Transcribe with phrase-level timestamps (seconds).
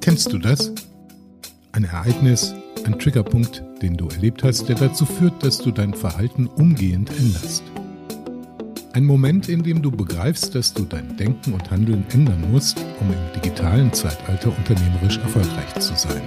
[0.00, 0.72] Kennst du das?
[1.72, 2.54] Ein Ereignis,
[2.84, 7.62] ein Triggerpunkt, den du erlebt hast, der dazu führt, dass du dein Verhalten umgehend änderst.
[8.92, 13.08] Ein Moment, in dem du begreifst, dass du dein Denken und Handeln ändern musst, um
[13.10, 16.22] im digitalen Zeitalter unternehmerisch erfolgreich zu sein.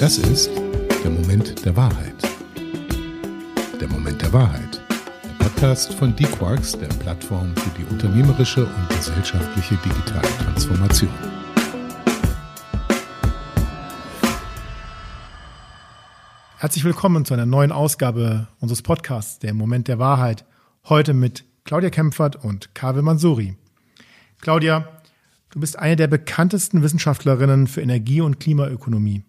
[0.00, 0.50] Das ist
[1.02, 2.14] der Moment der Wahrheit.
[3.80, 4.77] Der Moment der Wahrheit.
[5.58, 11.10] Podcast von D-Quarks, der Plattform für die unternehmerische und gesellschaftliche digitale Transformation.
[16.58, 20.44] Herzlich willkommen zu einer neuen Ausgabe unseres Podcasts, der Moment der Wahrheit.
[20.88, 23.56] Heute mit Claudia Kempfert und Kave Mansuri.
[24.40, 24.86] Claudia,
[25.50, 29.24] du bist eine der bekanntesten Wissenschaftlerinnen für Energie- und Klimaökonomie.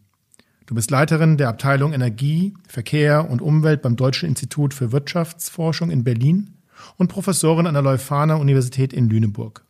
[0.70, 6.04] Du bist Leiterin der Abteilung Energie, Verkehr und Umwelt beim Deutschen Institut für Wirtschaftsforschung in
[6.04, 6.60] Berlin
[6.98, 9.66] und Professorin an der Leuphana Universität in Lüneburg.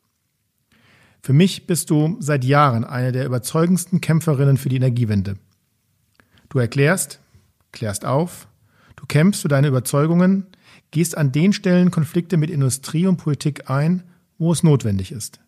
[1.22, 5.38] Für mich bist du seit Jahren eine der überzeugendsten Kämpferinnen für die Energiewende.
[6.50, 7.22] Du erklärst,
[7.72, 8.50] klärst auf,
[8.98, 10.48] du kämpfst für deine Überzeugungen,
[10.92, 14.04] gehst an den Stellen Konflikte mit Industrie und Politik ein,
[14.38, 15.40] wo es notwendig ist.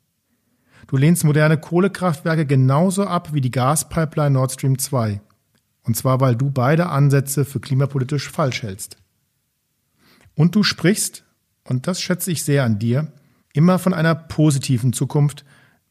[0.87, 5.19] Du lehnst moderne Kohlekraftwerke genauso ab wie die Gaspipeline Nord Stream 2.
[5.83, 8.97] Und zwar, weil du beide Ansätze für klimapolitisch falsch hältst.
[10.35, 11.25] Und du sprichst,
[11.63, 13.11] und das schätze ich sehr an dir,
[13.53, 15.43] immer von einer positiven Zukunft,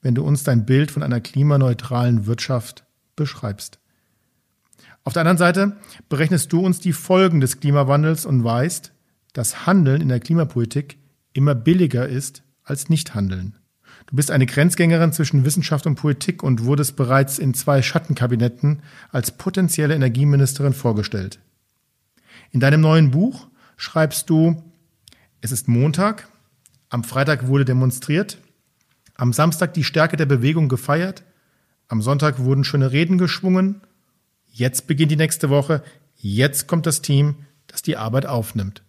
[0.02, 2.84] wenn du uns dein Bild von einer klimaneutralen Wirtschaft
[3.16, 3.78] beschreibst.
[5.04, 5.76] Auf der anderen Seite
[6.08, 8.92] berechnest du uns die Folgen des Klimawandels und weißt,
[9.32, 10.98] dass Handeln in der Klimapolitik
[11.32, 13.56] immer billiger ist als Nichthandeln.
[14.06, 19.30] Du bist eine Grenzgängerin zwischen Wissenschaft und Politik und wurdest bereits in zwei Schattenkabinetten als
[19.30, 21.38] potenzielle Energieministerin vorgestellt.
[22.50, 24.62] In deinem neuen Buch schreibst du,
[25.40, 26.28] es ist Montag,
[26.88, 28.38] am Freitag wurde demonstriert,
[29.14, 31.22] am Samstag die Stärke der Bewegung gefeiert,
[31.88, 33.82] am Sonntag wurden schöne Reden geschwungen
[34.52, 35.82] Jetzt beginnt die nächste Woche.
[36.16, 37.36] Jetzt kommt das Team,
[37.66, 38.82] das die Arbeit aufnimmt.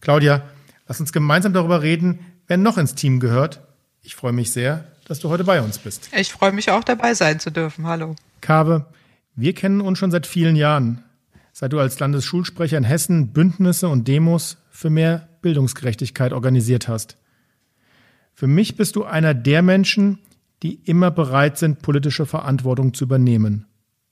[0.00, 0.42] Claudia,
[0.88, 3.62] lass uns gemeinsam darüber reden, wer noch ins Team gehört.
[4.06, 6.10] Ich freue mich sehr, dass du heute bei uns bist.
[6.14, 7.86] Ich freue mich auch dabei sein zu dürfen.
[7.86, 8.16] Hallo.
[8.42, 8.84] Kabe,
[9.34, 11.02] wir kennen uns schon seit vielen Jahren.
[11.54, 17.16] Seit du als Landesschulsprecher in Hessen Bündnisse und Demos für mehr Bildungsgerechtigkeit organisiert hast.
[18.34, 20.18] Für mich bist du einer der Menschen,
[20.62, 23.64] die immer bereit sind, politische Verantwortung zu übernehmen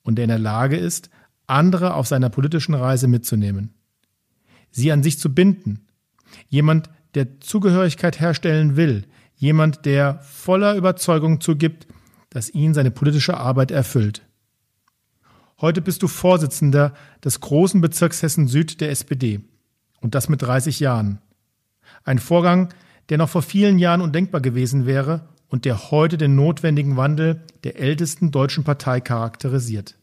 [0.05, 1.11] und der in der Lage ist,
[1.47, 3.75] andere auf seiner politischen Reise mitzunehmen.
[4.71, 5.87] Sie an sich zu binden.
[6.49, 9.05] Jemand, der Zugehörigkeit herstellen will.
[9.43, 11.89] Jemand, der voller Überzeugung zugibt,
[12.31, 14.23] dass ihn seine politische Arbeit erfüllt.
[15.61, 16.95] Heute bist du Vorsitzender
[17.25, 19.41] des großen Bezirks Hessen Süd der SPD.
[20.01, 21.19] Und das mit 30 Jahren.
[22.05, 22.69] Ein Vorgang,
[23.09, 27.81] der noch vor vielen Jahren undenkbar gewesen wäre und der heute den notwendigen Wandel der
[27.81, 29.97] ältesten deutschen Partei charakterisiert.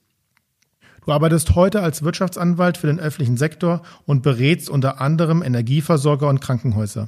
[1.05, 6.41] Du arbeitest heute als Wirtschaftsanwalt für den öffentlichen Sektor und berätst unter anderem Energieversorger und
[6.41, 7.07] Krankenhäuser.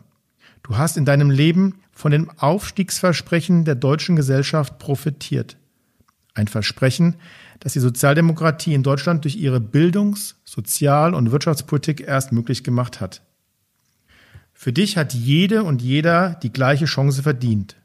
[0.64, 5.58] Du hast in deinem Leben von dem Aufstiegsversprechen der deutschen Gesellschaft profitiert.
[6.34, 7.16] Ein Versprechen,
[7.60, 13.22] das die Sozialdemokratie in Deutschland durch ihre Bildungs-, Sozial- und Wirtschaftspolitik erst möglich gemacht hat.
[14.54, 17.76] Für dich hat jede und jeder die gleiche Chance verdient.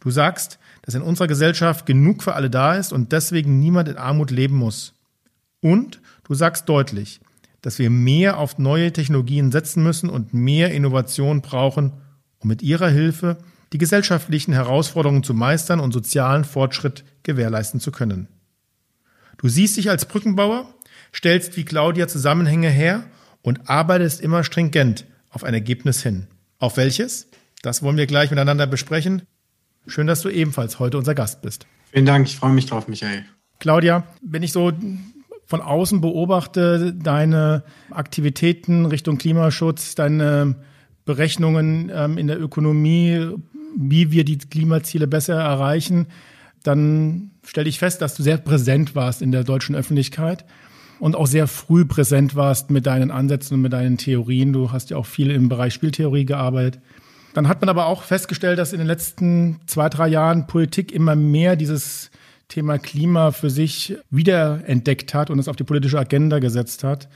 [0.00, 3.96] Du sagst, dass in unserer Gesellschaft genug für alle da ist und deswegen niemand in
[3.96, 4.92] Armut leben muss.
[5.60, 7.20] Und du sagst deutlich,
[7.64, 11.94] dass wir mehr auf neue Technologien setzen müssen und mehr Innovation brauchen,
[12.38, 13.38] um mit ihrer Hilfe
[13.72, 18.28] die gesellschaftlichen Herausforderungen zu meistern und sozialen Fortschritt gewährleisten zu können.
[19.38, 20.74] Du siehst dich als Brückenbauer,
[21.14, 23.04] stellst wie Claudia Zusammenhänge her
[23.40, 26.26] und arbeitest immer stringent auf ein Ergebnis hin.
[26.58, 27.28] Auf welches?
[27.62, 29.22] Das wollen wir gleich miteinander besprechen.
[29.86, 31.66] Schön, dass du ebenfalls heute unser Gast bist.
[31.90, 33.24] Vielen Dank, ich freue mich drauf, Michael.
[33.58, 34.70] Claudia, wenn ich so
[35.46, 40.56] von außen beobachte, deine Aktivitäten Richtung Klimaschutz, deine
[41.04, 43.28] Berechnungen ähm, in der Ökonomie,
[43.76, 46.06] wie wir die Klimaziele besser erreichen,
[46.62, 50.44] dann stelle ich fest, dass du sehr präsent warst in der deutschen Öffentlichkeit
[50.98, 54.52] und auch sehr früh präsent warst mit deinen Ansätzen und mit deinen Theorien.
[54.52, 56.80] Du hast ja auch viel im Bereich Spieltheorie gearbeitet.
[57.34, 61.16] Dann hat man aber auch festgestellt, dass in den letzten zwei, drei Jahren Politik immer
[61.16, 62.10] mehr dieses
[62.54, 67.08] Thema Klima für sich wiederentdeckt hat und es auf die politische Agenda gesetzt hat.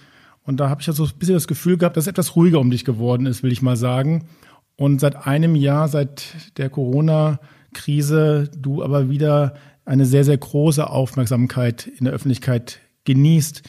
[0.43, 2.59] Und da habe ich ja so ein bisschen das Gefühl gehabt, dass es etwas ruhiger
[2.59, 4.27] um dich geworden ist, will ich mal sagen.
[4.75, 6.25] Und seit einem Jahr, seit
[6.57, 9.55] der Corona-Krise, du aber wieder
[9.85, 13.63] eine sehr, sehr große Aufmerksamkeit in der Öffentlichkeit genießt.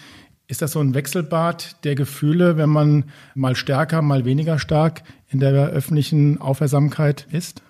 [0.48, 3.06] Ist das so ein Wechselbad der Gefühle, wenn man
[3.36, 7.62] mal stärker, mal weniger stark in der öffentlichen Aufmerksamkeit ist?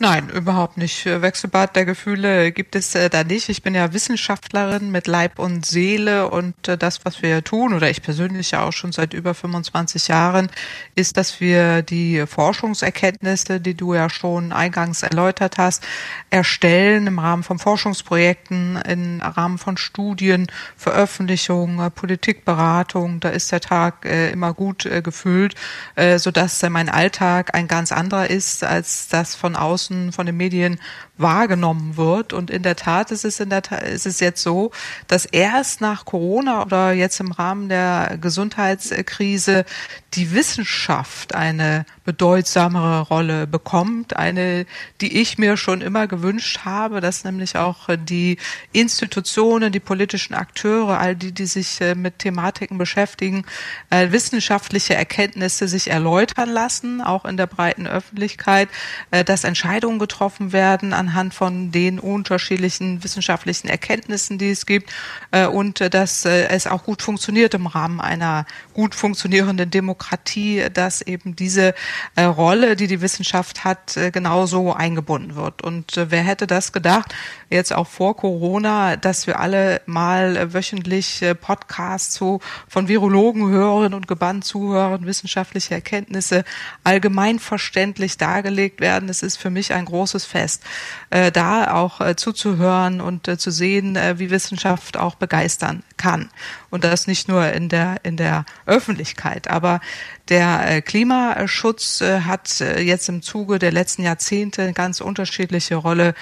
[0.00, 1.06] Nein, überhaupt nicht.
[1.06, 3.48] Wechselbad der Gefühle gibt es äh, da nicht.
[3.48, 7.90] Ich bin ja Wissenschaftlerin mit Leib und Seele und äh, das, was wir tun, oder
[7.90, 10.50] ich persönlich ja auch schon seit über 25 Jahren,
[10.94, 15.84] ist, dass wir die Forschungserkenntnisse, die du ja schon eingangs erläutert hast,
[16.30, 20.46] erstellen im Rahmen von Forschungsprojekten, im Rahmen von Studien,
[20.76, 23.18] Veröffentlichungen, Politikberatung.
[23.18, 25.56] Da ist der Tag äh, immer gut gefüllt,
[26.16, 30.80] sodass mein Alltag ein ganz anderer ist als das von außen außen von den Medien
[31.18, 32.32] wahrgenommen wird.
[32.32, 34.70] Und in der Tat ist es in der Tat, ist es jetzt so,
[35.06, 39.64] dass erst nach Corona oder jetzt im Rahmen der Gesundheitskrise
[40.14, 44.64] die Wissenschaft eine bedeutsamere Rolle bekommt, eine,
[45.02, 48.38] die ich mir schon immer gewünscht habe, dass nämlich auch die
[48.72, 53.44] Institutionen, die politischen Akteure, all die, die sich äh, mit Thematiken beschäftigen,
[53.90, 58.70] äh, wissenschaftliche Erkenntnisse sich erläutern lassen, auch in der breiten Öffentlichkeit,
[59.10, 64.92] äh, dass Entscheidungen getroffen werden anhand von den unterschiedlichen wissenschaftlichen Erkenntnissen, die es gibt
[65.52, 68.44] und dass es auch gut funktioniert im Rahmen einer
[68.78, 71.74] gut funktionierenden Demokratie, dass eben diese
[72.14, 75.62] äh, Rolle, die die Wissenschaft hat, äh, genauso eingebunden wird.
[75.62, 77.12] Und äh, wer hätte das gedacht,
[77.50, 82.38] jetzt auch vor Corona, dass wir alle mal wöchentlich Podcasts zu,
[82.68, 86.44] von Virologen hören und gebannt zuhören, wissenschaftliche Erkenntnisse
[86.84, 89.08] allgemein verständlich dargelegt werden.
[89.08, 90.62] Es ist für mich ein großes Fest,
[91.08, 96.28] da auch zuzuhören und zu sehen, wie Wissenschaft auch begeistern kann.
[96.68, 99.48] Und das nicht nur in der, in der Öffentlichkeit.
[99.48, 99.80] Aber
[100.28, 105.76] der äh, Klimaschutz äh, hat äh, jetzt im Zuge der letzten Jahrzehnte eine ganz unterschiedliche
[105.76, 106.14] Rolle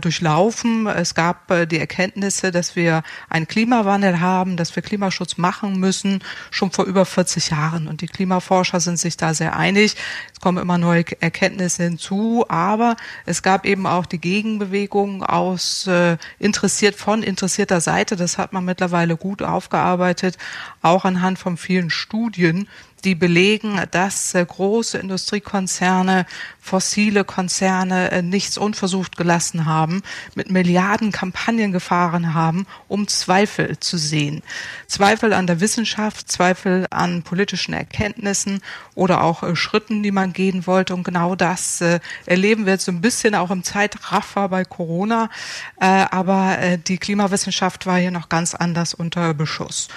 [0.00, 0.88] durchlaufen.
[0.88, 6.18] Es gab die Erkenntnisse, dass wir einen Klimawandel haben, dass wir Klimaschutz machen müssen,
[6.50, 7.86] schon vor über 40 Jahren.
[7.86, 9.94] Und die Klimaforscher sind sich da sehr einig.
[10.38, 12.94] Es kommen immer neue Erkenntnisse hinzu, aber
[13.26, 15.90] es gab eben auch die Gegenbewegung aus
[16.38, 18.14] interessiert von interessierter Seite.
[18.14, 20.38] Das hat man mittlerweile gut aufgearbeitet,
[20.80, 22.68] auch anhand von vielen Studien
[23.04, 26.26] die belegen, dass äh, große Industriekonzerne,
[26.60, 30.02] fossile Konzerne äh, nichts unversucht gelassen haben,
[30.34, 34.42] mit Milliarden Kampagnen gefahren haben, um Zweifel zu sehen.
[34.86, 38.60] Zweifel an der Wissenschaft, Zweifel an politischen Erkenntnissen
[38.94, 40.94] oder auch äh, Schritten, die man gehen wollte.
[40.94, 41.82] Und genau das
[42.26, 45.30] erleben wir jetzt so ein bisschen auch im Zeitraffer bei Corona.
[45.78, 49.88] aber die Klimawissenschaft war hier noch ganz anders unter Beschuss.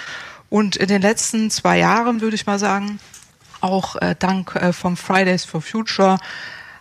[0.52, 3.00] Und in den letzten zwei Jahren, würde ich mal sagen,
[3.62, 6.18] auch äh, dank äh, vom Fridays for Future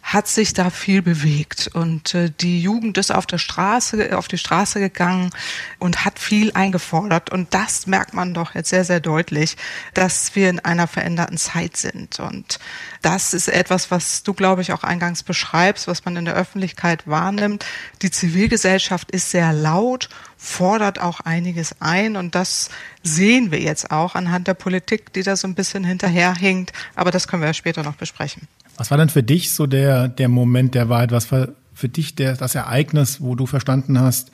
[0.04, 1.70] hat sich da viel bewegt.
[1.74, 5.32] Und äh, die Jugend ist auf der Straße auf die Straße gegangen
[5.80, 7.30] und hat viel eingefordert.
[7.30, 9.58] Und das merkt man doch jetzt sehr sehr deutlich,
[9.94, 12.20] dass wir in einer veränderten Zeit sind.
[12.20, 12.60] Und
[13.02, 17.08] das ist etwas, was du glaube ich auch eingangs beschreibst, was man in der Öffentlichkeit
[17.08, 17.66] wahrnimmt.
[18.02, 22.16] Die Zivilgesellschaft ist sehr laut, fordert auch einiges ein.
[22.16, 22.70] Und das
[23.04, 27.28] sehen wir jetzt auch anhand der Politik, die da so ein bisschen hinterherhinkt, aber das
[27.28, 28.48] können wir ja später noch besprechen.
[28.82, 31.12] Was war denn für dich so der, der Moment der Wahrheit?
[31.12, 34.32] Was war für dich der, das Ereignis, wo du verstanden hast,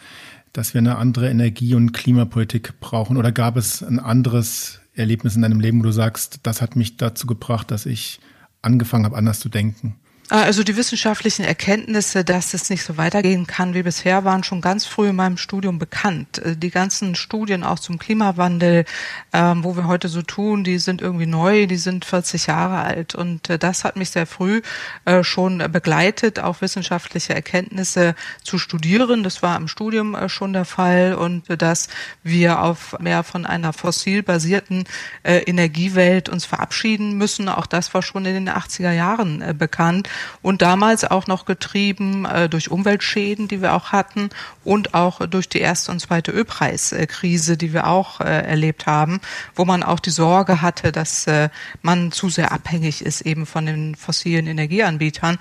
[0.54, 3.18] dass wir eine andere Energie- und Klimapolitik brauchen?
[3.18, 6.96] Oder gab es ein anderes Erlebnis in deinem Leben, wo du sagst, das hat mich
[6.96, 8.22] dazu gebracht, dass ich
[8.62, 9.98] angefangen habe, anders zu denken?
[10.30, 14.60] Ah, also die wissenschaftlichen Erkenntnisse, dass es nicht so weitergehen kann wie bisher, waren schon
[14.60, 16.40] ganz früh in meinem Studium bekannt.
[16.40, 18.84] Äh, die ganzen Studien auch zum Klimawandel,
[19.31, 23.16] ähm, wo wir heute so tun, die sind irgendwie neu, die sind 40 Jahre alt.
[23.16, 24.62] Und äh, das hat mich sehr früh
[25.06, 29.24] äh, schon begleitet, auch wissenschaftliche Erkenntnisse zu studieren.
[29.24, 31.88] Das war im Studium schon der Fall und dass
[32.24, 34.84] wir auf mehr von einer fossil basierten
[35.24, 37.48] Energiewelt uns verabschieden müssen.
[37.48, 40.10] Auch das war schon in den 80er Jahren bekannt
[40.42, 44.30] und damals auch noch getrieben äh, durch Umweltschäden, die wir auch hatten
[44.64, 49.19] und auch durch die erste und zweite Ölpreiskrise, die wir auch äh, erlebt haben,
[49.56, 51.50] wo man auch die Sorge hatte, dass äh,
[51.81, 55.38] man zu sehr abhängig ist eben von den fossilen Energieanbietern.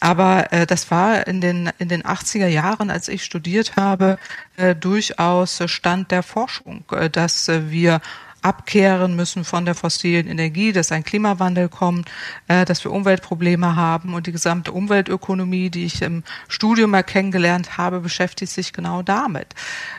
[0.00, 4.18] Aber äh, das war in den, in den 80er Jahren, als ich studiert habe,
[4.56, 8.02] äh, durchaus Stand der Forschung, äh, dass äh, wir
[8.44, 12.10] abkehren müssen von der fossilen Energie, dass ein Klimawandel kommt,
[12.48, 17.78] äh, dass wir Umweltprobleme haben und die gesamte Umweltökonomie, die ich im Studium mal kennengelernt
[17.78, 19.54] habe, beschäftigt sich genau damit.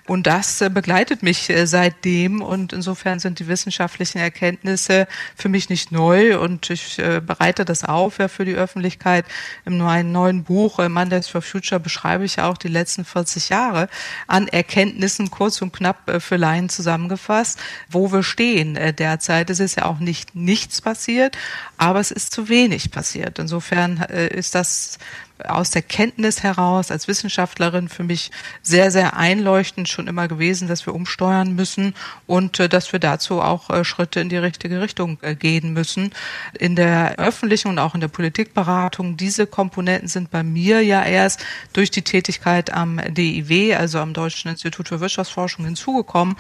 [0.05, 5.69] Und das äh, begleitet mich äh, seitdem und insofern sind die wissenschaftlichen Erkenntnisse für mich
[5.69, 9.25] nicht neu und ich äh, bereite das auf ja, für die Öffentlichkeit.
[9.65, 13.89] Im neuen, neuen Buch äh, Mondays for Future beschreibe ich auch die letzten 40 Jahre
[14.27, 17.59] an Erkenntnissen kurz und knapp äh, für Laien zusammengefasst,
[17.89, 19.49] wo wir stehen äh, derzeit.
[19.49, 21.37] Es ist ja auch nicht nichts passiert,
[21.77, 23.39] aber es ist zu wenig passiert.
[23.39, 24.97] Insofern äh, ist das
[25.43, 30.85] aus der Kenntnis heraus als Wissenschaftlerin für mich sehr, sehr einleuchtend schon immer gewesen, dass
[30.85, 31.93] wir umsteuern müssen
[32.25, 36.13] und äh, dass wir dazu auch äh, Schritte in die richtige Richtung äh, gehen müssen.
[36.57, 41.43] In der öffentlichen und auch in der Politikberatung, diese Komponenten sind bei mir ja erst
[41.73, 46.35] durch die Tätigkeit am DIW, also am Deutschen Institut für Wirtschaftsforschung, hinzugekommen,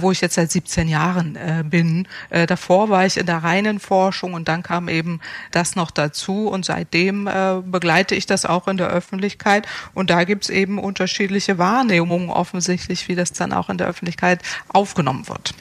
[0.00, 2.08] wo ich jetzt seit 17 Jahren bin.
[2.30, 5.20] Davor war ich in der reinen Forschung und dann kam eben
[5.50, 7.28] das noch dazu und seitdem
[7.66, 9.66] begleite ich das auch in der Öffentlichkeit.
[9.94, 14.40] Und da gibt es eben unterschiedliche Wahrnehmungen offensichtlich, wie das dann auch in der Öffentlichkeit
[14.68, 15.54] aufgenommen wird.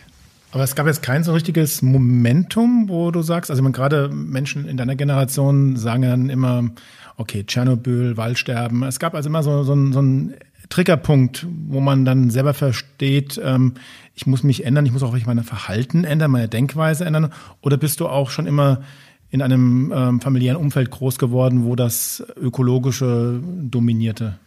[0.51, 4.75] Aber es gab jetzt kein so richtiges Momentum, wo du sagst, also gerade Menschen in
[4.75, 6.69] deiner Generation sagen dann immer,
[7.15, 8.83] okay, Tschernobyl, Waldsterben.
[8.83, 10.35] Es gab also immer so, so, so einen
[10.69, 13.75] Triggerpunkt, wo man dann selber versteht, ähm,
[14.13, 17.31] ich muss mich ändern, ich muss auch mein Verhalten ändern, meine Denkweise ändern.
[17.61, 18.81] Oder bist du auch schon immer
[19.31, 24.37] in einem ähm, familiären Umfeld groß geworden, wo das Ökologische dominierte?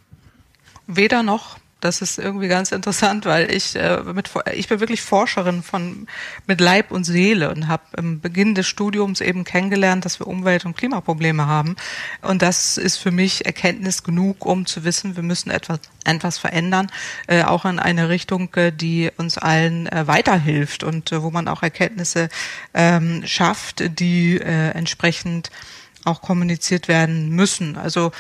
[0.87, 1.57] Weder noch.
[1.85, 6.07] Das ist irgendwie ganz interessant, weil ich äh, mit ich bin wirklich Forscherin von
[6.47, 10.65] mit Leib und Seele und habe im Beginn des Studiums eben kennengelernt, dass wir Umwelt-
[10.65, 11.77] und Klimaprobleme haben.
[12.23, 16.91] Und das ist für mich Erkenntnis genug, um zu wissen, wir müssen etwas etwas verändern,
[17.27, 21.49] äh, auch in eine Richtung, äh, die uns allen äh, weiterhilft und äh, wo man
[21.49, 22.31] auch Erkenntnisse
[22.73, 25.51] ähm, schafft, die äh, entsprechend
[26.07, 27.77] auch kommuniziert werden müssen.
[27.77, 28.11] Also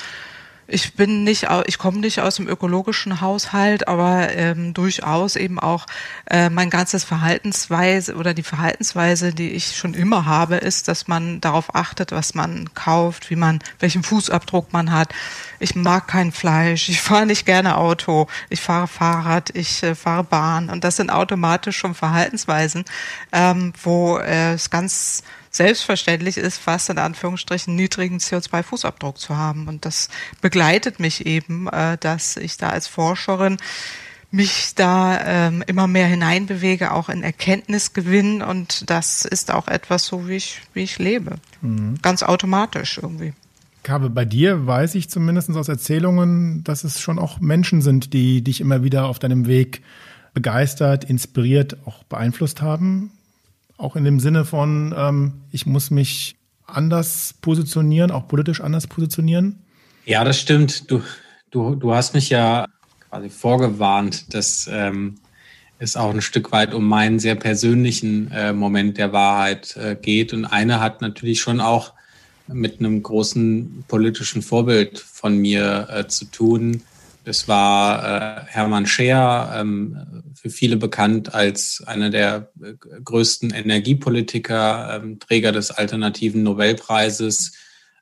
[0.66, 5.86] ich bin nicht, ich komme nicht aus dem ökologischen Haushalt, aber ähm, durchaus eben auch
[6.30, 11.40] äh, mein ganzes Verhaltensweise oder die Verhaltensweise, die ich schon immer habe, ist, dass man
[11.40, 15.14] darauf achtet, was man kauft, wie man, welchen Fußabdruck man hat.
[15.60, 20.24] Ich mag kein Fleisch, ich fahre nicht gerne Auto, ich fahre Fahrrad, ich äh, fahre
[20.24, 22.84] Bahn und das sind automatisch schon Verhaltensweisen,
[23.32, 25.22] ähm, wo äh, es ganz
[25.54, 29.68] selbstverständlich ist, fast in Anführungsstrichen niedrigen CO2-Fußabdruck zu haben.
[29.68, 30.08] Und das
[30.40, 33.58] begleitet mich eben, äh, dass ich da als Forscherin
[34.34, 40.26] mich da ähm, immer mehr hineinbewege, auch in Erkenntnisgewinn und das ist auch etwas so,
[40.26, 41.36] wie ich, wie ich lebe.
[41.62, 41.98] Mhm.
[42.02, 43.32] Ganz automatisch irgendwie.
[43.84, 48.42] Kabe, bei dir weiß ich zumindest aus Erzählungen, dass es schon auch Menschen sind, die
[48.42, 49.82] dich immer wieder auf deinem Weg
[50.32, 53.12] begeistert, inspiriert, auch beeinflusst haben.
[53.76, 59.60] Auch in dem Sinne von, ähm, ich muss mich anders positionieren, auch politisch anders positionieren?
[60.04, 60.90] Ja, das stimmt.
[60.90, 61.02] Du,
[61.50, 62.66] du, du hast mich ja
[63.08, 65.16] quasi vorgewarnt, dass ähm,
[65.78, 70.32] es auch ein Stück weit um meinen sehr persönlichen äh, Moment der Wahrheit äh, geht.
[70.32, 71.92] Und eine hat natürlich schon auch
[72.46, 76.82] mit einem großen politischen Vorbild von mir äh, zu tun,
[77.24, 85.00] es war äh, Hermann Scheer, ähm, für viele bekannt als einer der äh, größten Energiepolitiker,
[85.02, 87.52] ähm, Träger des alternativen Nobelpreises.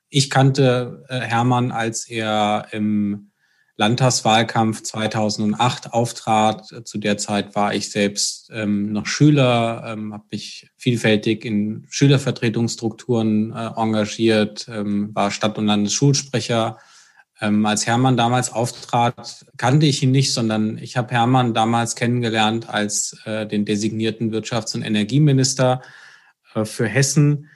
[0.09, 3.31] Ich kannte äh, Hermann, als er im
[3.75, 6.67] Landtagswahlkampf 2008 auftrat.
[6.85, 13.51] Zu der Zeit war ich selbst ähm, noch Schüler, ähm, habe mich vielfältig in Schülervertretungsstrukturen
[13.51, 16.77] äh, engagiert, ähm, war Stadt- und Landesschulsprecher
[17.41, 22.69] ähm, als Hermann damals auftrat, kannte ich ihn nicht, sondern ich habe Hermann damals kennengelernt
[22.69, 25.81] als äh, den designierten Wirtschafts- und Energieminister
[26.53, 27.49] äh, für Hessen.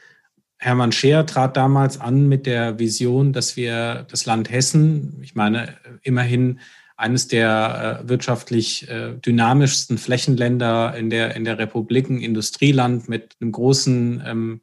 [0.57, 5.77] Hermann Scheer trat damals an mit der Vision, dass wir das Land Hessen, ich meine
[6.01, 6.59] immerhin
[6.95, 13.35] eines der äh, wirtschaftlich äh, dynamischsten Flächenländer in der, in der Republik, ein Industrieland mit
[13.39, 14.61] einem großen ähm,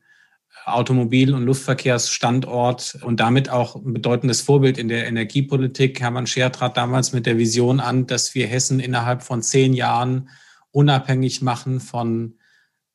[0.64, 6.00] Automobil- und Luftverkehrsstandort und damit auch ein bedeutendes Vorbild in der Energiepolitik.
[6.00, 10.30] Hermann Scheer trat damals mit der Vision an, dass wir Hessen innerhalb von zehn Jahren
[10.70, 12.34] unabhängig machen von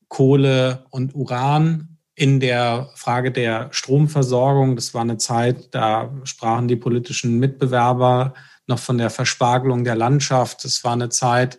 [0.08, 4.76] Kohle und Uran in der Frage der Stromversorgung.
[4.76, 8.34] Das war eine Zeit, da sprachen die politischen Mitbewerber
[8.66, 10.64] noch von der Verspargelung der Landschaft.
[10.64, 11.58] Das war eine Zeit,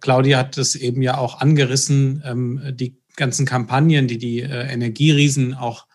[0.00, 5.54] Claudia hat es eben ja auch angerissen, ähm, die ganzen Kampagnen, die die äh, Energieriesen
[5.54, 5.86] auch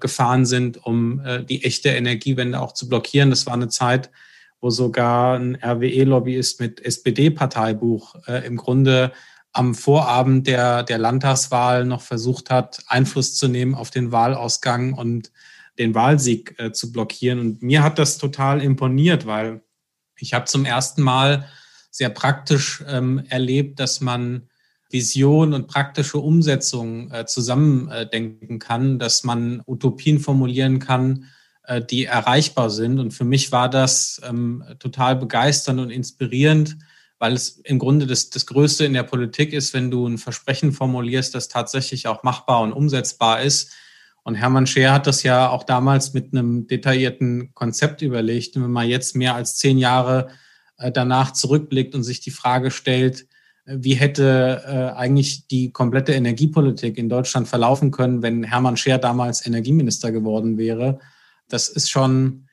[0.00, 3.30] gefahren sind, um äh, die echte Energiewende auch zu blockieren.
[3.30, 4.10] Das war eine Zeit,
[4.60, 9.12] wo sogar ein RWE-Lobbyist mit SPD-Parteibuch äh, im Grunde
[9.52, 15.32] am Vorabend der, der Landtagswahl noch versucht hat, Einfluss zu nehmen auf den Wahlausgang und
[15.78, 17.40] den Wahlsieg äh, zu blockieren.
[17.40, 19.62] Und mir hat das total imponiert, weil
[20.16, 21.48] ich habe zum ersten Mal
[21.90, 24.47] sehr praktisch ähm, erlebt, dass man
[24.90, 31.26] Vision und praktische Umsetzung äh, zusammendenken äh, kann, dass man Utopien formulieren kann,
[31.64, 32.98] äh, die erreichbar sind.
[32.98, 36.78] Und für mich war das ähm, total begeisternd und inspirierend,
[37.18, 40.72] weil es im Grunde das, das Größte in der Politik ist, wenn du ein Versprechen
[40.72, 43.72] formulierst, das tatsächlich auch machbar und umsetzbar ist.
[44.22, 48.56] Und Hermann Scheer hat das ja auch damals mit einem detaillierten Konzept überlegt.
[48.56, 50.28] Und wenn man jetzt mehr als zehn Jahre
[50.78, 53.26] äh, danach zurückblickt und sich die Frage stellt,
[53.70, 59.46] wie hätte äh, eigentlich die komplette Energiepolitik in Deutschland verlaufen können, wenn Hermann Scheer damals
[59.46, 60.98] Energieminister geworden wäre,
[61.48, 62.44] das ist schon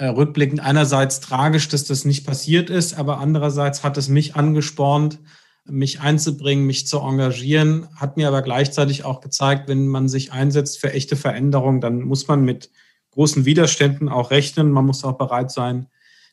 [0.00, 5.20] rückblickend einerseits tragisch, dass das nicht passiert ist, aber andererseits hat es mich angespornt,
[5.64, 10.80] mich einzubringen, mich zu engagieren, hat mir aber gleichzeitig auch gezeigt, wenn man sich einsetzt
[10.80, 12.70] für echte Veränderung, dann muss man mit
[13.12, 14.72] großen Widerständen auch rechnen.
[14.72, 15.86] Man muss auch bereit sein,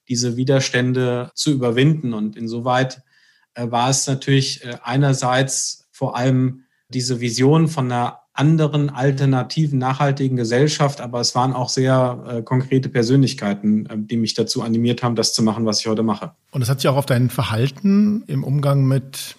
[0.07, 2.13] diese Widerstände zu überwinden.
[2.13, 3.08] Und insoweit äh,
[3.55, 11.01] war es natürlich äh, einerseits vor allem diese Vision von einer anderen alternativen, nachhaltigen Gesellschaft,
[11.01, 15.33] aber es waren auch sehr äh, konkrete Persönlichkeiten, äh, die mich dazu animiert haben, das
[15.33, 16.31] zu machen, was ich heute mache.
[16.51, 19.35] Und das hat sich auch auf dein Verhalten im Umgang mit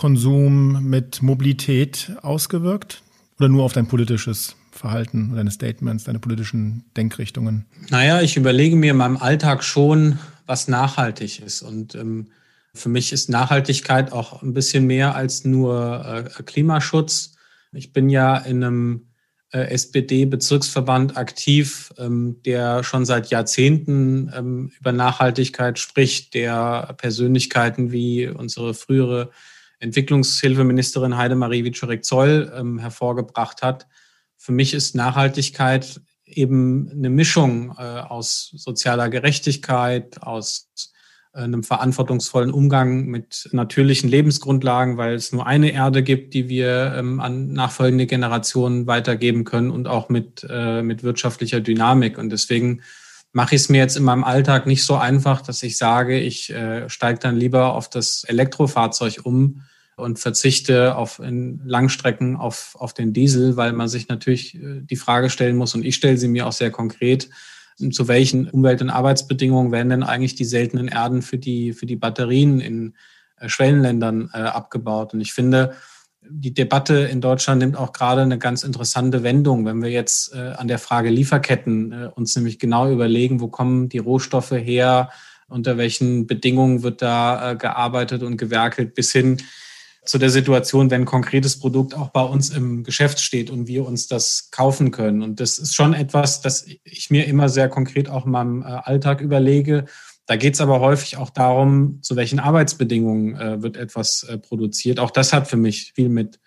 [0.00, 3.02] Konsum, mit Mobilität ausgewirkt?
[3.38, 7.66] Oder nur auf dein politisches Verhalten, deine Statements, deine politischen Denkrichtungen?
[7.90, 11.60] Naja, ich überlege mir in meinem Alltag schon, was nachhaltig ist.
[11.60, 12.28] Und ähm,
[12.74, 17.34] für mich ist Nachhaltigkeit auch ein bisschen mehr als nur äh, Klimaschutz
[17.72, 19.06] ich bin ja in einem
[19.52, 28.28] äh, SPD-Bezirksverband aktiv, ähm, der schon seit Jahrzehnten ähm, über Nachhaltigkeit spricht, der Persönlichkeiten wie
[28.28, 29.30] unsere frühere
[29.78, 33.86] Entwicklungshilfeministerin Heidemarie Wiczorek-Zoll ähm, hervorgebracht hat.
[34.36, 40.70] Für mich ist Nachhaltigkeit eben eine Mischung äh, aus sozialer Gerechtigkeit, aus
[41.32, 47.20] einem verantwortungsvollen Umgang mit natürlichen Lebensgrundlagen, weil es nur eine Erde gibt, die wir ähm,
[47.20, 52.18] an nachfolgende Generationen weitergeben können und auch mit, äh, mit wirtschaftlicher Dynamik.
[52.18, 52.82] Und deswegen
[53.32, 56.50] mache ich es mir jetzt in meinem Alltag nicht so einfach, dass ich sage, ich
[56.50, 59.62] äh, steige dann lieber auf das Elektrofahrzeug um
[59.96, 64.96] und verzichte auf in Langstrecken auf, auf den Diesel, weil man sich natürlich äh, die
[64.96, 67.28] Frage stellen muss, und ich stelle sie mir auch sehr konkret,
[67.90, 71.96] zu welchen Umwelt- und Arbeitsbedingungen werden denn eigentlich die seltenen Erden für die, für die
[71.96, 72.94] Batterien in
[73.38, 75.14] äh, Schwellenländern äh, abgebaut?
[75.14, 75.72] Und ich finde,
[76.28, 80.52] die Debatte in Deutschland nimmt auch gerade eine ganz interessante Wendung, wenn wir jetzt äh,
[80.56, 85.10] an der Frage Lieferketten uns nämlich genau überlegen, wo kommen die Rohstoffe her,
[85.48, 89.38] unter welchen Bedingungen wird da gearbeitet und gewerkelt, bis hin
[90.04, 93.86] zu der Situation, wenn ein konkretes Produkt auch bei uns im Geschäft steht und wir
[93.86, 95.22] uns das kaufen können.
[95.22, 98.66] Und das ist schon etwas, das ich mir immer sehr konkret auch in meinem äh,
[98.66, 99.84] Alltag überlege.
[100.26, 105.00] Da geht es aber häufig auch darum, zu welchen Arbeitsbedingungen äh, wird etwas äh, produziert.
[105.00, 106.38] Auch das hat für mich viel mit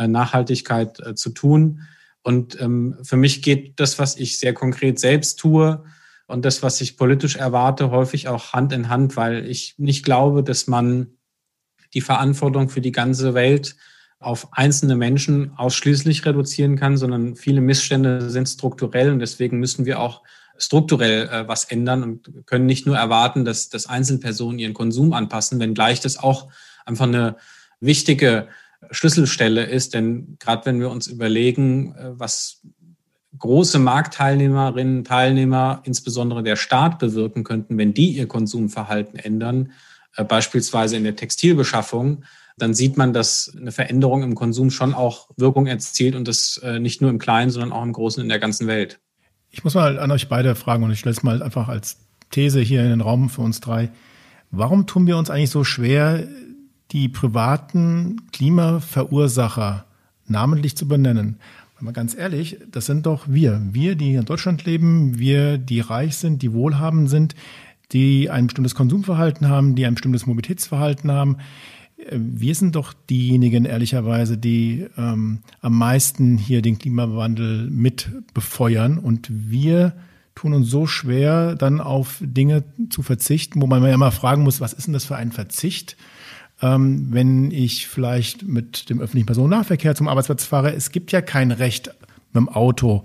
[0.00, 1.80] Nachhaltigkeit zu tun.
[2.22, 5.82] Und ähm, für mich geht das, was ich sehr konkret selbst tue,
[6.28, 10.44] und das, was ich politisch erwarte, häufig auch Hand in Hand, weil ich nicht glaube,
[10.44, 11.17] dass man
[11.94, 13.76] die Verantwortung für die ganze Welt
[14.20, 20.00] auf einzelne Menschen ausschließlich reduzieren kann, sondern viele Missstände sind strukturell und deswegen müssen wir
[20.00, 20.22] auch
[20.56, 25.60] strukturell äh, was ändern und können nicht nur erwarten, dass, dass Einzelpersonen ihren Konsum anpassen,
[25.60, 26.48] wenngleich das auch
[26.84, 27.36] einfach eine
[27.80, 28.48] wichtige
[28.90, 29.94] Schlüsselstelle ist.
[29.94, 32.62] Denn gerade wenn wir uns überlegen, äh, was
[33.38, 39.72] große Marktteilnehmerinnen, Teilnehmer, insbesondere der Staat bewirken könnten, wenn die ihr Konsumverhalten ändern,
[40.24, 42.24] beispielsweise in der Textilbeschaffung,
[42.58, 46.80] dann sieht man, dass eine Veränderung im Konsum schon auch Wirkung erzielt und das äh,
[46.80, 48.98] nicht nur im Kleinen, sondern auch im Großen in der ganzen Welt.
[49.50, 51.98] Ich muss mal an euch beide fragen und ich stelle es mal einfach als
[52.30, 53.90] These hier in den Raum für uns drei.
[54.50, 56.26] Warum tun wir uns eigentlich so schwer,
[56.90, 59.86] die privaten Klimaverursacher
[60.26, 61.38] namentlich zu benennen?
[61.80, 63.62] Mal ganz ehrlich, das sind doch wir.
[63.70, 67.36] Wir, die in Deutschland leben, wir, die reich sind, die wohlhabend sind,
[67.92, 71.38] die ein bestimmtes Konsumverhalten haben, die ein bestimmtes Mobilitätsverhalten haben.
[72.12, 78.98] Wir sind doch diejenigen, ehrlicherweise, die ähm, am meisten hier den Klimawandel mit befeuern.
[78.98, 79.94] Und wir
[80.36, 84.60] tun uns so schwer, dann auf Dinge zu verzichten, wo man ja immer fragen muss,
[84.60, 85.96] was ist denn das für ein Verzicht?
[86.62, 91.50] Ähm, wenn ich vielleicht mit dem öffentlichen Personennahverkehr zum Arbeitsplatz fahre, es gibt ja kein
[91.50, 91.90] Recht,
[92.32, 93.04] mit dem Auto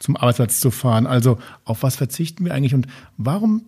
[0.00, 1.06] zum Arbeitsplatz zu fahren.
[1.06, 3.62] Also auf was verzichten wir eigentlich und warum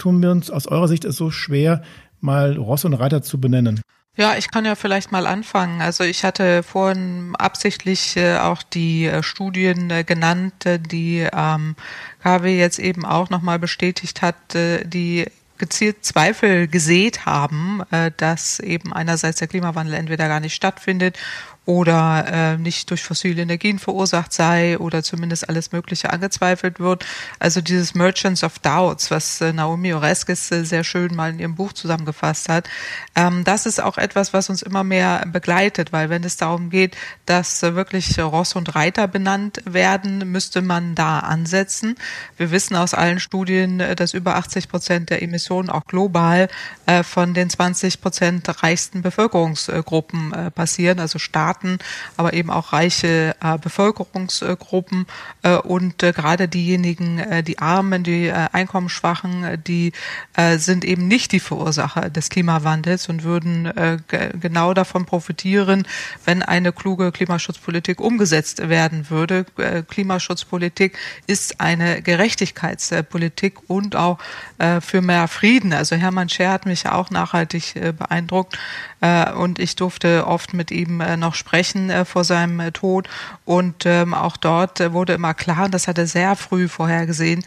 [0.00, 1.82] tun wir uns aus eurer Sicht es so schwer,
[2.20, 3.80] mal Ross und Reiter zu benennen?
[4.16, 5.80] Ja, ich kann ja vielleicht mal anfangen.
[5.80, 11.76] Also ich hatte vorhin absichtlich äh, auch die äh, Studien äh, genannt, die ähm,
[12.22, 17.82] KW jetzt eben auch nochmal bestätigt hat, die gezielt Zweifel gesät haben,
[18.16, 21.18] dass eben einerseits der Klimawandel entweder gar nicht stattfindet
[21.70, 27.06] oder äh, nicht durch fossile Energien verursacht sei oder zumindest alles Mögliche angezweifelt wird.
[27.38, 31.54] Also dieses Merchants of Doubts, was äh, Naomi Oreskes äh, sehr schön mal in ihrem
[31.54, 32.68] Buch zusammengefasst hat,
[33.14, 36.96] ähm, das ist auch etwas, was uns immer mehr begleitet, weil wenn es darum geht,
[37.24, 41.94] dass äh, wirklich Ross und Reiter benannt werden, müsste man da ansetzen.
[42.36, 46.48] Wir wissen aus allen Studien, äh, dass über 80 Prozent der Emissionen auch global
[46.86, 51.59] äh, von den 20 Prozent reichsten Bevölkerungsgruppen äh, passieren, also Staaten,
[52.16, 55.06] aber eben auch reiche äh, Bevölkerungsgruppen
[55.42, 59.92] äh, und äh, gerade diejenigen, äh, die Armen, die äh, Einkommensschwachen, äh, die
[60.36, 63.98] äh, sind eben nicht die Verursacher des Klimawandels und würden äh,
[64.40, 65.86] genau davon profitieren,
[66.24, 69.46] wenn eine kluge Klimaschutzpolitik umgesetzt werden würde.
[69.56, 70.96] Äh, Klimaschutzpolitik
[71.26, 74.18] ist eine Gerechtigkeitspolitik und auch
[74.58, 75.72] äh, für mehr Frieden.
[75.72, 78.58] Also Hermann Scher hat mich auch nachhaltig äh, beeindruckt
[79.00, 83.08] äh, und ich durfte oft mit ihm äh, noch sprechen äh, vor seinem Tod.
[83.44, 87.44] Und ähm, auch dort wurde immer klar, und das hat er sehr früh vorhergesehen,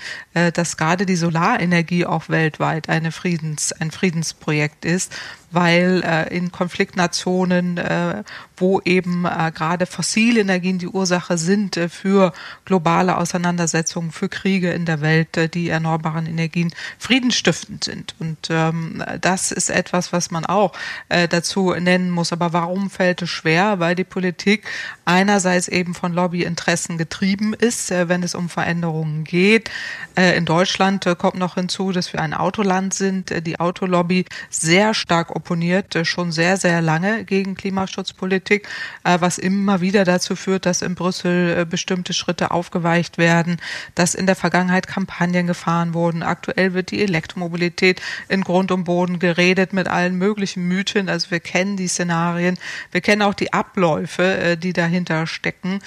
[0.53, 5.13] dass gerade die Solarenergie auch weltweit eine Friedens, ein Friedensprojekt ist
[5.53, 8.23] weil äh, in Konfliktnationen, äh,
[8.57, 12.33] wo eben äh, gerade fossile Energien die Ursache sind äh, für
[12.65, 18.15] globale Auseinandersetzungen, für Kriege in der Welt, äh, die erneuerbaren Energien friedensstiftend sind.
[18.19, 20.73] Und ähm, das ist etwas, was man auch
[21.09, 22.33] äh, dazu nennen muss.
[22.33, 23.79] Aber warum fällt es schwer?
[23.79, 24.63] Weil die Politik
[25.05, 29.69] einerseits eben von Lobbyinteressen getrieben ist, äh, wenn es um Veränderungen geht.
[30.15, 34.93] Äh, in Deutschland äh, kommt noch hinzu, dass wir ein Autoland sind, die Autolobby sehr
[34.93, 38.67] stark opponiert schon sehr, sehr lange gegen Klimaschutzpolitik,
[39.03, 43.57] was immer wieder dazu führt, dass in Brüssel bestimmte Schritte aufgeweicht werden,
[43.95, 46.23] dass in der Vergangenheit Kampagnen gefahren wurden.
[46.23, 51.09] Aktuell wird die Elektromobilität in Grund und Boden geredet mit allen möglichen Mythen.
[51.09, 52.57] Also wir kennen die Szenarien,
[52.91, 55.79] wir kennen auch die Abläufe, die dahinter stecken.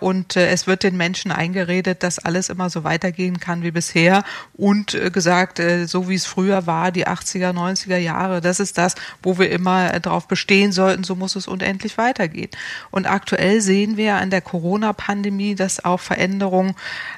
[0.00, 4.96] Und es wird den Menschen eingeredet, dass alles immer so weitergehen kann wie bisher und
[5.12, 9.50] gesagt, so wie es früher war, die 80er, 90er Jahre, das ist das, wo wir
[9.50, 12.50] immer äh, darauf bestehen sollten, so muss es unendlich weitergehen.
[12.90, 16.74] Und aktuell sehen wir an der Corona-Pandemie, dass auch Veränderungen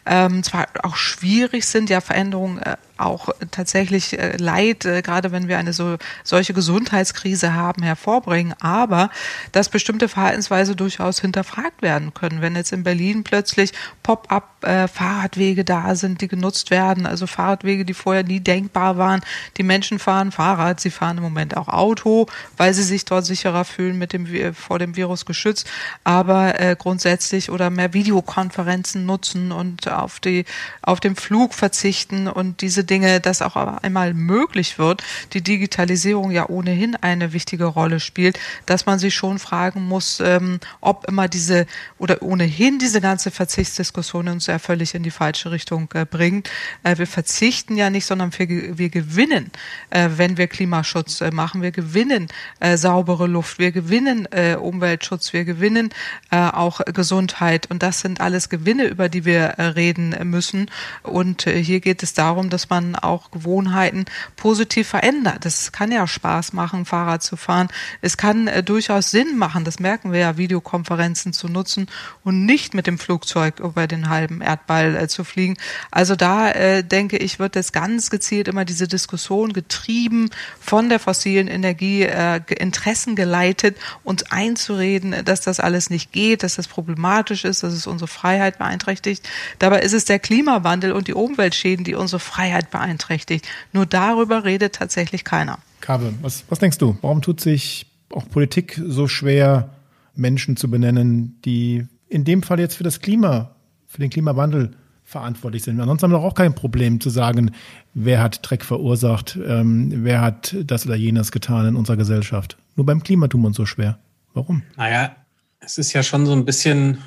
[0.06, 5.48] ähm, zwar auch schwierig sind, ja Veränderungen äh, auch tatsächlich äh, Leid, äh, gerade wenn
[5.48, 9.10] wir eine so, solche Gesundheitskrise haben, hervorbringen, aber
[9.52, 12.42] dass bestimmte Verhaltensweise durchaus hinterfragt werden können.
[12.42, 17.94] Wenn jetzt in Berlin plötzlich Pop-up-Fahrradwege äh, da sind, die genutzt werden, also Fahrradwege, die
[17.94, 19.20] vorher nie denkbar waren,
[19.56, 23.64] die Menschen fahren Fahrrad, sie fahren im Moment auch Auto, weil sie sich dort sicherer
[23.64, 25.68] fühlen mit dem vor dem Virus geschützt,
[26.04, 30.44] aber grundsätzlich oder mehr Videokonferenzen nutzen und auf die
[30.82, 36.48] auf den Flug verzichten und diese Dinge, dass auch einmal möglich wird, die Digitalisierung ja
[36.48, 41.66] ohnehin eine wichtige Rolle spielt, dass man sich schon fragen muss, ähm, ob immer diese
[41.98, 46.50] oder ohnehin diese ganze Verzichtsdiskussion uns ja völlig in die falsche Richtung äh, bringt.
[46.82, 49.50] Äh, wir verzichten ja nicht, sondern wir, wir gewinnen,
[49.90, 51.62] äh, wenn wir Klimaschutz äh, machen.
[51.62, 55.90] Wir gewinnen äh, saubere Luft, wir gewinnen äh, Umweltschutz, wir gewinnen
[56.30, 57.70] auch Gesundheit.
[57.70, 60.70] Und das sind alles Gewinne, über die wir reden müssen.
[61.02, 65.46] Und hier geht es darum, dass man man auch Gewohnheiten positiv verändert.
[65.46, 67.68] Es kann ja Spaß machen, Fahrrad zu fahren.
[68.00, 71.86] Es kann äh, durchaus Sinn machen, das merken wir ja, Videokonferenzen zu nutzen
[72.24, 75.56] und nicht mit dem Flugzeug über den halben Erdball äh, zu fliegen.
[75.90, 80.98] Also da äh, denke ich, wird jetzt ganz gezielt immer diese Diskussion getrieben von der
[80.98, 87.44] fossilen Energie, äh, Interessen geleitet, uns einzureden, dass das alles nicht geht, dass das problematisch
[87.44, 89.28] ist, dass es unsere Freiheit beeinträchtigt.
[89.58, 93.46] Dabei ist es der Klimawandel und die Umweltschäden, die unsere Freiheit beeinträchtigt.
[93.72, 95.58] Nur darüber redet tatsächlich keiner.
[95.80, 96.96] Kabe, was, was denkst du?
[97.00, 99.70] Warum tut sich auch Politik so schwer,
[100.14, 103.54] Menschen zu benennen, die in dem Fall jetzt für das Klima,
[103.86, 104.72] für den Klimawandel
[105.04, 105.80] verantwortlich sind.
[105.80, 107.52] Ansonsten haben wir doch auch kein Problem zu sagen,
[107.94, 112.56] wer hat Dreck verursacht, ähm, wer hat das oder jenes getan in unserer Gesellschaft.
[112.76, 113.98] Nur beim Klima tun wir uns so schwer.
[114.34, 114.62] Warum?
[114.76, 115.16] Naja,
[115.58, 116.98] es ist ja schon so ein bisschen,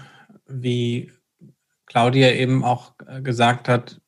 [0.48, 1.12] wie
[1.86, 4.02] Claudia eben auch äh, gesagt hat,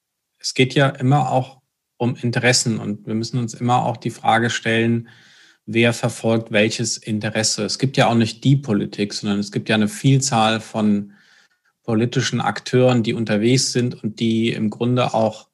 [0.45, 1.59] es geht ja immer auch
[1.97, 5.09] um Interessen und wir müssen uns immer auch die Frage stellen,
[5.65, 7.65] wer verfolgt welches Interesse.
[7.65, 11.13] Es gibt ja auch nicht die Politik, sondern es gibt ja eine Vielzahl von
[11.81, 15.47] politischen Akteuren, die unterwegs sind und die im Grunde auch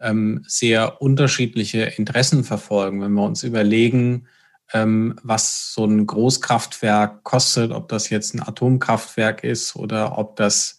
[0.00, 3.00] ähm, sehr unterschiedliche Interessen verfolgen.
[3.00, 4.28] Wenn wir uns überlegen,
[4.74, 10.75] ähm, was so ein Großkraftwerk kostet, ob das jetzt ein Atomkraftwerk ist oder ob das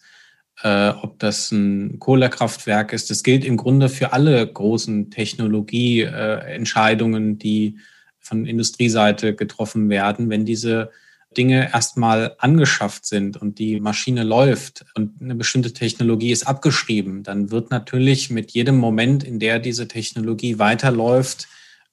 [0.62, 3.10] äh, ob das ein Kohlekraftwerk ist.
[3.10, 7.78] Das gilt im Grunde für alle großen Technologieentscheidungen, äh, die
[8.18, 10.30] von Industrieseite getroffen werden.
[10.30, 10.90] Wenn diese
[11.36, 17.50] Dinge erstmal angeschafft sind und die Maschine läuft und eine bestimmte Technologie ist abgeschrieben, dann
[17.50, 21.48] wird natürlich mit jedem Moment, in der diese Technologie weiterläuft,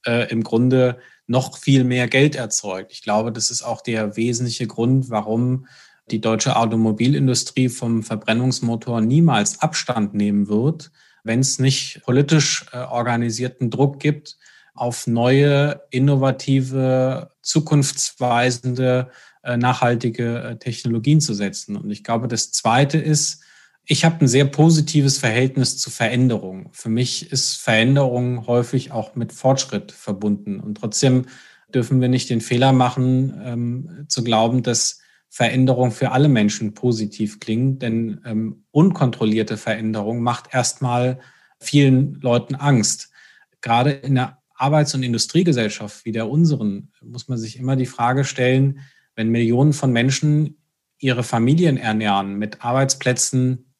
[0.06, 0.97] äh, im Grunde
[1.28, 2.91] noch viel mehr Geld erzeugt.
[2.91, 5.67] Ich glaube, das ist auch der wesentliche Grund, warum
[6.12, 10.91] die deutsche Automobilindustrie vom Verbrennungsmotor niemals Abstand nehmen wird,
[11.24, 14.38] wenn es nicht politisch äh, organisierten Druck gibt,
[14.76, 19.10] auf neue, innovative, zukunftsweisende,
[19.44, 21.78] äh, nachhaltige äh, Technologien zu setzen.
[21.78, 23.41] Und ich glaube, das Zweite ist,
[23.86, 26.70] ich habe ein sehr positives Verhältnis zu Veränderung.
[26.74, 30.60] Für mich ist Veränderung häufig auch mit Fortschritt verbunden.
[30.60, 31.26] Und trotzdem
[31.74, 35.02] dürfen wir nicht den Fehler machen, ähm, zu glauben, dass
[35.36, 37.82] Veränderung für alle Menschen positiv klingt.
[37.82, 41.19] Denn ähm, unkontrollierte Veränderung macht erstmal
[41.60, 43.12] vielen Leuten Angst.
[43.60, 48.24] Gerade in der Arbeits- und Industriegesellschaft wie der unseren muss man sich immer die Frage
[48.24, 48.80] stellen,
[49.17, 50.56] wenn Millionen von Menschen
[51.00, 53.74] ihre Familien ernähren mit Arbeitsplätzen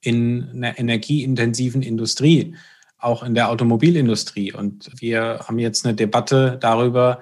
[0.00, 2.56] in einer energieintensiven Industrie,
[2.98, 4.52] auch in der Automobilindustrie.
[4.52, 7.20] Und wir haben jetzt eine Debatte darüber,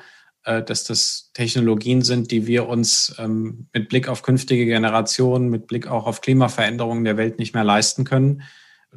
[0.64, 5.86] dass das Technologien sind, die wir uns ähm, mit Blick auf künftige Generationen, mit Blick
[5.86, 8.42] auch auf Klimaveränderungen der Welt nicht mehr leisten können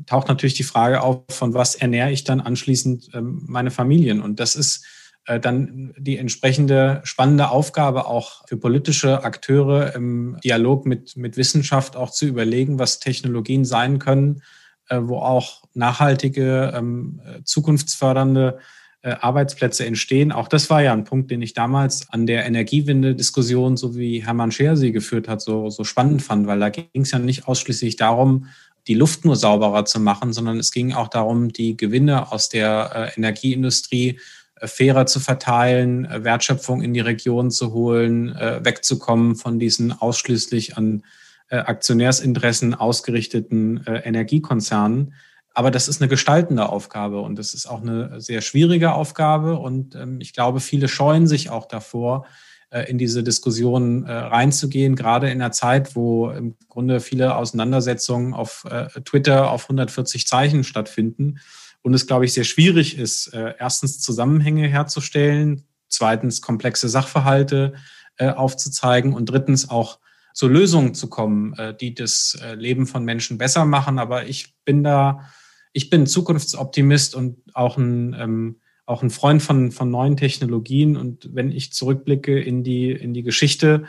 [0.06, 4.22] taucht natürlich die Frage auf, von was ernähre ich dann anschließend ähm, meine Familien?
[4.22, 4.86] Und das ist
[5.26, 11.96] äh, dann die entsprechende spannende Aufgabe auch für politische Akteure im Dialog mit, mit Wissenschaft
[11.96, 14.42] auch zu überlegen, was Technologien sein können,
[14.88, 20.32] äh, wo auch nachhaltige, ähm, zukunftsfördernde äh, Arbeitsplätze entstehen.
[20.32, 24.52] Auch das war ja ein Punkt, den ich damals an der Energiewende-Diskussion, so wie Hermann
[24.52, 27.96] Scher sie geführt hat, so, so spannend fand, weil da ging es ja nicht ausschließlich
[27.96, 28.48] darum,
[28.88, 32.92] die Luft nur sauberer zu machen, sondern es ging auch darum, die Gewinne aus der
[33.16, 34.20] äh, Energieindustrie
[34.56, 39.92] äh, fairer zu verteilen, äh, Wertschöpfung in die Region zu holen, äh, wegzukommen von diesen
[39.92, 41.04] ausschließlich an
[41.50, 45.14] äh, Aktionärsinteressen ausgerichteten äh, Energiekonzernen.
[45.54, 49.58] Aber das ist eine gestaltende Aufgabe und das ist auch eine sehr schwierige Aufgabe.
[49.58, 52.26] Und ähm, ich glaube, viele scheuen sich auch davor,
[52.72, 58.34] äh, in diese Diskussion äh, reinzugehen, gerade in einer Zeit, wo im Grunde viele Auseinandersetzungen
[58.34, 61.40] auf äh, Twitter auf 140 Zeichen stattfinden
[61.82, 67.74] und es, glaube ich, sehr schwierig ist, erstens Zusammenhänge herzustellen, zweitens komplexe Sachverhalte
[68.20, 69.98] aufzuzeigen und drittens auch
[70.36, 73.98] zu Lösungen zu kommen, die das Leben von Menschen besser machen.
[73.98, 75.32] Aber ich bin da,
[75.74, 78.56] ich bin Zukunftsoptimist und auch ein ähm,
[78.92, 80.98] auch ein Freund von, von neuen Technologien.
[80.98, 83.86] Und wenn ich zurückblicke in die, in die Geschichte,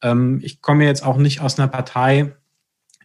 [0.00, 2.36] ähm, ich komme jetzt auch nicht aus einer Partei,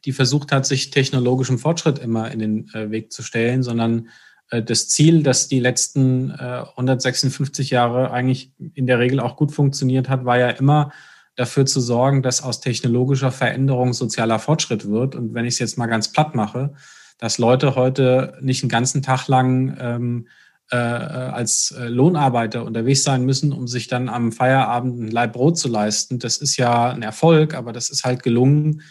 [0.05, 4.09] die versucht hat, sich technologischen Fortschritt immer in den äh, Weg zu stellen, sondern
[4.49, 9.51] äh, das Ziel, das die letzten äh, 156 Jahre eigentlich in der Regel auch gut
[9.51, 10.91] funktioniert hat, war ja immer
[11.35, 15.15] dafür zu sorgen, dass aus technologischer Veränderung sozialer Fortschritt wird.
[15.15, 16.73] Und wenn ich es jetzt mal ganz platt mache,
[17.19, 20.27] dass Leute heute nicht einen ganzen Tag lang ähm,
[20.71, 25.57] äh, als äh, Lohnarbeiter unterwegs sein müssen, um sich dann am Feierabend ein Leib Brot
[25.57, 26.19] zu leisten.
[26.19, 28.81] Das ist ja ein Erfolg, aber das ist halt gelungen,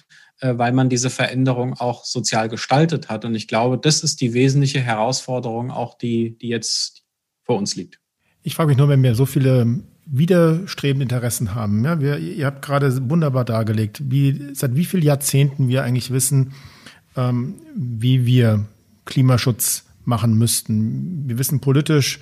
[0.40, 3.24] äh, weil man diese Veränderung auch sozial gestaltet hat.
[3.24, 7.04] Und ich glaube, das ist die wesentliche Herausforderung, auch die, die jetzt
[7.44, 7.98] vor uns liegt.
[8.42, 11.84] Ich frage mich nur, wenn wir so viele widerstrebende Interessen haben.
[11.84, 16.54] Ja, wir, ihr habt gerade wunderbar dargelegt, wie, seit wie vielen Jahrzehnten wir eigentlich wissen,
[17.18, 18.64] ähm, wie wir
[19.04, 21.24] Klimaschutz machen müssten.
[21.26, 22.20] Wir wissen politisch,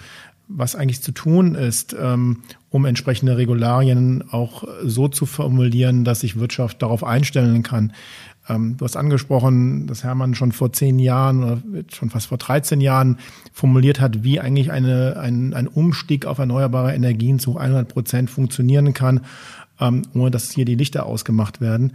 [0.49, 6.39] was eigentlich zu tun ist, ähm, um entsprechende Regularien auch so zu formulieren, dass sich
[6.39, 7.93] Wirtschaft darauf einstellen kann.
[8.49, 12.81] Ähm, du hast angesprochen, dass Hermann schon vor zehn Jahren oder schon fast vor 13
[12.81, 13.19] Jahren
[13.53, 18.95] formuliert hat, wie eigentlich eine, ein, ein Umstieg auf erneuerbare Energien zu 100 Prozent funktionieren
[18.95, 19.23] kann,
[19.81, 21.95] ähm, ohne dass hier die Lichter ausgemacht werden.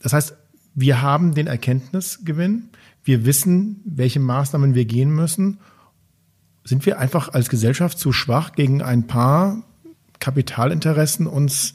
[0.00, 0.36] Das heißt,
[0.76, 2.68] wir haben den Erkenntnisgewinn,
[3.02, 5.58] wir wissen, welche Maßnahmen wir gehen müssen.
[6.64, 9.62] Sind wir einfach als Gesellschaft zu schwach, gegen ein paar
[10.20, 11.74] Kapitalinteressen uns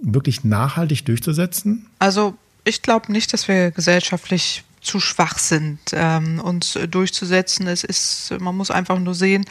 [0.00, 1.86] wirklich nachhaltig durchzusetzen?
[1.98, 7.66] Also ich glaube nicht, dass wir gesellschaftlich zu schwach sind, ähm, uns durchzusetzen.
[7.66, 9.44] Es ist, man muss einfach nur sehen,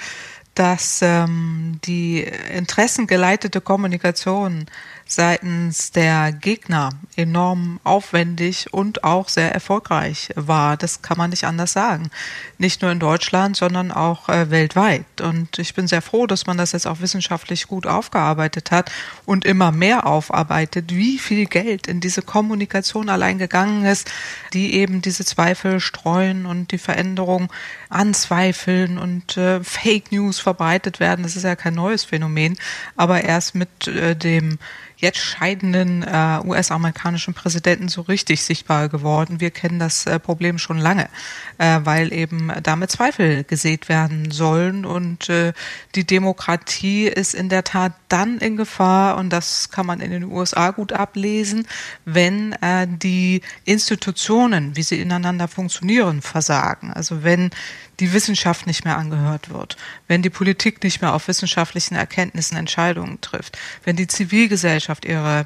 [0.56, 4.66] dass ähm, die interessengeleitete Kommunikation
[5.12, 10.78] seitens der Gegner enorm aufwendig und auch sehr erfolgreich war.
[10.78, 12.12] Das kann man nicht anders sagen.
[12.58, 15.22] Nicht nur in Deutschland, sondern auch äh, weltweit.
[15.22, 18.92] Und ich bin sehr froh, dass man das jetzt auch wissenschaftlich gut aufgearbeitet hat
[19.26, 24.12] und immer mehr aufarbeitet, wie viel Geld in diese Kommunikation allein gegangen ist,
[24.54, 27.52] die eben diese Zweifel streuen und die Veränderung
[27.90, 31.24] anzweifeln und äh, Fake News verbreitet werden.
[31.24, 32.58] Das ist ja kein neues Phänomen,
[32.96, 34.60] aber erst mit äh, dem
[35.00, 39.40] jetzt scheidenden äh, US-amerikanischen Präsidenten so richtig sichtbar geworden.
[39.40, 41.10] Wir kennen das äh, Problem schon lange,
[41.58, 45.54] äh, weil eben damit Zweifel gesät werden sollen und äh,
[45.96, 50.26] die Demokratie ist in der Tat dann in Gefahr und das kann man in den
[50.26, 51.68] USA gut ablesen,
[52.06, 56.92] wenn äh, die Institutionen, wie sie ineinander funktionieren, versagen.
[56.92, 57.52] Also wenn
[58.00, 63.22] die Wissenschaft nicht mehr angehört wird, wenn die Politik nicht mehr auf wissenschaftlichen Erkenntnissen Entscheidungen
[63.22, 65.46] trifft, wenn die Zivilgesellschaft ihre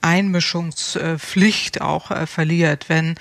[0.00, 3.14] Einmischungspflicht auch äh, verliert, wenn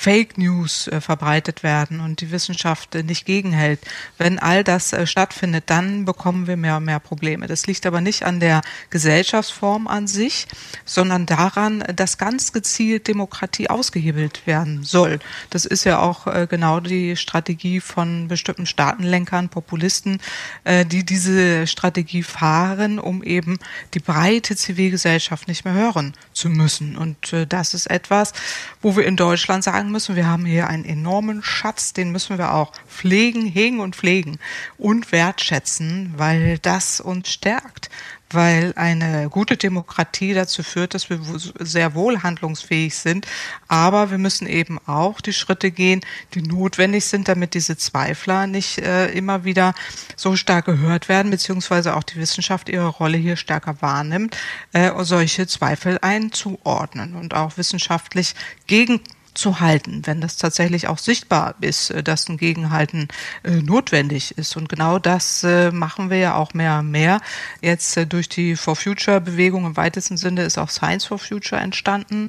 [0.00, 3.80] Fake News äh, verbreitet werden und die Wissenschaft äh, nicht gegenhält.
[4.16, 7.46] Wenn all das äh, stattfindet, dann bekommen wir mehr und mehr Probleme.
[7.48, 10.46] Das liegt aber nicht an der Gesellschaftsform an sich,
[10.86, 15.18] sondern daran, dass ganz gezielt Demokratie ausgehebelt werden soll.
[15.50, 20.18] Das ist ja auch äh, genau die Strategie von bestimmten Staatenlenkern, Populisten,
[20.64, 23.58] äh, die diese Strategie fahren, um eben
[23.92, 26.96] die breite Zivilgesellschaft nicht mehr hören zu müssen.
[26.96, 28.32] Und äh, das ist etwas,
[28.80, 32.54] wo wir in Deutschland sagen müssen, wir haben hier einen enormen Schatz, den müssen wir
[32.54, 34.38] auch pflegen, hegen und pflegen
[34.78, 37.90] und wertschätzen, weil das uns stärkt,
[38.32, 41.20] weil eine gute Demokratie dazu führt, dass wir
[41.58, 43.26] sehr wohl handlungsfähig sind.
[43.68, 46.00] Aber wir müssen eben auch die Schritte gehen,
[46.34, 49.74] die notwendig sind, damit diese Zweifler nicht äh, immer wieder
[50.16, 54.36] so stark gehört werden, beziehungsweise auch die Wissenschaft ihre Rolle hier stärker wahrnimmt,
[54.72, 58.34] äh, solche Zweifel einzuordnen und auch wissenschaftlich
[58.66, 59.00] gegen
[59.34, 63.08] zu halten, wenn das tatsächlich auch sichtbar ist, äh, dass ein Gegenhalten
[63.44, 64.56] äh, notwendig ist.
[64.56, 67.20] Und genau das äh, machen wir ja auch mehr und mehr.
[67.60, 72.28] Jetzt durch die For Future Bewegung im weitesten Sinne ist auch Science for Future entstanden.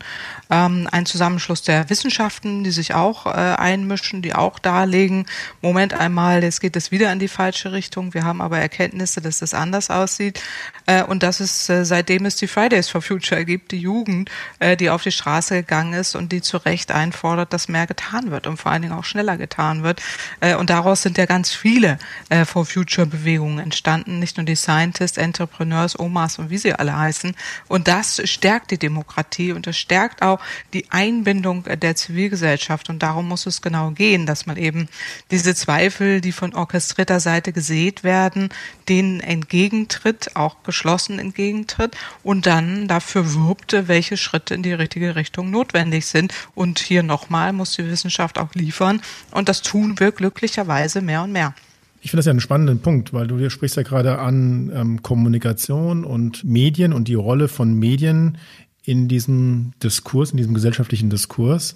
[0.50, 5.26] Ähm, ein Zusammenschluss der Wissenschaften, die sich auch einmischen, die auch darlegen,
[5.62, 8.14] Moment einmal, jetzt geht es wieder in die falsche Richtung.
[8.14, 10.42] Wir haben aber Erkenntnisse, dass das anders aussieht.
[11.08, 14.30] Und dass es, seitdem es die Fridays for Future gibt, die Jugend,
[14.80, 18.48] die auf die Straße gegangen ist und die zu Recht einfordert, dass mehr getan wird
[18.48, 20.02] und vor allen Dingen auch schneller getan wird.
[20.40, 21.98] Äh, und daraus sind ja ganz viele
[22.30, 26.98] äh, For Future Bewegungen entstanden, nicht nur die Scientists, Entrepreneurs, Omas und wie sie alle
[26.98, 27.36] heißen.
[27.68, 30.40] Und das stärkt die Demokratie und das stärkt auch
[30.74, 32.90] die Einbindung der Zivilgesellschaft.
[32.90, 34.88] Und darum muss es genau gehen, dass man eben
[35.32, 38.50] diese Zweifel, die von orchestrierter Seite gesät werden,
[38.90, 45.52] denen entgegentritt, auch geschlossen entgegentritt und dann dafür wirbt, welche Schritte in die richtige Richtung
[45.52, 49.02] notwendig sind und hier nochmal muss die Wissenschaft auch liefern.
[49.32, 51.54] Und das tun wir glücklicherweise mehr und mehr.
[52.02, 56.04] Ich finde das ja einen spannenden Punkt, weil du sprichst ja gerade an ähm, Kommunikation
[56.04, 58.40] und Medien und die Rolle von Medien
[58.84, 61.76] in diesem Diskurs, in diesem gesellschaftlichen Diskurs,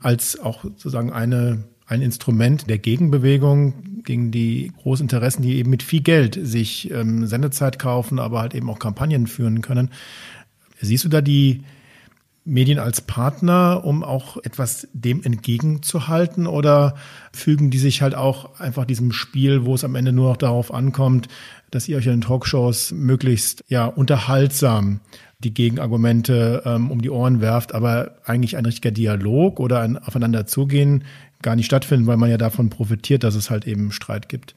[0.00, 5.82] als auch sozusagen eine, ein Instrument der Gegenbewegung gegen die großen Interessen, die eben mit
[5.82, 9.90] viel Geld sich ähm, Sendezeit kaufen, aber halt eben auch Kampagnen führen können.
[10.80, 11.64] Siehst du da die,
[12.46, 16.46] Medien als Partner, um auch etwas dem entgegenzuhalten?
[16.46, 16.94] Oder
[17.32, 20.72] fügen die sich halt auch einfach diesem Spiel, wo es am Ende nur noch darauf
[20.72, 21.28] ankommt,
[21.70, 25.00] dass ihr euch in Talkshows möglichst ja unterhaltsam
[25.40, 30.46] die Gegenargumente ähm, um die Ohren werft, aber eigentlich ein richtiger Dialog oder ein Aufeinander
[30.46, 31.04] zugehen
[31.42, 34.54] gar nicht stattfinden, weil man ja davon profitiert, dass es halt eben Streit gibt.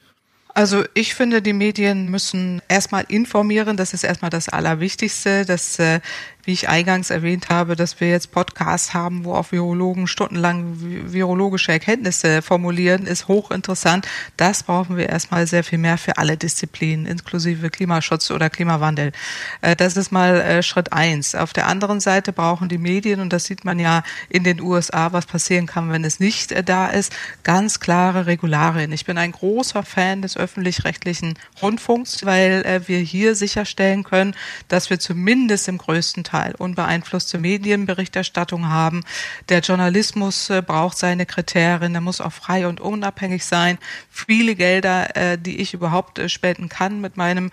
[0.54, 3.76] Also ich finde, die Medien müssen erstmal informieren.
[3.76, 5.44] Das ist erstmal das Allerwichtigste.
[5.44, 6.00] Das äh,
[6.44, 10.76] wie ich eingangs erwähnt habe, dass wir jetzt Podcasts haben, wo auch Virologen stundenlang
[11.12, 14.06] virologische Erkenntnisse formulieren, ist hochinteressant.
[14.36, 19.12] Das brauchen wir erstmal sehr viel mehr für alle Disziplinen, inklusive Klimaschutz oder Klimawandel.
[19.60, 21.34] Äh, das ist mal äh, Schritt eins.
[21.34, 25.12] Auf der anderen Seite brauchen die Medien, und das sieht man ja in den USA,
[25.12, 27.12] was passieren kann, wenn es nicht äh, da ist,
[27.44, 28.92] ganz klare Regularien.
[28.92, 34.34] Ich bin ein großer Fan des öffentlich-rechtlichen Rundfunks, weil wir hier sicherstellen können,
[34.68, 39.02] dass wir zumindest im größten Teil unbeeinflusste Medienberichterstattung haben.
[39.48, 43.78] Der Journalismus äh, braucht seine Kriterien, der muss auch frei und unabhängig sein.
[44.10, 47.50] Viele Gelder, äh, die ich überhaupt äh, spenden kann mit meinem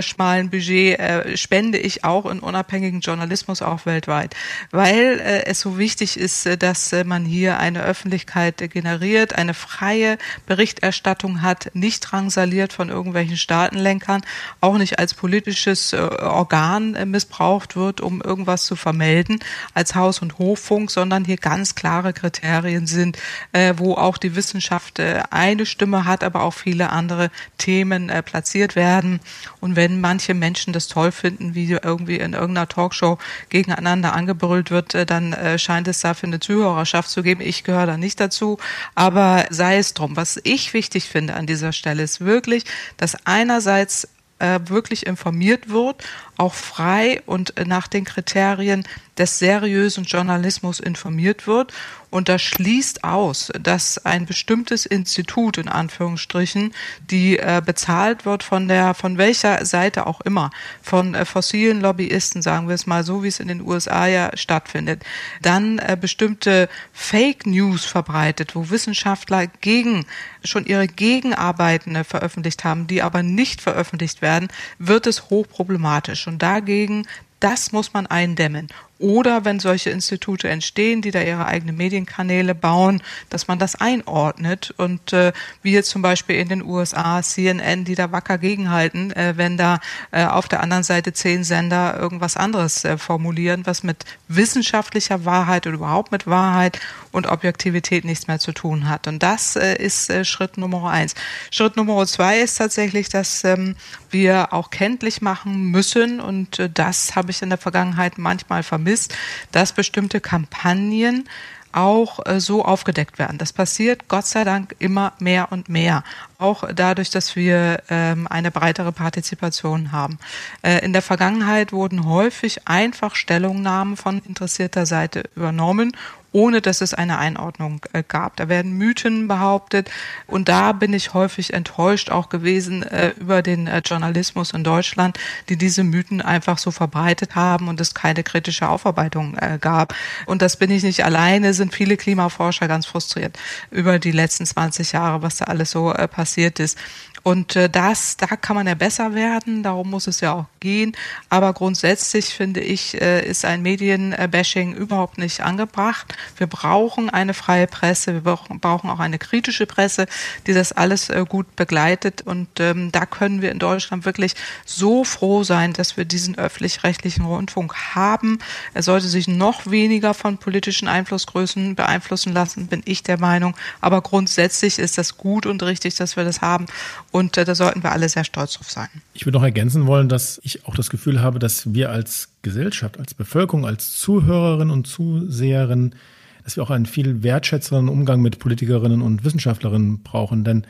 [0.00, 0.98] schmalen Budget,
[1.34, 4.36] spende ich auch in unabhängigen Journalismus auch weltweit,
[4.70, 11.70] weil es so wichtig ist, dass man hier eine Öffentlichkeit generiert, eine freie Berichterstattung hat,
[11.74, 14.22] nicht drangsaliert von irgendwelchen Staatenlenkern,
[14.60, 19.40] auch nicht als politisches Organ missbraucht wird, um um irgendwas zu vermelden
[19.74, 23.18] als Haus- und Hoffunk, sondern hier ganz klare Kriterien sind,
[23.52, 28.22] äh, wo auch die Wissenschaft äh, eine Stimme hat, aber auch viele andere Themen äh,
[28.22, 29.20] platziert werden.
[29.60, 33.18] Und wenn manche Menschen das toll finden, wie irgendwie in irgendeiner Talkshow
[33.48, 37.40] gegeneinander angebrüllt wird, äh, dann äh, scheint es dafür eine Zuhörerschaft zu geben.
[37.40, 38.58] Ich gehöre da nicht dazu,
[38.94, 40.16] aber sei es drum.
[40.16, 42.64] Was ich wichtig finde an dieser Stelle ist wirklich,
[42.96, 44.08] dass einerseits
[44.42, 46.02] äh, wirklich informiert wird,
[46.36, 48.82] auch frei und äh, nach den Kriterien
[49.16, 51.72] des seriösen Journalismus informiert wird.
[52.12, 56.74] Und das schließt aus, dass ein bestimmtes Institut in Anführungsstrichen,
[57.10, 60.50] die äh, bezahlt wird von der, von welcher Seite auch immer,
[60.82, 64.36] von äh, fossilen Lobbyisten, sagen wir es mal so, wie es in den USA ja
[64.36, 65.02] stattfindet,
[65.40, 70.04] dann äh, bestimmte Fake News verbreitet, wo Wissenschaftler gegen
[70.44, 74.48] schon ihre Gegenarbeiten veröffentlicht haben, die aber nicht veröffentlicht werden,
[74.78, 76.26] wird es hochproblematisch.
[76.26, 77.06] Und dagegen
[77.42, 78.68] das muss man eindämmen.
[79.02, 84.72] Oder wenn solche Institute entstehen, die da ihre eigenen Medienkanäle bauen, dass man das einordnet
[84.76, 89.34] und äh, wie jetzt zum Beispiel in den USA CNN, die da wacker gegenhalten, äh,
[89.36, 89.80] wenn da
[90.12, 95.66] äh, auf der anderen Seite zehn Sender irgendwas anderes äh, formulieren, was mit wissenschaftlicher Wahrheit
[95.66, 96.78] oder überhaupt mit Wahrheit
[97.10, 99.08] und Objektivität nichts mehr zu tun hat.
[99.08, 101.16] Und das äh, ist äh, Schritt Nummer eins.
[101.50, 103.74] Schritt Nummer zwei ist tatsächlich, dass ähm,
[104.10, 108.91] wir auch kenntlich machen müssen und äh, das habe ich in der Vergangenheit manchmal vermisst
[108.92, 109.14] ist,
[109.50, 111.28] dass bestimmte Kampagnen
[111.72, 113.38] auch äh, so aufgedeckt werden.
[113.38, 116.04] Das passiert Gott sei Dank immer mehr und mehr,
[116.38, 120.18] auch dadurch, dass wir ähm, eine breitere Partizipation haben.
[120.62, 125.92] Äh, in der Vergangenheit wurden häufig einfach Stellungnahmen von interessierter Seite übernommen
[126.32, 128.36] ohne dass es eine Einordnung äh, gab.
[128.36, 129.90] Da werden Mythen behauptet
[130.26, 135.18] und da bin ich häufig enttäuscht auch gewesen äh, über den äh, Journalismus in Deutschland,
[135.48, 139.94] die diese Mythen einfach so verbreitet haben und es keine kritische Aufarbeitung äh, gab.
[140.26, 143.38] Und das bin ich nicht alleine, sind viele Klimaforscher ganz frustriert
[143.70, 146.78] über die letzten 20 Jahre, was da alles so äh, passiert ist.
[147.22, 150.96] Und äh, das, da kann man ja besser werden, darum muss es ja auch gehen.
[151.28, 156.14] Aber grundsätzlich finde ich, äh, ist ein Medienbashing überhaupt nicht angebracht.
[156.36, 160.06] Wir brauchen eine freie Presse, wir brauchen auch eine kritische Presse,
[160.46, 162.22] die das alles äh, gut begleitet.
[162.22, 167.24] Und ähm, da können wir in Deutschland wirklich so froh sein, dass wir diesen öffentlich-rechtlichen
[167.24, 168.38] Rundfunk haben.
[168.74, 173.54] Er sollte sich noch weniger von politischen Einflussgrößen beeinflussen lassen, bin ich der Meinung.
[173.80, 176.66] Aber grundsätzlich ist das gut und richtig, dass wir das haben.
[177.12, 178.88] Und äh, da sollten wir alle sehr stolz drauf sein.
[179.12, 182.98] Ich würde noch ergänzen wollen, dass ich auch das Gefühl habe, dass wir als Gesellschaft,
[182.98, 185.94] als Bevölkerung, als Zuhörerinnen und Zuseherinnen,
[186.42, 190.42] dass wir auch einen viel wertschätzenden Umgang mit Politikerinnen und Wissenschaftlerinnen brauchen.
[190.42, 190.66] Denn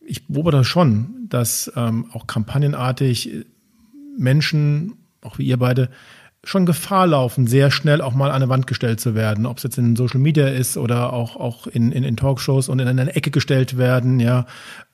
[0.00, 3.44] ich beobachte schon, dass ähm, auch kampagnenartig
[4.16, 5.90] Menschen, auch wie ihr beide,
[6.44, 9.62] schon Gefahr laufen, sehr schnell auch mal an eine Wand gestellt zu werden, ob es
[9.62, 13.14] jetzt in Social Media ist oder auch, auch in, in, in Talkshows und in eine
[13.14, 14.46] Ecke gestellt werden, ja,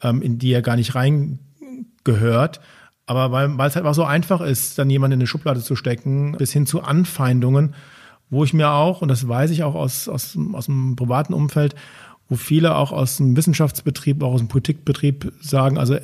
[0.02, 2.60] ähm, in die er gar nicht reingehört.
[3.06, 6.32] Aber weil, es halt auch so einfach ist, dann jemanden in eine Schublade zu stecken,
[6.38, 7.74] bis hin zu Anfeindungen,
[8.30, 11.74] wo ich mir auch, und das weiß ich auch aus, aus, aus dem privaten Umfeld,
[12.28, 15.96] wo viele auch aus dem Wissenschaftsbetrieb, auch aus dem Politikbetrieb sagen, also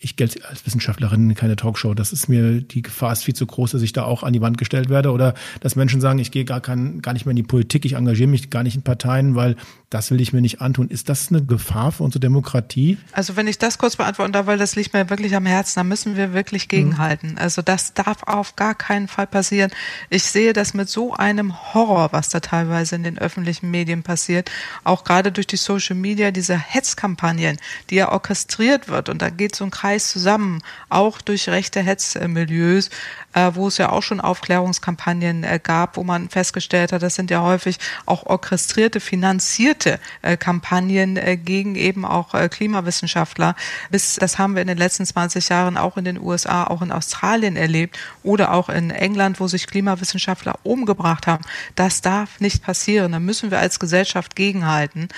[0.00, 1.92] ich gelte als Wissenschaftlerin keine Talkshow.
[1.92, 4.40] Das ist mir, die Gefahr ist viel zu groß, dass ich da auch an die
[4.40, 5.10] Wand gestellt werde.
[5.10, 7.94] Oder dass Menschen sagen, ich gehe gar, kein, gar nicht mehr in die Politik, ich
[7.94, 9.56] engagiere mich gar nicht in Parteien, weil
[9.90, 10.88] das will ich mir nicht antun.
[10.88, 12.98] Ist das eine Gefahr für unsere Demokratie?
[13.12, 15.84] Also wenn ich das kurz beantworten darf, weil das liegt mir wirklich am Herzen, da
[15.84, 16.68] müssen wir wirklich mhm.
[16.68, 17.30] gegenhalten.
[17.32, 17.38] Mhm.
[17.38, 19.70] Also das darf auf gar keinen Fall passieren.
[20.10, 24.50] Ich sehe das mit so einem Horror, was da teilweise in den öffentlichen Medien passiert.
[24.84, 27.56] Auch gerade durch die Social Media, diese Hetzkampagnen,
[27.88, 29.08] die ja orchestriert wird.
[29.08, 32.90] Und da geht so ein Kreis zusammen, auch durch rechte Hetzmilieus,
[33.32, 37.30] äh, wo es ja auch schon Aufklärungskampagnen äh, gab, wo man festgestellt hat, das sind
[37.30, 43.54] ja häufig auch orchestrierte, finanzierte äh, Kampagnen äh, gegen eben auch äh, Klimawissenschaftler.
[43.90, 46.92] Bis, das haben wir in den letzten 20 Jahren auch in den USA, auch in
[46.92, 51.44] Australien erlebt oder auch in England, wo sich Klimawissenschaftler umgebracht haben.
[51.74, 53.12] Das darf nicht passieren.
[53.12, 55.08] Da müssen wir als Gesellschaft gegenhalten.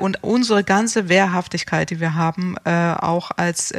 [0.00, 3.72] Und unsere ganze Wehrhaftigkeit, die wir haben, auch als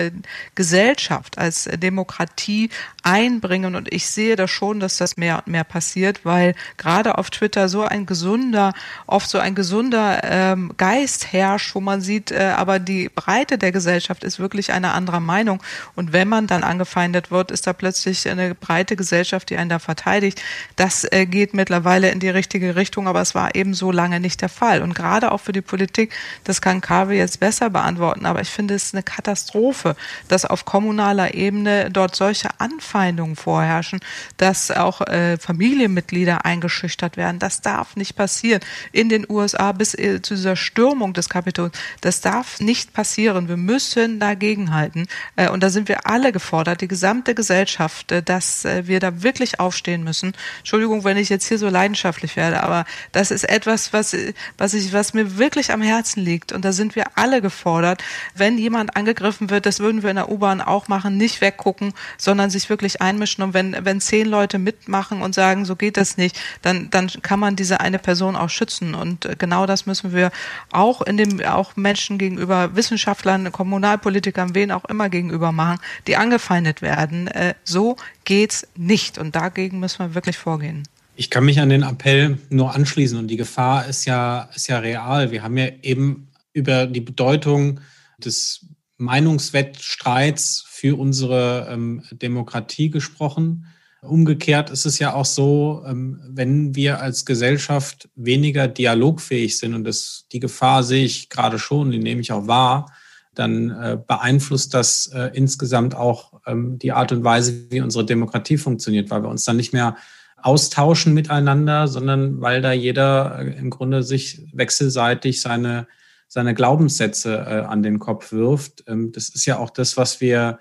[0.56, 2.70] Gesellschaft, als Demokratie
[3.04, 3.76] einbringen.
[3.76, 7.70] Und ich sehe da schon, dass das mehr und mehr passiert, weil gerade auf Twitter
[7.70, 8.74] so ein gesunder,
[9.08, 13.72] oft so ein gesunder ähm, Geist herrscht, wo man sieht, äh, aber die Breite der
[13.72, 15.62] Gesellschaft ist wirklich eine andere Meinung.
[15.96, 19.80] Und wenn man dann angefeindet wird, ist da plötzlich eine breite Gesellschaft, die einen da
[19.80, 20.42] verteidigt.
[20.76, 24.42] Das äh, geht mittlerweile in die richtige Richtung, aber es war eben so lange nicht
[24.42, 24.82] der Fall.
[24.82, 28.76] Und gerade auch für die Politik, das kann Kavi jetzt besser beantworten, aber ich finde
[28.76, 29.96] es eine Katastrophe,
[30.28, 34.00] dass auf kommunaler Ebene dort solche Anfeindungen vorherrschen,
[34.38, 37.40] dass auch äh, Familienmitglieder eingeschüchtert werden.
[37.40, 38.62] Das darf nicht passieren.
[38.92, 43.48] In den USA bis zu dieser Stürmung des Kapitols, das darf nicht passieren.
[43.48, 45.08] Wir müssen dagegenhalten.
[45.36, 49.24] Äh, und da sind wir alle gefordert, die gesamte Gesellschaft, äh, dass äh, wir da
[49.24, 50.34] wirklich aufstehen müssen.
[50.60, 54.16] Entschuldigung, wenn ich jetzt hier so leidenschaftlich werde, aber das ist etwas, was,
[54.58, 56.52] was ich, was mir wirklich am Herzen liegt.
[56.52, 58.04] Und da sind wir alle gefordert.
[58.36, 62.50] Wenn jemand angegriffen wird, das würden wir in der U-Bahn auch machen, nicht weggucken, sondern
[62.50, 63.44] sich wirklich einmischen.
[63.44, 67.40] Und wenn, wenn zehn Leute mitmachen und sagen, so geht das nicht, dann, dann kann
[67.40, 68.96] man diese eine Person auch schützen.
[68.96, 70.32] Und äh, genau das müssen wir
[70.72, 76.82] auch in dem, auch Menschen gegenüber, Wissenschaftlern, Kommunalpolitikern, wen auch immer gegenüber machen, die angefeindet
[76.82, 77.28] werden.
[77.28, 79.18] Äh, so geht's nicht.
[79.18, 80.84] Und dagegen müssen wir wirklich vorgehen.
[81.16, 84.80] Ich kann mich an den Appell nur anschließen und die Gefahr ist ja, ist ja
[84.80, 85.32] real.
[85.32, 87.80] Wir haben ja eben über die Bedeutung
[88.18, 88.66] des
[88.98, 93.68] Meinungswettstreits für unsere ähm, Demokratie gesprochen.
[94.04, 99.84] Umgekehrt ist es ja auch so, ähm, wenn wir als Gesellschaft weniger dialogfähig sind, und
[99.84, 102.92] das, die Gefahr sehe ich gerade schon, die nehme ich auch wahr,
[103.36, 108.58] dann äh, beeinflusst das äh, insgesamt auch ähm, die Art und Weise, wie unsere Demokratie
[108.58, 109.96] funktioniert, weil wir uns dann nicht mehr
[110.42, 115.88] austauschen miteinander, sondern weil da jeder äh, im Grunde sich wechselseitig seine,
[116.28, 118.84] seine Glaubenssätze an den Kopf wirft.
[118.88, 120.58] Ähm, das ist ja auch das, was wir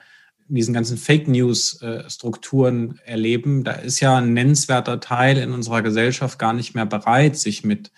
[0.55, 3.65] diesen ganzen Fake News-Strukturen äh, erleben.
[3.65, 7.91] Da ist ja ein nennenswerter Teil in unserer Gesellschaft gar nicht mehr bereit, sich mit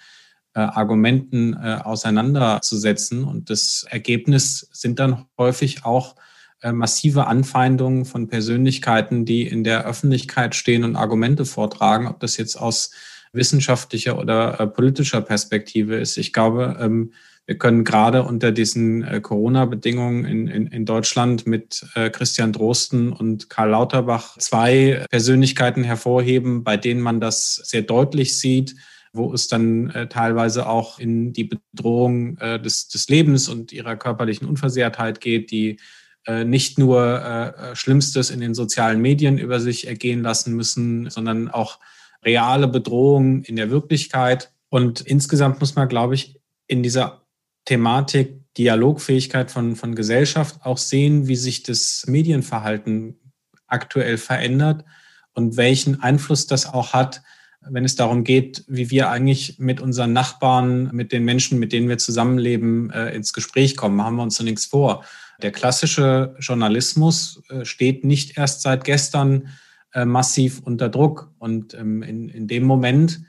[0.54, 3.24] äh, Argumenten äh, auseinanderzusetzen.
[3.24, 6.16] Und das Ergebnis sind dann häufig auch
[6.64, 12.54] massive Anfeindungen von Persönlichkeiten, die in der Öffentlichkeit stehen und Argumente vortragen, ob das jetzt
[12.54, 12.92] aus
[13.32, 16.16] wissenschaftlicher oder politischer Perspektive ist.
[16.18, 17.14] Ich glaube, ähm,
[17.46, 23.12] wir können gerade unter diesen äh, Corona-Bedingungen in, in, in Deutschland mit äh, Christian Drosten
[23.12, 28.76] und Karl Lauterbach zwei Persönlichkeiten hervorheben, bei denen man das sehr deutlich sieht,
[29.12, 33.96] wo es dann äh, teilweise auch in die Bedrohung äh, des, des Lebens und ihrer
[33.96, 35.80] körperlichen Unversehrtheit geht, die
[36.26, 41.48] äh, nicht nur äh, Schlimmstes in den sozialen Medien über sich ergehen lassen müssen, sondern
[41.48, 41.80] auch
[42.24, 44.52] reale Bedrohungen in der Wirklichkeit.
[44.68, 46.38] Und insgesamt muss man, glaube ich,
[46.68, 47.21] in dieser
[47.64, 53.18] Thematik Dialogfähigkeit von, von Gesellschaft auch sehen, wie sich das Medienverhalten
[53.66, 54.84] aktuell verändert
[55.32, 57.22] und welchen Einfluss das auch hat,
[57.62, 61.88] wenn es darum geht, wie wir eigentlich mit unseren Nachbarn, mit den Menschen, mit denen
[61.88, 63.96] wir zusammenleben, äh, ins Gespräch kommen.
[63.96, 65.04] Machen wir uns nichts vor
[65.42, 69.48] der klassische Journalismus äh, steht nicht erst seit gestern
[69.92, 71.32] äh, massiv unter Druck.
[71.38, 73.22] Und ähm, in, in dem Moment,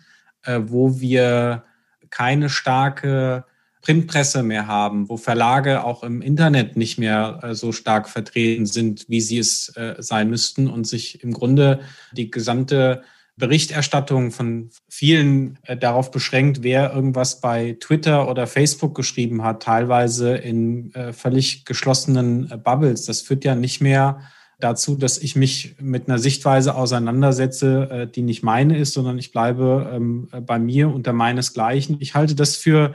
[0.46, 1.64] wo wir
[2.10, 3.46] keine starke
[3.84, 9.22] Printpresse mehr haben, wo Verlage auch im Internet nicht mehr so stark vertreten sind, wie
[9.22, 11.82] sie es sein müssten und sich im Grunde
[12.14, 13.04] die gesamte
[13.36, 20.36] Berichterstattung von vielen äh, darauf beschränkt, wer irgendwas bei Twitter oder Facebook geschrieben hat, teilweise
[20.36, 23.06] in äh, völlig geschlossenen äh, Bubbles.
[23.06, 24.22] Das führt ja nicht mehr
[24.60, 29.32] dazu, dass ich mich mit einer Sichtweise auseinandersetze, äh, die nicht meine ist, sondern ich
[29.32, 31.98] bleibe ähm, bei mir unter meinesgleichen.
[32.02, 32.94] Ich halte das für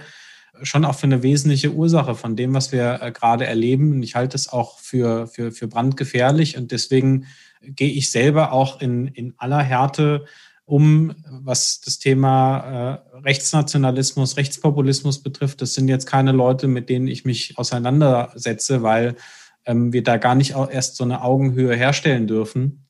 [0.63, 3.93] schon auch für eine wesentliche Ursache von dem, was wir äh, gerade erleben.
[3.93, 6.57] Und ich halte es auch für, für, für brandgefährlich.
[6.57, 7.27] Und deswegen
[7.63, 10.25] gehe ich selber auch in, in aller Härte
[10.65, 15.63] um, was das Thema äh, Rechtsnationalismus, Rechtspopulismus betrifft.
[15.63, 19.17] Das sind jetzt keine Leute, mit denen ich mich auseinandersetze, weil
[19.65, 22.87] ähm, wir da gar nicht erst so eine Augenhöhe herstellen dürfen.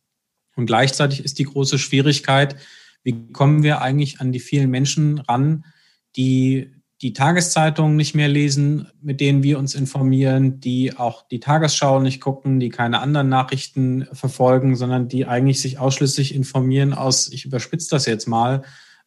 [0.56, 2.56] Und gleichzeitig ist die große Schwierigkeit,
[3.04, 5.64] wie kommen wir eigentlich an die vielen Menschen ran,
[6.16, 12.00] die die Tageszeitungen nicht mehr lesen, mit denen wir uns informieren, die auch die Tagesschau
[12.00, 17.44] nicht gucken, die keine anderen Nachrichten verfolgen, sondern die eigentlich sich ausschließlich informieren aus, ich
[17.44, 18.62] überspitze das jetzt mal,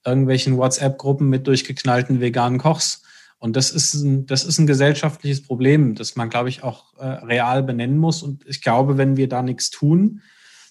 [0.05, 3.03] irgendwelchen WhatsApp-Gruppen mit durchgeknallten veganen Kochs.
[3.39, 7.05] Und das ist ein, das ist ein gesellschaftliches Problem, das man, glaube ich, auch äh,
[7.05, 8.23] real benennen muss.
[8.23, 10.21] Und ich glaube, wenn wir da nichts tun,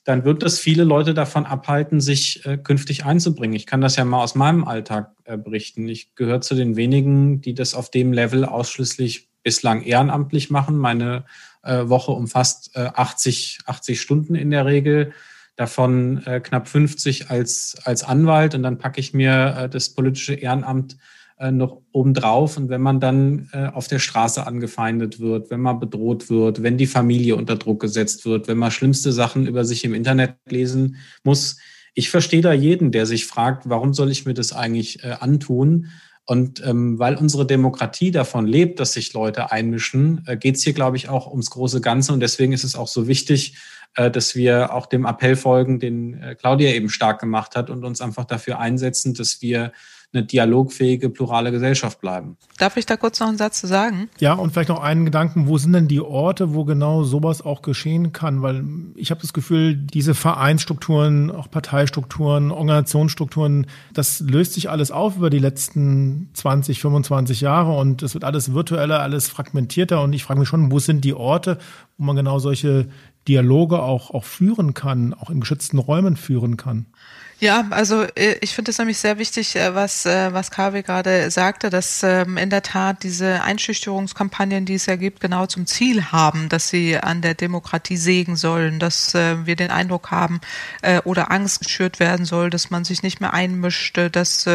[0.04, 3.54] dann wird das viele Leute davon abhalten, sich äh, künftig einzubringen.
[3.54, 5.88] Ich kann das ja mal aus meinem Alltag äh, berichten.
[5.88, 10.76] Ich gehöre zu den wenigen, die das auf dem Level ausschließlich bislang ehrenamtlich machen.
[10.76, 11.24] Meine
[11.62, 15.12] äh, Woche umfasst 80, äh, 80 Stunden in der Regel,
[15.56, 18.54] davon knapp 50 als, als Anwalt.
[18.54, 20.96] Und dann packe ich mir das politische Ehrenamt
[21.40, 22.58] äh, noch obendrauf.
[22.58, 26.76] Und wenn man dann äh, auf der Straße angefeindet wird, wenn man bedroht wird, wenn
[26.76, 30.96] die Familie unter Druck gesetzt wird, wenn man schlimmste Sachen über sich im Internet lesen
[31.24, 31.56] muss,
[31.94, 35.86] ich verstehe da jeden, der sich fragt, warum soll ich mir das eigentlich äh, antun?
[36.26, 40.74] Und ähm, weil unsere Demokratie davon lebt, dass sich Leute einmischen, äh, geht es hier,
[40.74, 42.12] glaube ich, auch ums große Ganze.
[42.12, 43.56] Und deswegen ist es auch so wichtig,
[43.96, 47.84] äh, dass wir auch dem Appell folgen, den äh, Claudia eben stark gemacht hat und
[47.84, 49.72] uns einfach dafür einsetzen, dass wir
[50.12, 52.36] eine dialogfähige, plurale Gesellschaft bleiben.
[52.58, 54.08] Darf ich da kurz noch einen Satz zu sagen?
[54.18, 57.62] Ja, und vielleicht noch einen Gedanken, wo sind denn die Orte, wo genau sowas auch
[57.62, 58.42] geschehen kann?
[58.42, 58.64] Weil
[58.96, 65.30] ich habe das Gefühl, diese Vereinsstrukturen, auch Parteistrukturen, Organisationsstrukturen, das löst sich alles auf über
[65.30, 70.40] die letzten 20, 25 Jahre und es wird alles virtueller, alles fragmentierter und ich frage
[70.40, 71.58] mich schon, wo sind die Orte,
[71.98, 72.88] wo man genau solche
[73.28, 76.86] Dialoge auch, auch führen kann, auch in geschützten Räumen führen kann.
[77.40, 81.30] Ja, also äh, ich finde es nämlich sehr wichtig, äh, was, äh, was KW gerade
[81.30, 86.12] sagte, dass ähm, in der Tat diese Einschüchterungskampagnen, die es ja gibt, genau zum Ziel
[86.12, 90.40] haben, dass sie an der Demokratie sägen sollen, dass wir den Eindruck haben
[91.04, 94.48] oder Angst geschürt werden soll, dass man sich nicht mehr einmischt, dass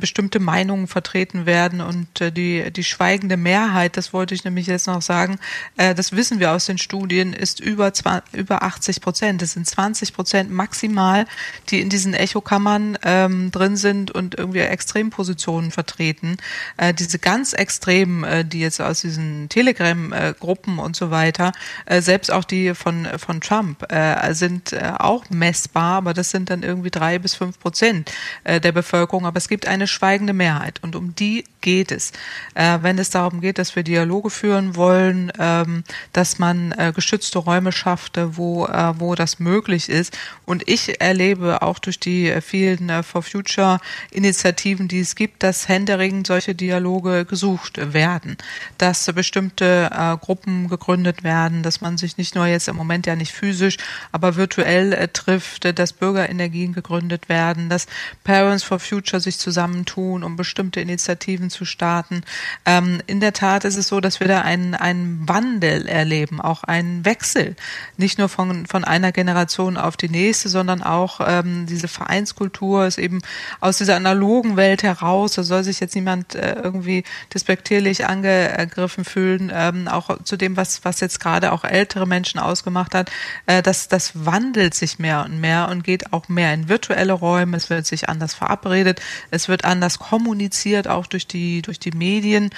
[0.00, 5.02] bestimmte Meinungen vertreten werden und die, die schweigende Mehrheit, das wollte ich nämlich jetzt noch
[5.02, 5.38] sagen,
[5.76, 7.92] das wissen wir aus den Studien, ist über,
[8.32, 9.42] über 80 Prozent.
[9.42, 11.26] Das sind 20 Prozent maximal,
[11.70, 16.36] die in diesen Echokammern ähm, drin sind und irgendwie Extrempositionen vertreten.
[16.76, 21.52] Äh, diese ganz Extremen, äh, die jetzt aus diesen Telegram-Gruppen und so weiter,
[21.86, 26.50] äh, selbst auch die von, von Trump, äh, sind äh, auch messbar, aber das sind
[26.50, 28.10] dann irgendwie drei bis fünf Prozent
[28.42, 29.24] äh, der Bevölkerung.
[29.24, 32.12] Aber es gibt eine schweigende Mehrheit und um die geht es.
[32.54, 37.38] Äh, wenn es darum geht, dass wir Dialoge führen wollen, ähm, dass man äh, geschützte
[37.38, 40.16] Räume schafft, äh, wo, äh, wo das möglich ist.
[40.44, 43.80] Und ich erlebe auch durch die äh, vielen äh, For Future
[44.10, 48.36] Initiativen, die es gibt, dass händeringend solche Dialoge gesucht werden,
[48.78, 53.16] dass bestimmte äh, Gruppen gegründet werden, dass man sich nicht nur jetzt im Moment ja
[53.16, 53.76] nicht physisch,
[54.12, 57.86] aber virtuell trifft, dass Bürgerenergien gegründet werden, dass
[58.24, 62.22] Parents for Future sich zusammentun, um bestimmte Initiativen zu starten.
[62.64, 66.64] Ähm, in der Tat ist es so, dass wir da einen, einen Wandel erleben, auch
[66.64, 67.56] einen Wechsel,
[67.96, 72.98] nicht nur von, von einer Generation auf die nächste, sondern auch ähm, diese Vereinskultur ist
[72.98, 73.20] eben
[73.60, 75.32] aus dieser analogen Welt heraus.
[75.32, 79.52] Da soll sich jetzt niemand äh, irgendwie despektierlich angegriffen fühlen.
[79.54, 83.10] Ähm, auch zu dem, was, was jetzt gerade auch ältere Menschen ausgemacht hat.
[83.46, 87.56] Äh, das, das wandelt sich mehr und mehr und geht auch mehr in virtuelle Räume.
[87.56, 89.00] Es wird sich anders verabredet.
[89.30, 92.50] Es wird anders kommuniziert, auch durch die, durch die Medien.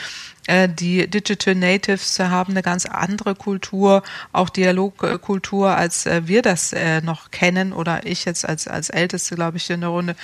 [0.47, 6.73] Äh, die Digital Natives haben eine ganz andere Kultur, auch Dialogkultur, als äh, wir das
[6.73, 10.17] äh, noch kennen oder ich jetzt als, als Älteste, glaube ich, in der Runde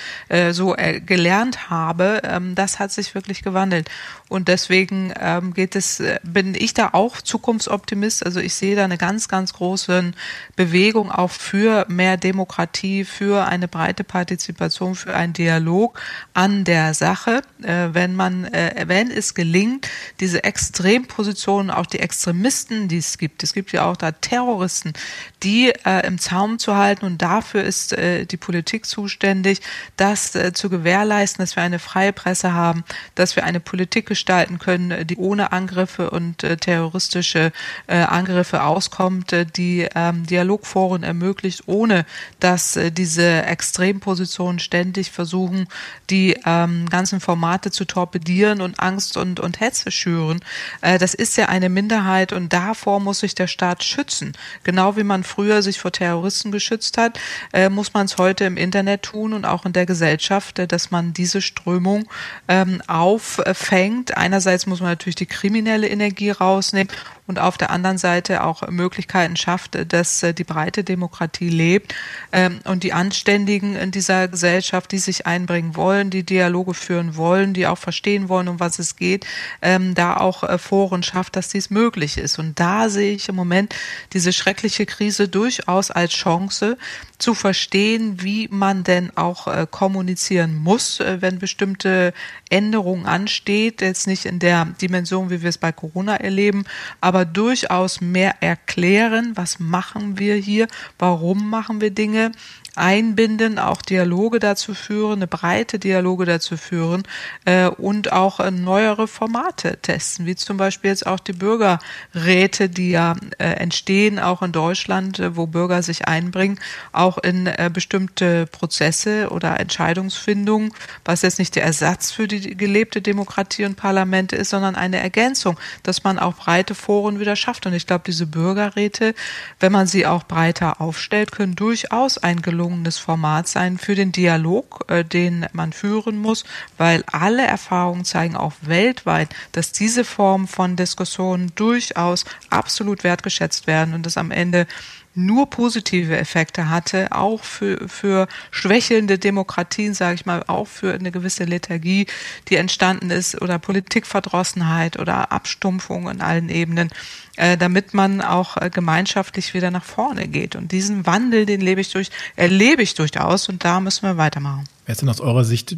[0.51, 2.23] so gelernt habe.
[2.25, 3.91] Ähm, das hat sich wirklich gewandelt.
[4.33, 8.25] Und deswegen ähm, geht es, bin ich da auch Zukunftsoptimist.
[8.25, 10.13] Also ich sehe da eine ganz, ganz große
[10.57, 16.01] Bewegung auch für mehr Demokratie, für eine breite Partizipation, für einen Dialog
[16.33, 17.43] an der Sache.
[17.59, 19.87] Wenn man, wenn es gelingt,
[20.21, 23.43] diese Extrempositionen, auch die Extremisten, die es gibt.
[23.43, 24.95] Es gibt ja auch da Terroristen,
[25.43, 29.61] die äh, im Zaum zu halten und dafür ist äh, die Politik zuständig,
[29.97, 32.85] das äh, zu gewährleisten, dass wir eine freie Presse haben,
[33.15, 37.53] dass wir eine Politik gestalten können, die ohne Angriffe und äh, terroristische
[37.87, 42.07] äh, Angriffe auskommt, äh, die ähm, Dialogforen ermöglicht, ohne
[42.41, 45.67] dass äh, diese Extrempositionen ständig versuchen,
[46.11, 50.41] die ähm, ganzen Formate zu torpedieren und Angst und, und Hetze schüren.
[50.81, 54.33] Äh, das ist ja eine Minderheit und davor muss sich der Staat schützen.
[54.63, 57.19] Genau wie man früher sich vor Terroristen geschützt hat,
[57.53, 60.91] äh, muss man es heute im Internet tun und auch in der Gesellschaft, äh, dass
[60.91, 62.09] man diese Strömung
[62.49, 64.17] ähm, auffängt.
[64.17, 66.91] Einerseits muss man natürlich die kriminelle Energie rausnehmen
[67.27, 71.95] und auf der anderen Seite auch Möglichkeiten schafft, dass äh, die breite Demokratie lebt
[72.33, 77.55] ähm, und die Anständigen in dieser Gesellschaft, die sich einbringen wollen, die Dialoge führen wollen,
[77.55, 79.25] die auch verstehen wollen, um was es geht,
[79.63, 82.39] ähm, da auch äh, Foren schafft, dass dies möglich ist.
[82.39, 83.75] Und da sehe ich im Moment
[84.13, 86.77] diese schreckliche Krise durchaus als Chance,
[87.23, 92.13] zu verstehen, wie man denn auch äh, kommunizieren muss, äh, wenn bestimmte
[92.51, 93.81] Änderungen ansteht.
[93.81, 96.65] Jetzt nicht in der Dimension, wie wir es bei Corona erleben,
[97.01, 100.67] aber durchaus mehr erklären, was machen wir hier,
[100.99, 102.33] warum machen wir Dinge,
[102.75, 107.03] einbinden, auch Dialoge dazu führen, eine breite Dialoge dazu führen
[107.45, 112.91] äh, und auch äh, neuere Formate testen, wie zum Beispiel jetzt auch die Bürgerräte, die
[112.91, 116.59] ja äh, entstehen, auch in Deutschland, äh, wo Bürger sich einbringen,
[116.93, 120.73] auch in äh, bestimmte Prozesse oder Entscheidungsfindungen,
[121.05, 125.59] was jetzt nicht der Ersatz für die gelebte Demokratie und Parlamente ist, sondern eine Ergänzung,
[125.83, 127.67] dass man auch breite Foren wieder schafft.
[127.67, 129.15] Und ich glaube, diese Bürgerräte,
[129.61, 132.62] wenn man sie auch breiter aufstellt, können durchaus ein gelungenes
[132.99, 136.45] Format sein für den Dialog, äh, den man führen muss,
[136.79, 143.95] weil alle Erfahrungen zeigen auch weltweit, dass diese Form von Diskussionen durchaus absolut wertgeschätzt werden
[143.95, 144.67] und dass am Ende
[145.15, 151.11] nur positive Effekte hatte, auch für, für schwächelnde Demokratien, sage ich mal, auch für eine
[151.11, 152.07] gewisse Lethargie,
[152.49, 156.91] die entstanden ist, oder Politikverdrossenheit oder Abstumpfung in allen Ebenen,
[157.37, 160.57] äh, damit man auch äh, gemeinschaftlich wieder nach vorne geht.
[160.57, 164.65] Und diesen Wandel, den lebe ich durch, erlebe ich durchaus und da müssen wir weitermachen.
[164.87, 165.77] Wer ist denn aus eurer Sicht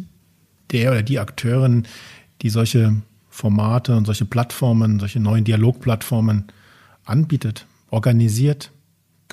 [0.71, 1.85] der oder die Akteurin,
[2.41, 2.95] die solche
[3.29, 6.45] Formate und solche Plattformen, solche neuen Dialogplattformen
[7.03, 8.71] anbietet, organisiert,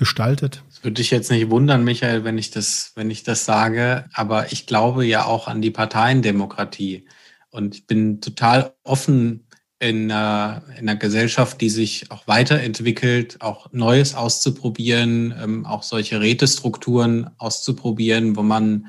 [0.03, 0.63] gestaltet?
[0.67, 4.51] Das würde dich jetzt nicht wundern, Michael, wenn ich das, wenn ich das sage, aber
[4.51, 7.05] ich glaube ja auch an die Parteiendemokratie.
[7.51, 9.47] Und ich bin total offen
[9.79, 16.19] in einer, in einer Gesellschaft, die sich auch weiterentwickelt, auch Neues auszuprobieren, ähm, auch solche
[16.19, 18.87] Rätestrukturen auszuprobieren, wo man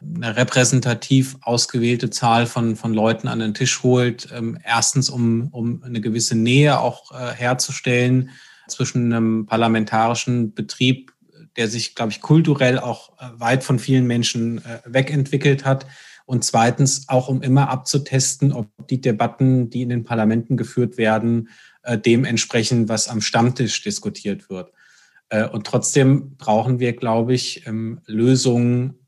[0.00, 4.28] eine repräsentativ ausgewählte Zahl von, von Leuten an den Tisch holt.
[4.32, 8.30] Ähm, erstens, um, um eine gewisse Nähe auch äh, herzustellen
[8.68, 11.12] zwischen einem parlamentarischen Betrieb,
[11.56, 15.86] der sich, glaube ich, kulturell auch äh, weit von vielen Menschen äh, wegentwickelt hat.
[16.24, 21.48] Und zweitens auch, um immer abzutesten, ob die Debatten, die in den Parlamenten geführt werden,
[21.82, 24.72] äh, dem entsprechen, was am Stammtisch diskutiert wird.
[25.52, 29.02] Und trotzdem brauchen wir, glaube ich, ähm, Lösungen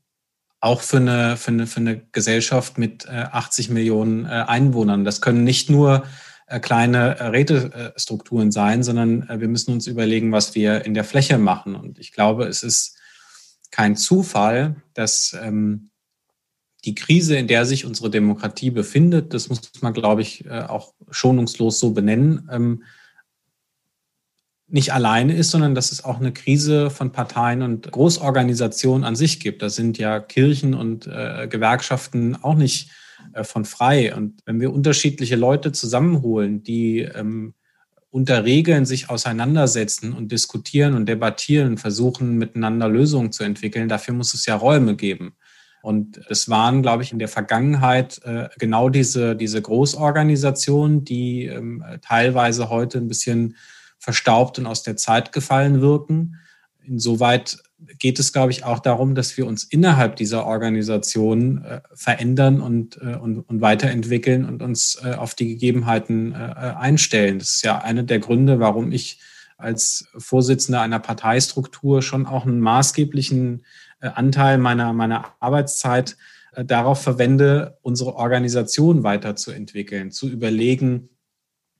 [0.59, 5.05] auch für eine, für eine, für eine Gesellschaft mit 80 äh, Millionen Einwohnern.
[5.05, 6.03] Das können nicht nur
[6.61, 11.75] kleine Rätestrukturen sein, sondern wir müssen uns überlegen, was wir in der Fläche machen.
[11.75, 12.97] Und ich glaube, es ist
[13.71, 15.89] kein Zufall, dass ähm,
[16.85, 21.79] die Krise, in der sich unsere Demokratie befindet, das muss man, glaube ich, auch schonungslos
[21.79, 22.83] so benennen, ähm,
[24.67, 29.39] nicht alleine ist, sondern dass es auch eine Krise von Parteien und Großorganisationen an sich
[29.39, 29.61] gibt.
[29.61, 32.93] Da sind ja Kirchen und äh, Gewerkschaften auch nicht äh,
[33.43, 34.15] von frei.
[34.15, 37.53] Und wenn wir unterschiedliche Leute zusammenholen, die ähm,
[38.09, 44.13] unter Regeln sich auseinandersetzen und diskutieren und debattieren und versuchen, miteinander Lösungen zu entwickeln, dafür
[44.13, 45.35] muss es ja Räume geben.
[45.81, 51.83] Und es waren, glaube ich, in der Vergangenheit äh, genau diese, diese Großorganisationen, die ähm,
[52.01, 53.55] teilweise heute ein bisschen
[53.99, 56.37] verstaubt und aus der Zeit gefallen wirken.
[56.81, 57.57] Insoweit
[57.99, 62.97] geht es, glaube ich, auch darum, dass wir uns innerhalb dieser Organisation äh, verändern und,
[63.01, 67.39] äh, und, und, weiterentwickeln und uns äh, auf die Gegebenheiten äh, einstellen.
[67.39, 69.19] Das ist ja einer der Gründe, warum ich
[69.57, 73.65] als Vorsitzender einer Parteistruktur schon auch einen maßgeblichen
[74.01, 76.17] äh, Anteil meiner, meiner Arbeitszeit
[76.53, 81.09] äh, darauf verwende, unsere Organisation weiterzuentwickeln, zu überlegen,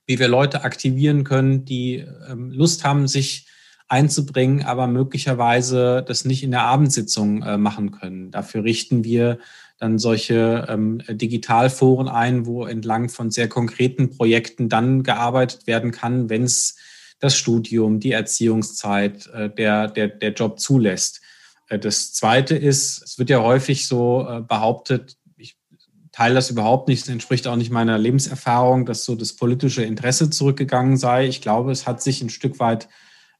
[0.06, 3.46] wie wir Leute aktivieren können, die ähm, Lust haben, sich
[3.88, 8.30] einzubringen, aber möglicherweise das nicht in der Abendsitzung äh, machen können.
[8.30, 9.38] Dafür richten wir
[9.78, 16.30] dann solche ähm, Digitalforen ein, wo entlang von sehr konkreten Projekten dann gearbeitet werden kann,
[16.30, 16.76] wenn es
[17.20, 21.20] das Studium, die Erziehungszeit, äh, der, der, der Job zulässt.
[21.68, 25.16] Äh, das Zweite ist, es wird ja häufig so äh, behauptet,
[26.16, 27.02] teile das überhaupt nicht.
[27.02, 31.26] Es entspricht auch nicht meiner Lebenserfahrung, dass so das politische Interesse zurückgegangen sei.
[31.26, 32.88] Ich glaube, es hat sich ein Stück weit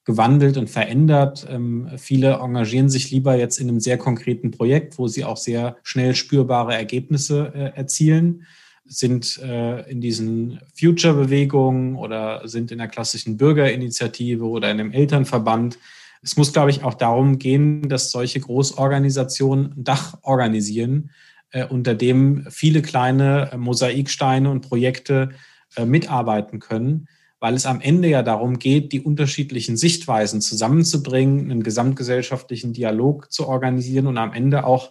[0.06, 1.46] gewandelt und verändert.
[1.50, 5.76] Ähm, viele engagieren sich lieber jetzt in einem sehr konkreten Projekt, wo sie auch sehr
[5.82, 8.46] schnell spürbare Ergebnisse äh, erzielen,
[8.84, 15.76] sind äh, in diesen Future-Bewegungen oder sind in der klassischen Bürgerinitiative oder in einem Elternverband.
[16.22, 21.10] Es muss, glaube ich, auch darum gehen, dass solche Großorganisationen Dach organisieren,
[21.50, 25.30] äh, unter dem viele kleine äh, Mosaiksteine und Projekte
[25.74, 27.08] äh, mitarbeiten können,
[27.46, 33.46] weil es am Ende ja darum geht, die unterschiedlichen Sichtweisen zusammenzubringen, einen gesamtgesellschaftlichen Dialog zu
[33.46, 34.90] organisieren und am Ende auch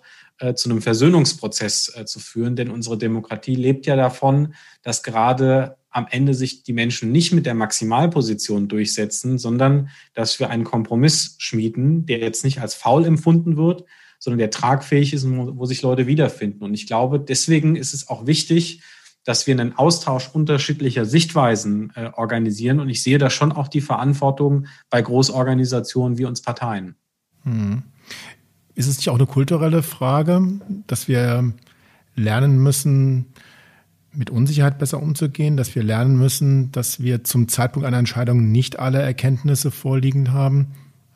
[0.53, 2.55] zu einem Versöhnungsprozess zu führen.
[2.55, 4.53] Denn unsere Demokratie lebt ja davon,
[4.83, 10.49] dass gerade am Ende sich die Menschen nicht mit der Maximalposition durchsetzen, sondern dass wir
[10.49, 13.83] einen Kompromiss schmieden, der jetzt nicht als faul empfunden wird,
[14.17, 16.63] sondern der tragfähig ist und wo sich Leute wiederfinden.
[16.63, 18.81] Und ich glaube, deswegen ist es auch wichtig,
[19.25, 22.79] dass wir einen Austausch unterschiedlicher Sichtweisen äh, organisieren.
[22.79, 26.95] Und ich sehe da schon auch die Verantwortung bei Großorganisationen wie uns Parteien.
[27.43, 27.83] Hm.
[28.75, 31.53] Ist es nicht auch eine kulturelle Frage, dass wir
[32.15, 33.33] lernen müssen,
[34.13, 38.79] mit Unsicherheit besser umzugehen, dass wir lernen müssen, dass wir zum Zeitpunkt einer Entscheidung nicht
[38.79, 40.67] alle Erkenntnisse vorliegend haben,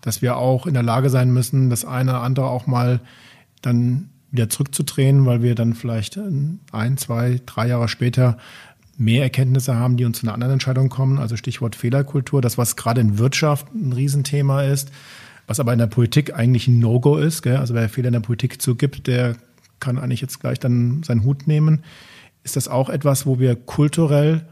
[0.01, 3.01] dass wir auch in der Lage sein müssen, das eine oder andere auch mal
[3.61, 8.37] dann wieder zurückzudrehen, weil wir dann vielleicht ein, zwei, drei Jahre später
[8.97, 11.19] mehr Erkenntnisse haben, die uns zu einer anderen Entscheidung kommen.
[11.19, 14.91] Also Stichwort Fehlerkultur, das, was gerade in Wirtschaft ein Riesenthema ist,
[15.47, 17.41] was aber in der Politik eigentlich ein No-Go ist.
[17.41, 17.57] Gell?
[17.57, 19.37] Also wer Fehler in der Politik zugibt, der
[19.79, 21.83] kann eigentlich jetzt gleich dann seinen Hut nehmen.
[22.43, 24.45] Ist das auch etwas, wo wir kulturell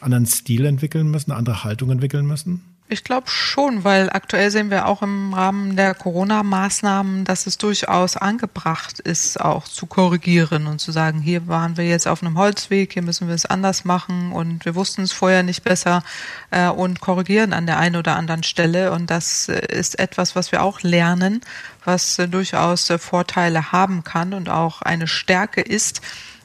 [0.00, 2.62] einen anderen Stil entwickeln müssen, eine andere Haltung entwickeln müssen?
[2.92, 8.18] Ich glaube schon, weil aktuell sehen wir auch im Rahmen der Corona-Maßnahmen, dass es durchaus
[8.18, 12.92] angebracht ist, auch zu korrigieren und zu sagen, hier waren wir jetzt auf einem Holzweg,
[12.92, 16.02] hier müssen wir es anders machen und wir wussten es vorher nicht besser
[16.50, 18.92] äh, und korrigieren an der einen oder anderen Stelle.
[18.92, 21.40] Und das äh, ist etwas, was wir auch lernen,
[21.86, 26.02] was äh, durchaus äh, Vorteile haben kann und auch eine Stärke ist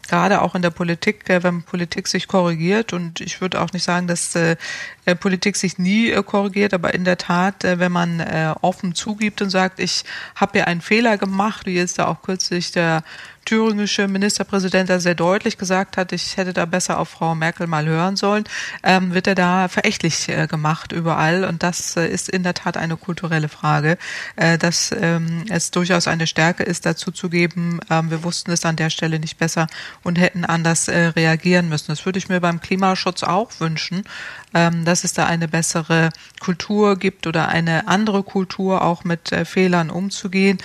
[0.07, 2.93] gerade auch in der Politik, äh, wenn Politik sich korrigiert.
[2.93, 4.55] Und ich würde auch nicht sagen, dass äh,
[5.19, 9.41] Politik sich nie äh, korrigiert, aber in der Tat, äh, wenn man äh, offen zugibt
[9.41, 10.03] und sagt, ich
[10.35, 13.03] habe hier einen Fehler gemacht, wie jetzt da auch kürzlich der
[13.47, 17.85] thüringische Ministerpräsident da sehr deutlich gesagt hat, ich hätte da besser auf Frau Merkel mal
[17.85, 18.43] hören sollen,
[18.83, 21.45] ähm, wird er da verächtlich äh, gemacht überall.
[21.45, 23.97] Und das äh, ist in der Tat eine kulturelle Frage,
[24.35, 28.65] äh, dass ähm, es durchaus eine Stärke ist, dazu zu geben, ähm, wir wussten es
[28.65, 29.67] an der Stelle nicht besser
[30.03, 31.87] und hätten anders äh, reagieren müssen.
[31.87, 34.03] Das würde ich mir beim Klimaschutz auch wünschen,
[34.53, 36.09] ähm, dass es da eine bessere
[36.41, 40.57] Kultur gibt oder eine andere Kultur, auch mit äh, Fehlern umzugehen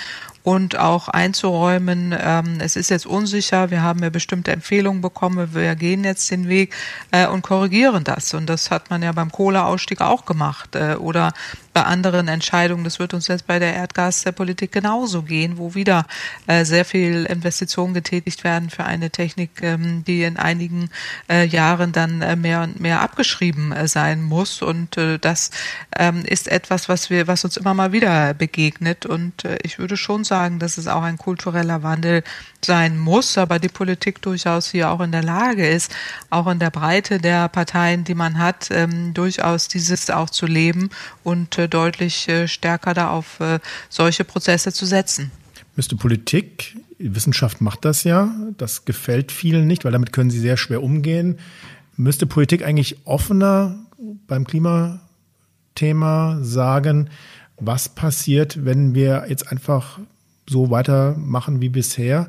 [0.42, 5.74] und auch einzuräumen, ähm, es ist jetzt unsicher, wir haben ja bestimmte Empfehlungen bekommen, wir
[5.76, 6.74] gehen jetzt den Weg
[7.12, 8.34] äh, und korrigieren das.
[8.34, 11.32] Und das hat man ja beim Kohleausstieg auch gemacht äh, oder
[11.72, 12.84] bei anderen Entscheidungen.
[12.84, 16.06] Das wird uns jetzt bei der Erdgaspolitik genauso gehen, wo wieder
[16.46, 20.90] äh, sehr viel Investitionen getätigt werden für eine Technik, ähm, die in einigen
[21.30, 24.62] äh, Jahren dann äh, mehr und mehr abgeschrieben äh, sein muss.
[24.62, 25.50] Und äh, das
[25.96, 29.06] ähm, ist etwas, was wir, was uns immer mal wieder begegnet.
[29.06, 32.22] Und äh, ich würde schon sagen, dass es auch ein kultureller Wandel
[32.64, 35.94] sein muss, aber die Politik durchaus hier auch in der Lage ist,
[36.30, 40.90] auch in der Breite der Parteien, die man hat, ähm, durchaus dieses auch zu leben
[41.24, 43.58] und äh, deutlich äh, stärker da auf äh,
[43.88, 45.30] solche Prozesse zu setzen.
[45.74, 50.56] Müsste Politik, Wissenschaft macht das ja, das gefällt vielen nicht, weil damit können sie sehr
[50.56, 51.38] schwer umgehen.
[51.96, 53.78] Müsste Politik eigentlich offener
[54.26, 57.10] beim Klimathema sagen,
[57.58, 59.98] was passiert, wenn wir jetzt einfach
[60.48, 62.28] so weitermachen wie bisher?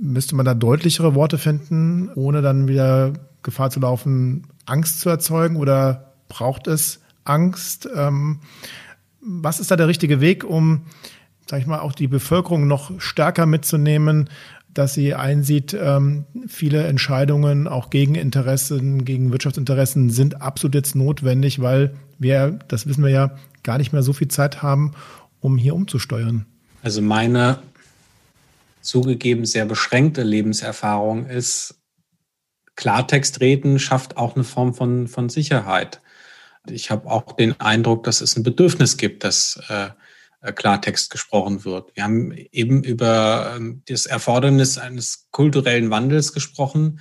[0.00, 5.56] Müsste man da deutlichere Worte finden, ohne dann wieder Gefahr zu laufen, Angst zu erzeugen?
[5.56, 7.88] Oder braucht es Angst?
[7.94, 8.40] Ähm,
[9.20, 10.82] was ist da der richtige Weg, um,
[11.46, 14.30] sag ich mal, auch die Bevölkerung noch stärker mitzunehmen,
[14.72, 21.60] dass sie einsieht, ähm, viele Entscheidungen auch gegen Interessen, gegen Wirtschaftsinteressen sind absolut jetzt notwendig,
[21.60, 24.92] weil wir, das wissen wir ja, gar nicht mehr so viel Zeit haben,
[25.40, 26.46] um hier umzusteuern.
[26.82, 27.62] Also meine
[28.80, 31.74] zugegeben sehr beschränkte Lebenserfahrung ist,
[32.76, 36.00] Klartext reden schafft auch eine Form von, von Sicherheit.
[36.68, 39.90] Ich habe auch den Eindruck, dass es ein Bedürfnis gibt, dass äh,
[40.52, 41.94] Klartext gesprochen wird.
[41.94, 47.00] Wir haben eben über äh, das Erfordernis eines kulturellen Wandels gesprochen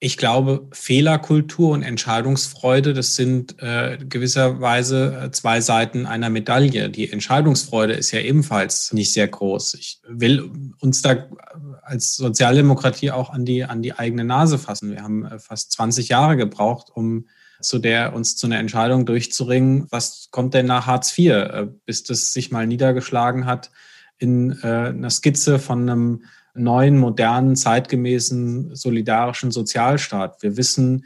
[0.00, 6.88] ich glaube, Fehlerkultur und Entscheidungsfreude, das sind äh, gewisserweise äh, zwei Seiten einer Medaille.
[6.88, 9.74] Die Entscheidungsfreude ist ja ebenfalls nicht sehr groß.
[9.74, 11.26] Ich will uns da
[11.82, 14.92] als Sozialdemokratie auch an die, an die eigene Nase fassen.
[14.92, 17.26] Wir haben äh, fast 20 Jahre gebraucht, um
[17.60, 22.04] zu der uns zu einer Entscheidung durchzuringen, was kommt denn nach Hartz IV, äh, bis
[22.04, 23.72] das sich mal niedergeschlagen hat
[24.18, 26.22] in äh, einer Skizze von einem
[26.58, 30.42] neuen, modernen, zeitgemäßen, solidarischen Sozialstaat.
[30.42, 31.04] Wir wissen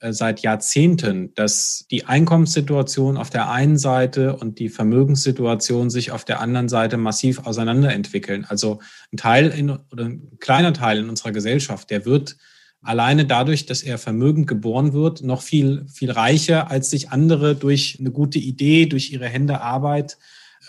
[0.00, 6.24] äh, seit Jahrzehnten, dass die Einkommenssituation auf der einen Seite und die Vermögenssituation sich auf
[6.24, 8.46] der anderen Seite massiv auseinanderentwickeln.
[8.48, 8.80] Also
[9.12, 12.36] ein Teil in, oder ein kleiner Teil in unserer Gesellschaft, der wird
[12.82, 17.98] alleine dadurch, dass er vermögend geboren wird, noch viel, viel reicher, als sich andere durch
[18.00, 20.16] eine gute Idee, durch ihre Hände Arbeit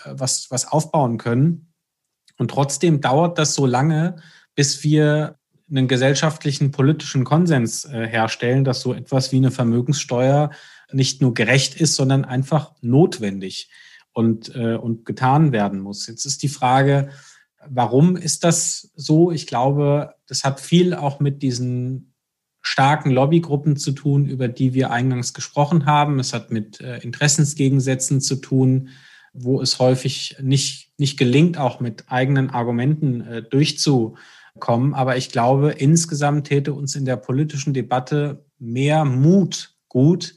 [0.04, 1.71] äh, was, was aufbauen können.
[2.38, 4.16] Und trotzdem dauert das so lange,
[4.54, 5.36] bis wir
[5.70, 10.50] einen gesellschaftlichen, politischen Konsens äh, herstellen, dass so etwas wie eine Vermögenssteuer
[10.92, 13.70] nicht nur gerecht ist, sondern einfach notwendig
[14.12, 16.06] und, äh, und getan werden muss.
[16.06, 17.08] Jetzt ist die Frage,
[17.66, 19.30] warum ist das so?
[19.30, 22.12] Ich glaube, das hat viel auch mit diesen
[22.60, 26.20] starken Lobbygruppen zu tun, über die wir eingangs gesprochen haben.
[26.20, 28.90] Es hat mit äh, Interessensgegensätzen zu tun
[29.32, 34.94] wo es häufig nicht, nicht gelingt, auch mit eigenen Argumenten äh, durchzukommen.
[34.94, 40.34] Aber ich glaube, insgesamt täte uns in der politischen Debatte mehr Mut gut.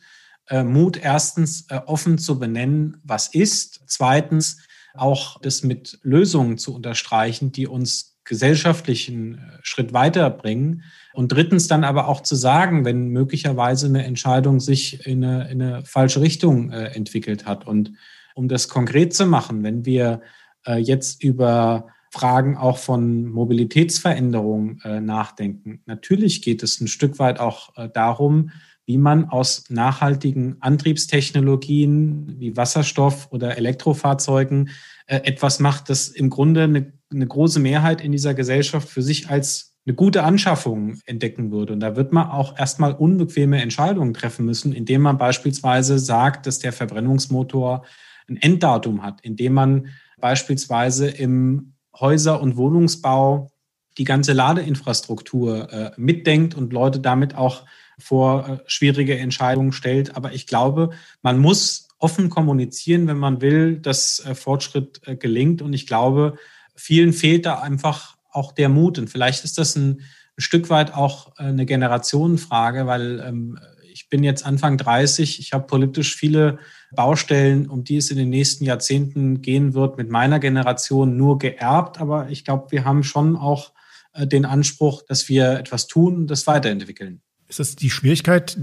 [0.47, 3.81] Äh, Mut erstens äh, offen zu benennen, was ist.
[3.87, 4.59] Zweitens
[4.93, 10.83] auch das mit Lösungen zu unterstreichen, die uns gesellschaftlichen äh, Schritt weiterbringen.
[11.13, 15.61] Und drittens dann aber auch zu sagen, wenn möglicherweise eine Entscheidung sich in eine, in
[15.61, 17.65] eine falsche Richtung äh, entwickelt hat.
[17.67, 17.93] Und
[18.35, 20.21] um das konkret zu machen, wenn wir
[20.67, 25.81] äh, jetzt über Fragen auch von Mobilitätsveränderungen äh, nachdenken.
[25.85, 28.51] Natürlich geht es ein Stück weit auch äh, darum,
[28.85, 34.69] wie man aus nachhaltigen Antriebstechnologien wie Wasserstoff oder Elektrofahrzeugen
[35.07, 39.29] äh, etwas macht, das im Grunde eine, eine große Mehrheit in dieser Gesellschaft für sich
[39.29, 41.73] als eine gute Anschaffung entdecken würde.
[41.73, 46.59] Und da wird man auch erstmal unbequeme Entscheidungen treffen müssen, indem man beispielsweise sagt, dass
[46.59, 47.85] der Verbrennungsmotor
[48.29, 49.87] ein Enddatum hat, indem man
[50.19, 53.51] beispielsweise im Häuser- und Wohnungsbau
[53.97, 57.65] die ganze Ladeinfrastruktur äh, mitdenkt und Leute damit auch
[57.97, 60.15] vor äh, schwierige Entscheidungen stellt.
[60.15, 65.61] Aber ich glaube, man muss offen kommunizieren, wenn man will, dass äh, Fortschritt äh, gelingt.
[65.61, 66.37] Und ich glaube,
[66.75, 68.99] vielen fehlt da einfach auch der Mut.
[68.99, 70.01] Und vielleicht ist das ein,
[70.37, 73.57] ein Stück weit auch äh, eine Generationenfrage, weil ähm,
[73.95, 76.59] ich bin jetzt Anfang 30, ich habe politisch viele
[76.91, 82.01] Baustellen, um die es in den nächsten Jahrzehnten gehen wird, mit meiner Generation nur geerbt.
[82.01, 83.71] Aber ich glaube, wir haben schon auch
[84.11, 87.21] äh, den Anspruch, dass wir etwas tun und das weiterentwickeln.
[87.47, 88.57] Ist das die Schwierigkeit,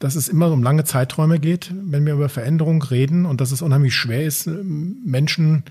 [0.00, 3.62] dass es immer um lange Zeiträume geht, wenn wir über Veränderung reden und dass es
[3.62, 5.62] unheimlich schwer ist, Menschen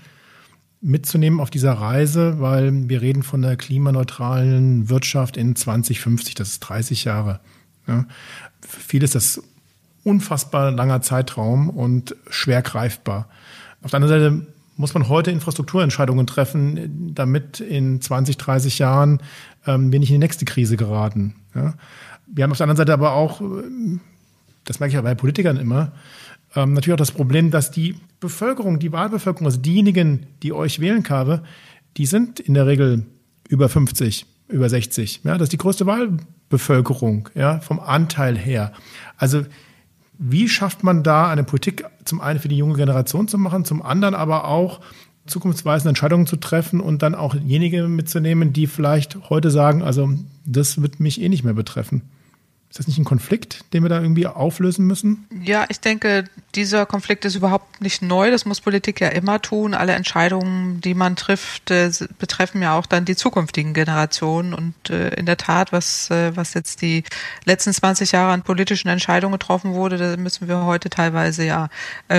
[0.80, 6.60] mitzunehmen auf dieser Reise, weil wir reden von der klimaneutralen Wirtschaft in 2050, das ist
[6.60, 7.40] 30 Jahre.
[7.86, 8.06] Ja.
[8.60, 9.42] Für ist das
[10.04, 13.28] unfassbar langer Zeitraum und schwer greifbar.
[13.82, 19.20] Auf der anderen Seite muss man heute Infrastrukturentscheidungen treffen, damit in 20, 30 Jahren
[19.66, 21.34] ähm, wir nicht in die nächste Krise geraten.
[21.54, 21.74] Ja?
[22.26, 23.40] Wir haben auf der anderen Seite aber auch,
[24.64, 25.92] das merke ich ja bei Politikern immer,
[26.54, 31.04] ähm, natürlich auch das Problem, dass die Bevölkerung, die Wahlbevölkerung, also diejenigen, die euch wählen
[31.08, 31.42] habe,
[31.96, 33.06] die sind in der Regel
[33.48, 35.20] über 50, über 60.
[35.24, 35.86] Ja, das ist die größte
[36.46, 38.72] Wahlbevölkerung, ja, vom Anteil her.
[39.16, 39.44] Also
[40.18, 43.82] wie schafft man da eine Politik zum einen für die junge Generation zu machen, zum
[43.82, 44.80] anderen aber auch
[45.26, 50.08] zukunftsweisende Entscheidungen zu treffen und dann auch jene mitzunehmen, die vielleicht heute sagen, also
[50.44, 52.02] das wird mich eh nicht mehr betreffen?
[52.76, 55.26] Ist das nicht ein Konflikt, den wir da irgendwie auflösen müssen?
[55.42, 56.24] Ja, ich denke,
[56.54, 58.30] dieser Konflikt ist überhaupt nicht neu.
[58.30, 59.72] Das muss Politik ja immer tun.
[59.72, 64.52] Alle Entscheidungen, die man trifft, äh, betreffen ja auch dann die zukünftigen Generationen.
[64.52, 67.04] Und äh, in der Tat, was, äh, was jetzt die
[67.46, 71.70] letzten 20 Jahre an politischen Entscheidungen getroffen wurde, da müssen wir heute teilweise ja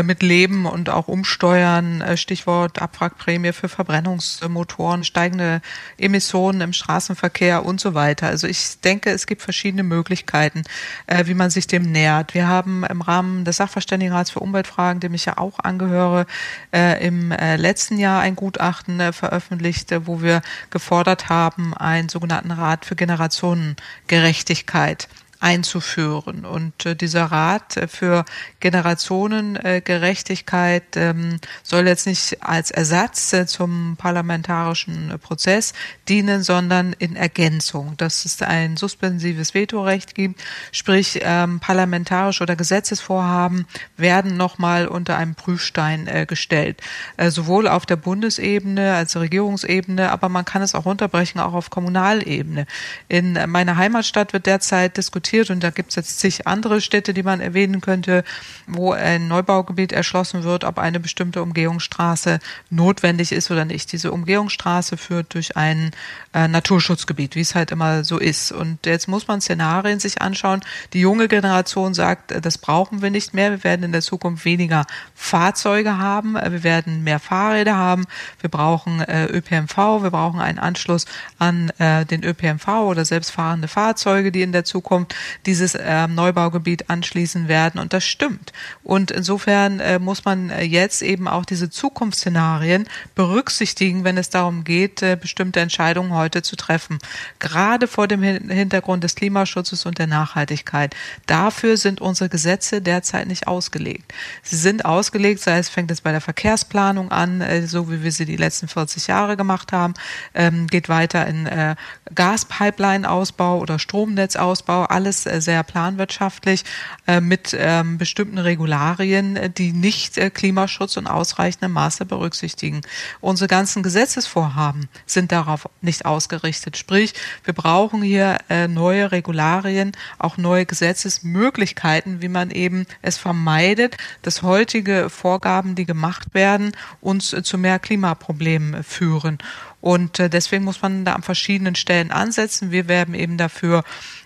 [0.04, 2.04] mit leben und auch umsteuern.
[2.16, 5.62] Stichwort Abwrackprämie für Verbrennungsmotoren, steigende
[5.98, 8.28] Emissionen im Straßenverkehr und so weiter.
[8.28, 10.64] Also ich denke, es gibt verschiedene Möglichkeiten Möglichkeiten,
[11.08, 12.34] äh, wie man sich dem nähert.
[12.34, 16.26] Wir haben im Rahmen des Sachverständigenrats für Umweltfragen, dem ich ja auch angehöre,
[16.74, 22.86] äh, im äh, letzten Jahr ein Gutachten veröffentlicht, wo wir gefordert haben, einen sogenannten Rat
[22.86, 25.08] für Generationengerechtigkeit
[25.40, 26.46] einzuführen.
[26.46, 28.26] Und äh, dieser Rat äh, für
[28.60, 35.74] Generationengerechtigkeit ähm, soll jetzt nicht als Ersatz äh, zum parlamentarischen Prozess
[36.10, 43.68] dienen, sondern in Ergänzung, dass es ein suspensives Vetorecht gibt, sprich ähm, parlamentarische oder Gesetzesvorhaben
[43.96, 46.82] werden nochmal unter einem Prüfstein äh, gestellt,
[47.18, 51.70] äh, sowohl auf der Bundesebene als Regierungsebene, aber man kann es auch runterbrechen, auch auf
[51.70, 52.66] Kommunalebene.
[53.08, 57.14] In meiner Heimatstadt wird derzeit diskutiert, diskutiert und da gibt es jetzt zig andere Städte,
[57.14, 58.24] die man erwähnen könnte,
[58.66, 63.92] wo ein Neubaugebiet erschlossen wird, ob eine bestimmte Umgehungsstraße notwendig ist oder nicht.
[63.92, 65.92] Diese Umgehungsstraße führt durch ein
[66.34, 68.52] äh, Naturschutzgebiet, wie es halt immer so ist.
[68.52, 70.62] Und jetzt muss man Szenarien sich anschauen.
[70.94, 73.52] Die junge Generation sagt, äh, das brauchen wir nicht mehr.
[73.52, 76.36] Wir werden in der Zukunft weniger Fahrzeuge haben.
[76.36, 78.06] Äh, wir werden mehr Fahrräder haben.
[78.40, 79.78] Wir brauchen äh, ÖPNV.
[80.04, 81.06] Wir brauchen einen Anschluss
[81.38, 87.48] an äh, den ÖPNV oder selbstfahrende Fahrzeuge, die in der Zukunft dieses äh, Neubaugebiet anschließen
[87.48, 87.80] werden.
[87.80, 88.54] Und das stimmt.
[88.84, 94.64] Und insofern äh, muss man äh, jetzt eben auch diese Zukunftsszenarien berücksichtigen, wenn es darum
[94.64, 97.00] geht, äh, bestimmte Entscheidungen heute zu treffen.
[97.40, 100.96] Gerade vor dem Hintergrund des Klimaschutzes und der Nachhaltigkeit.
[101.26, 104.14] Dafür sind unsere Gesetze derzeit nicht ausgelegt.
[104.44, 108.12] Sie sind ausgelegt, sei es fängt es bei der Verkehrsplanung an, äh, so wie wir
[108.12, 109.94] sie die letzten 40 Jahre gemacht haben,
[110.34, 111.76] ähm, geht weiter in äh,
[112.14, 116.66] Gaspipeline-Ausbau oder Stromnetzausbau, alles äh, sehr planwirtschaftlich
[117.08, 122.82] äh, mit ähm, bestimmten Regularien, äh, die nicht Klimaschutz und ausreichendem Maße berücksichtigen.
[123.22, 126.76] Unsere ganzen Gesetzesvorhaben sind darauf nicht ausgerichtet.
[126.76, 128.38] Sprich, wir brauchen hier
[128.68, 136.34] neue Regularien, auch neue Gesetzesmöglichkeiten, wie man eben es vermeidet, dass heutige Vorgaben, die gemacht
[136.34, 139.38] werden, uns zu mehr Klimaproblemen führen.
[139.82, 142.72] Und deswegen muss man da an verschiedenen Stellen ansetzen.
[142.72, 143.84] Wir werben eben dafür,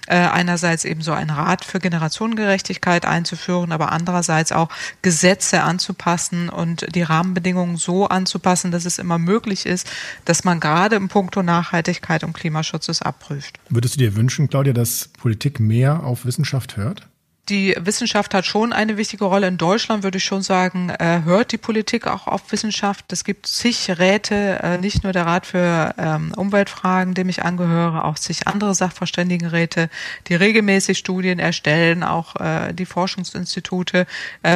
[0.07, 4.69] äh, einerseits eben so einen Rat für Generationengerechtigkeit einzuführen, aber andererseits auch
[5.01, 9.89] Gesetze anzupassen und die Rahmenbedingungen so anzupassen, dass es immer möglich ist,
[10.25, 13.59] dass man gerade im Punkto Nachhaltigkeit und Klimaschutz es abprüft.
[13.69, 17.07] Würdest du dir wünschen, Claudia, dass Politik mehr auf Wissenschaft hört?
[17.51, 19.47] Die Wissenschaft hat schon eine wichtige Rolle.
[19.47, 23.11] In Deutschland würde ich schon sagen, äh, hört die Politik auch auf Wissenschaft.
[23.11, 28.05] Es gibt zig Räte, äh, nicht nur der Rat für ähm, Umweltfragen, dem ich angehöre,
[28.05, 29.89] auch zig andere Sachverständigenräte,
[30.27, 34.07] die regelmäßig Studien erstellen, auch äh, die Forschungsinstitute,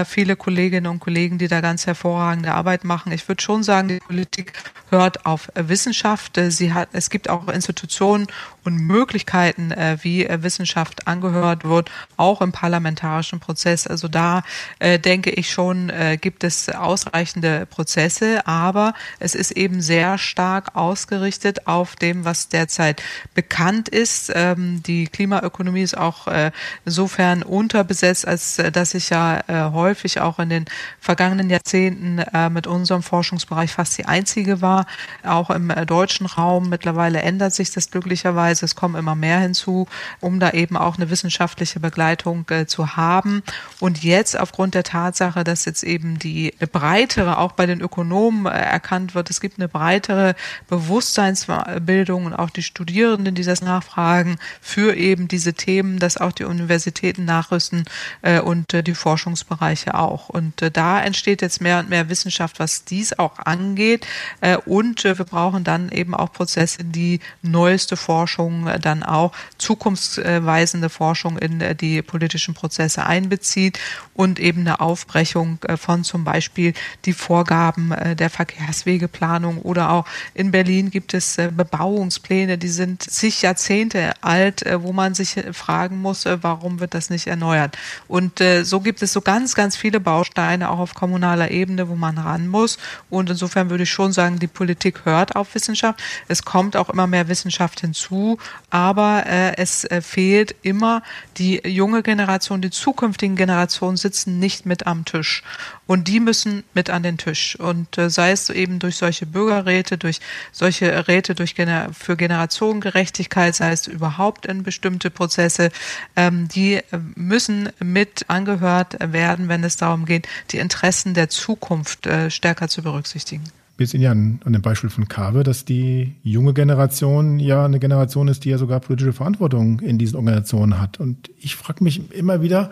[0.06, 3.12] viele Kolleginnen und Kollegen, die da ganz hervorragende Arbeit machen.
[3.12, 4.54] Ich würde schon sagen, die Politik
[4.90, 6.40] hört auf Wissenschaft.
[6.50, 8.28] Sie hat, es gibt auch Institutionen
[8.64, 12.52] und Möglichkeiten, wie Wissenschaft angehört wird, auch im
[12.86, 13.88] parlamentarischen Prozess.
[13.88, 14.44] Also da
[14.78, 20.76] äh, denke ich schon, äh, gibt es ausreichende Prozesse, aber es ist eben sehr stark
[20.76, 23.02] ausgerichtet auf dem, was derzeit
[23.34, 24.32] bekannt ist.
[24.36, 26.52] Ähm, die Klimaökonomie ist auch äh,
[26.86, 30.66] insofern unterbesetzt, als äh, dass ich ja äh, häufig auch in den
[31.00, 34.86] vergangenen Jahrzehnten äh, mit unserem Forschungsbereich fast die einzige war,
[35.24, 36.70] auch im äh, deutschen Raum.
[36.70, 38.66] Mittlerweile ändert sich das glücklicherweise.
[38.66, 39.88] Es kommen immer mehr hinzu,
[40.20, 43.44] um da eben auch eine wissenschaftliche Begleitung äh, zu haben.
[43.80, 48.50] Und jetzt aufgrund der Tatsache, dass jetzt eben die breitere, auch bei den Ökonomen äh,
[48.50, 50.36] erkannt wird, es gibt eine breitere
[50.68, 56.46] Bewusstseinsbildung und auch die Studierenden, die das nachfragen, für eben diese Themen, dass auch die
[56.46, 57.86] Universitäten nachrüsten
[58.22, 60.30] äh, und äh, die Forschungsbereiche auch.
[60.30, 64.08] Und äh, da entsteht jetzt mehr und mehr Wissenschaft, was dies auch angeht.
[64.42, 71.38] Äh, und wir brauchen dann eben auch Prozesse, die neueste Forschung dann auch zukunftsweisende Forschung
[71.38, 73.78] in die politischen Prozesse einbezieht
[74.16, 76.74] und eben eine Aufbrechung äh, von zum Beispiel
[77.06, 83.04] die Vorgaben äh, der Verkehrswegeplanung oder auch in Berlin gibt es äh, Bebauungspläne, die sind
[83.04, 87.78] zig Jahrzehnte alt, wo man sich fragen muss, warum wird das nicht erneuert?
[88.08, 92.18] Und so gibt es so ganz, ganz viele Bausteine auch auf kommunaler Ebene, wo man
[92.18, 92.78] ran muss.
[93.10, 96.02] Und insofern würde ich schon sagen, die Politik hört auf Wissenschaft.
[96.30, 98.38] Es kommt auch immer mehr Wissenschaft hinzu,
[98.70, 99.26] aber
[99.58, 101.04] es fehlt immer
[101.38, 105.44] die junge Generation, die zukünftigen Generationen sitzen nicht mit am Tisch.
[105.88, 107.60] Und die müssen mit an den Tisch.
[107.60, 110.20] Und äh, sei es eben durch solche Bürgerräte, durch
[110.52, 115.72] solche Räte durch Gener für Generationengerechtigkeit, sei es überhaupt in bestimmte Prozesse,
[116.16, 116.84] ähm, die äh,
[117.16, 122.82] müssen mit angehört werden, wenn es darum geht, die Interessen der Zukunft äh, stärker zu
[122.82, 127.80] berücksichtigen Wir sehen ja an, dem Beispiel von Kabe, dass die junge Generation ja eine
[127.80, 131.00] Generation ist, die ja sogar politische Verantwortung in diesen Organisationen hat.
[131.00, 132.72] Und ich frage mich immer wieder,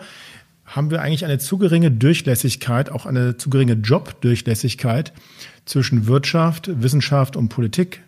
[0.64, 5.12] haben wir eigentlich eine zu geringe Durchlässigkeit, auch eine zu geringe Jobdurchlässigkeit
[5.66, 8.02] zwischen Wirtschaft, Wissenschaft und Politik.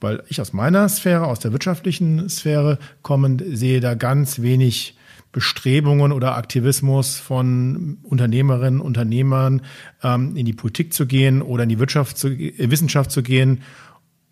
[0.00, 4.96] Weil ich aus meiner Sphäre, aus der wirtschaftlichen Sphäre kommend, sehe da ganz wenig
[5.32, 9.62] Bestrebungen oder Aktivismus von Unternehmerinnen, Unternehmern,
[10.02, 13.62] ähm, in die Politik zu gehen oder in die Wirtschaft zu, äh, Wissenschaft zu gehen.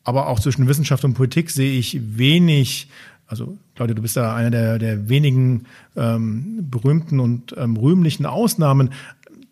[0.05, 2.89] Aber auch zwischen Wissenschaft und Politik sehe ich wenig
[3.29, 8.91] also Claudia, du bist da einer der, der wenigen ähm, berühmten und ähm, rühmlichen Ausnahmen,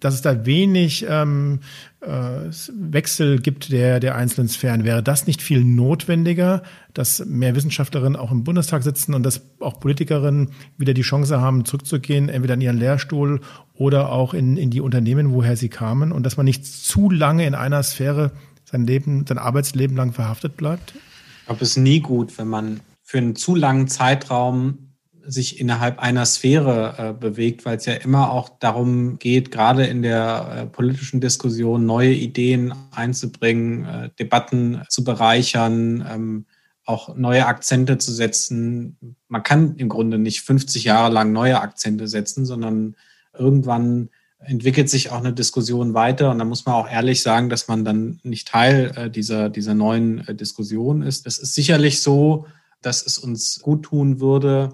[0.06, 1.58] dass es da wenig ähm,
[2.00, 4.84] äh, Wechsel gibt der, der einzelnen Sphären.
[4.84, 6.62] Wäre das nicht viel notwendiger,
[6.94, 11.64] dass mehr Wissenschaftlerinnen auch im Bundestag sitzen und dass auch Politikerinnen wieder die Chance haben,
[11.64, 13.40] zurückzugehen, entweder in ihren Lehrstuhl
[13.74, 17.44] oder auch in, in die Unternehmen, woher sie kamen und dass man nicht zu lange
[17.44, 18.30] in einer Sphäre
[18.64, 20.94] sein Leben, sein Arbeitsleben lang verhaftet bleibt?
[21.40, 24.85] Ich glaube, es ist nie gut, wenn man für einen zu langen Zeitraum
[25.26, 30.02] sich innerhalb einer Sphäre äh, bewegt, weil es ja immer auch darum geht, gerade in
[30.02, 36.46] der äh, politischen Diskussion neue Ideen einzubringen, äh, Debatten zu bereichern, ähm,
[36.84, 39.16] auch neue Akzente zu setzen.
[39.28, 42.96] Man kann im Grunde nicht 50 Jahre lang neue Akzente setzen, sondern
[43.36, 47.68] irgendwann entwickelt sich auch eine Diskussion weiter und da muss man auch ehrlich sagen, dass
[47.68, 51.26] man dann nicht Teil äh, dieser, dieser neuen äh, Diskussion ist.
[51.26, 52.46] Es ist sicherlich so,
[52.82, 54.72] dass es uns gut tun würde,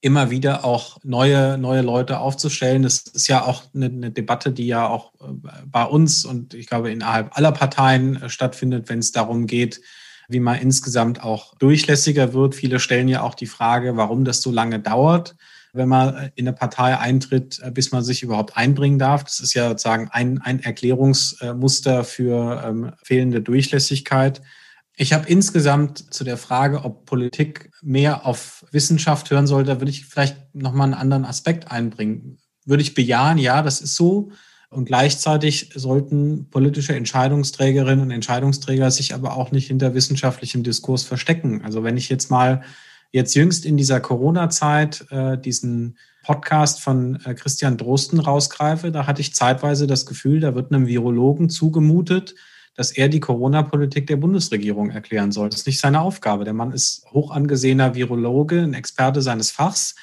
[0.00, 2.82] immer wieder auch neue, neue Leute aufzustellen.
[2.82, 6.66] Das ist ja auch eine, eine, Debatte, die ja auch äh, bei uns und ich
[6.66, 9.80] glaube innerhalb aller Parteien äh, stattfindet, wenn es darum geht,
[10.28, 12.54] wie man insgesamt auch durchlässiger wird.
[12.54, 15.34] Viele stellen ja auch die Frage, warum das so lange dauert,
[15.72, 19.24] wenn man in eine Partei eintritt, äh, bis man sich überhaupt einbringen darf.
[19.24, 24.42] Das ist ja sozusagen ein, ein Erklärungsmuster für ähm, fehlende Durchlässigkeit.
[25.00, 29.92] Ich habe insgesamt zu der Frage, ob Politik mehr auf Wissenschaft hören soll, da würde
[29.92, 32.38] ich vielleicht nochmal einen anderen Aspekt einbringen.
[32.66, 34.32] Würde ich bejahen, ja, das ist so.
[34.70, 41.62] Und gleichzeitig sollten politische Entscheidungsträgerinnen und Entscheidungsträger sich aber auch nicht hinter wissenschaftlichem Diskurs verstecken.
[41.64, 42.62] Also wenn ich jetzt mal
[43.12, 49.20] jetzt jüngst in dieser Corona-Zeit äh, diesen Podcast von äh, Christian Drosten rausgreife, da hatte
[49.20, 52.34] ich zeitweise das Gefühl, da wird einem Virologen zugemutet,
[52.78, 55.48] dass er die Corona-Politik der Bundesregierung erklären soll.
[55.48, 56.44] Das ist nicht seine Aufgabe.
[56.44, 59.96] Der Mann ist hoch angesehener Virologe, ein Experte seines Fachs.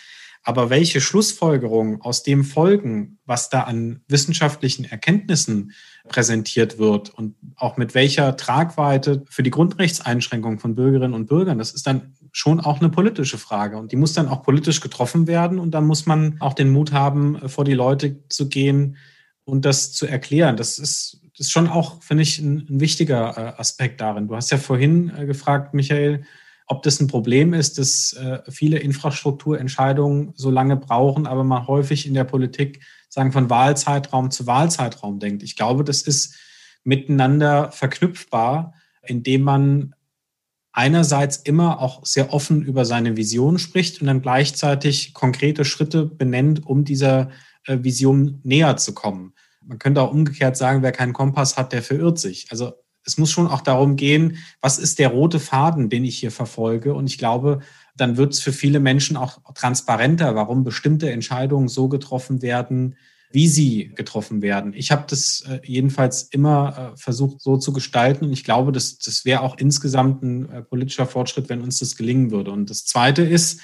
[0.44, 5.72] Aber welche Schlussfolgerungen aus dem folgen, was da an wissenschaftlichen Erkenntnissen
[6.10, 11.72] präsentiert wird und auch mit welcher Tragweite für die Grundrechtseinschränkung von Bürgerinnen und Bürgern, das
[11.72, 13.78] ist dann schon auch eine politische Frage.
[13.78, 15.60] Und die muss dann auch politisch getroffen werden.
[15.60, 18.98] Und dann muss man auch den Mut haben, vor die Leute zu gehen
[19.46, 20.58] und das zu erklären.
[20.58, 24.28] Das ist, ist schon auch, finde ich, ein, ein wichtiger äh, Aspekt darin.
[24.28, 26.24] Du hast ja vorhin äh, gefragt, Michael,
[26.68, 32.08] ob das ein Problem ist, dass äh, viele Infrastrukturentscheidungen so lange brauchen, aber man häufig
[32.08, 35.44] in der Politik sagen von Wahlzeitraum zu Wahlzeitraum denkt.
[35.44, 36.36] Ich glaube, das ist
[36.84, 39.96] miteinander verknüpfbar, indem man
[40.72, 46.66] einerseits immer auch sehr offen über seine Vision spricht und dann gleichzeitig konkrete Schritte benennt,
[46.66, 47.30] um dieser
[47.66, 49.35] Vision näher zu kommen.
[49.66, 52.48] Man könnte auch umgekehrt sagen, wer keinen Kompass hat, der verirrt sich.
[52.52, 52.74] Also
[53.06, 56.94] es muss schon auch darum gehen, was ist der rote Faden, den ich hier verfolge.
[56.94, 57.60] Und ich glaube,
[57.96, 62.96] dann wird es für viele Menschen auch transparenter, warum bestimmte Entscheidungen so getroffen werden,
[63.32, 64.74] wie sie getroffen werden.
[64.74, 68.98] Ich habe das äh, jedenfalls immer äh, versucht so zu gestalten und ich glaube, das,
[68.98, 72.52] das wäre auch insgesamt ein äh, politischer Fortschritt, wenn uns das gelingen würde.
[72.52, 73.60] Und das Zweite ist,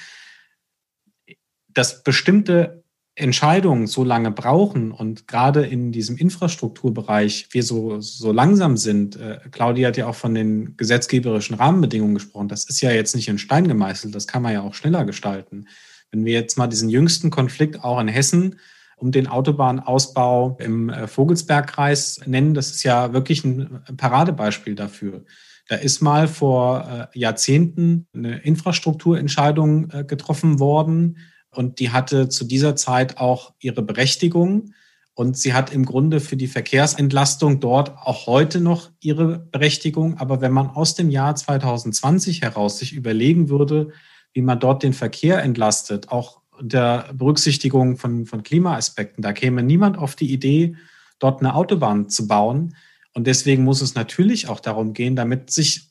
[1.69, 2.80] dass bestimmte
[3.15, 9.17] Entscheidungen so lange brauchen und gerade in diesem Infrastrukturbereich wir so, so langsam sind.
[9.17, 12.47] Äh, Claudia hat ja auch von den gesetzgeberischen Rahmenbedingungen gesprochen.
[12.47, 15.67] Das ist ja jetzt nicht in Stein gemeißelt, das kann man ja auch schneller gestalten.
[16.11, 18.55] Wenn wir jetzt mal diesen jüngsten Konflikt auch in Hessen
[19.01, 22.53] um den Autobahnausbau im äh, Vogelsbergkreis nennen.
[22.53, 25.25] Das ist ja wirklich ein Paradebeispiel dafür.
[25.67, 31.17] Da ist mal vor äh, Jahrzehnten eine Infrastrukturentscheidung äh, getroffen worden
[31.53, 34.73] und die hatte zu dieser Zeit auch ihre Berechtigung.
[35.13, 40.17] Und sie hat im Grunde für die Verkehrsentlastung dort auch heute noch ihre Berechtigung.
[40.17, 43.91] Aber wenn man aus dem Jahr 2020 heraus sich überlegen würde,
[44.33, 49.21] wie man dort den Verkehr entlastet, auch unter Berücksichtigung von, von Klimaaspekten.
[49.21, 50.75] Da käme niemand auf die Idee,
[51.19, 52.75] dort eine Autobahn zu bauen.
[53.13, 55.90] Und deswegen muss es natürlich auch darum gehen, damit sich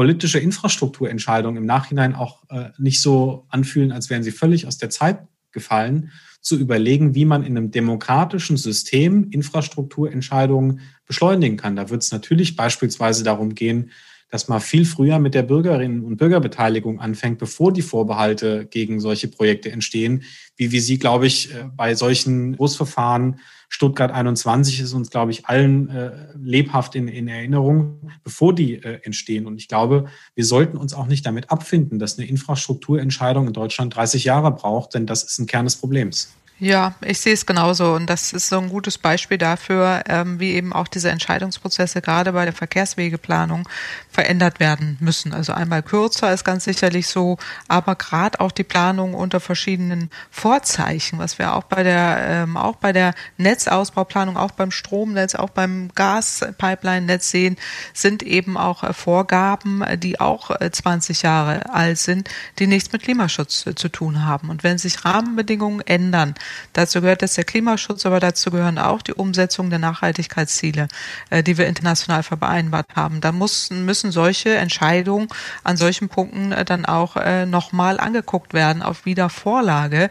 [0.00, 4.88] politische Infrastrukturentscheidungen im Nachhinein auch äh, nicht so anfühlen, als wären sie völlig aus der
[4.88, 5.18] Zeit
[5.52, 6.10] gefallen,
[6.40, 11.76] zu überlegen, wie man in einem demokratischen System Infrastrukturentscheidungen beschleunigen kann.
[11.76, 13.90] Da wird es natürlich beispielsweise darum gehen,
[14.30, 19.28] dass man viel früher mit der Bürgerinnen- und Bürgerbeteiligung anfängt, bevor die Vorbehalte gegen solche
[19.28, 20.22] Projekte entstehen,
[20.56, 23.40] wie wir sie, glaube ich, äh, bei solchen Großverfahren
[23.72, 28.98] Stuttgart 21 ist uns, glaube ich, allen äh, lebhaft in, in Erinnerung, bevor die äh,
[29.04, 29.46] entstehen.
[29.46, 33.94] Und ich glaube, wir sollten uns auch nicht damit abfinden, dass eine Infrastrukturentscheidung in Deutschland
[33.94, 36.34] 30 Jahre braucht, denn das ist ein Kern des Problems.
[36.62, 40.52] Ja, ich sehe es genauso und das ist so ein gutes Beispiel dafür, ähm, wie
[40.52, 43.66] eben auch diese Entscheidungsprozesse gerade bei der Verkehrswegeplanung
[44.10, 45.32] verändert werden müssen.
[45.32, 47.38] Also einmal kürzer ist ganz sicherlich so,
[47.68, 52.76] aber gerade auch die Planung unter verschiedenen Vorzeichen, was wir auch bei der ähm, auch
[52.76, 57.56] bei der Netzausbauplanung, auch beim Stromnetz, auch beim Gaspipeline-Netz sehen,
[57.94, 62.28] sind eben auch äh, Vorgaben, die auch 20 äh, Jahre alt sind,
[62.58, 64.50] die nichts mit Klimaschutz äh, zu tun haben.
[64.50, 66.34] Und wenn sich Rahmenbedingungen ändern,
[66.72, 70.88] Dazu gehört jetzt der Klimaschutz, aber dazu gehören auch die Umsetzung der Nachhaltigkeitsziele,
[71.30, 73.20] äh, die wir international vereinbart haben.
[73.20, 75.28] Da muss, müssen solche Entscheidungen
[75.64, 80.10] an solchen Punkten äh, dann auch äh, nochmal angeguckt werden auf Wiedervorlage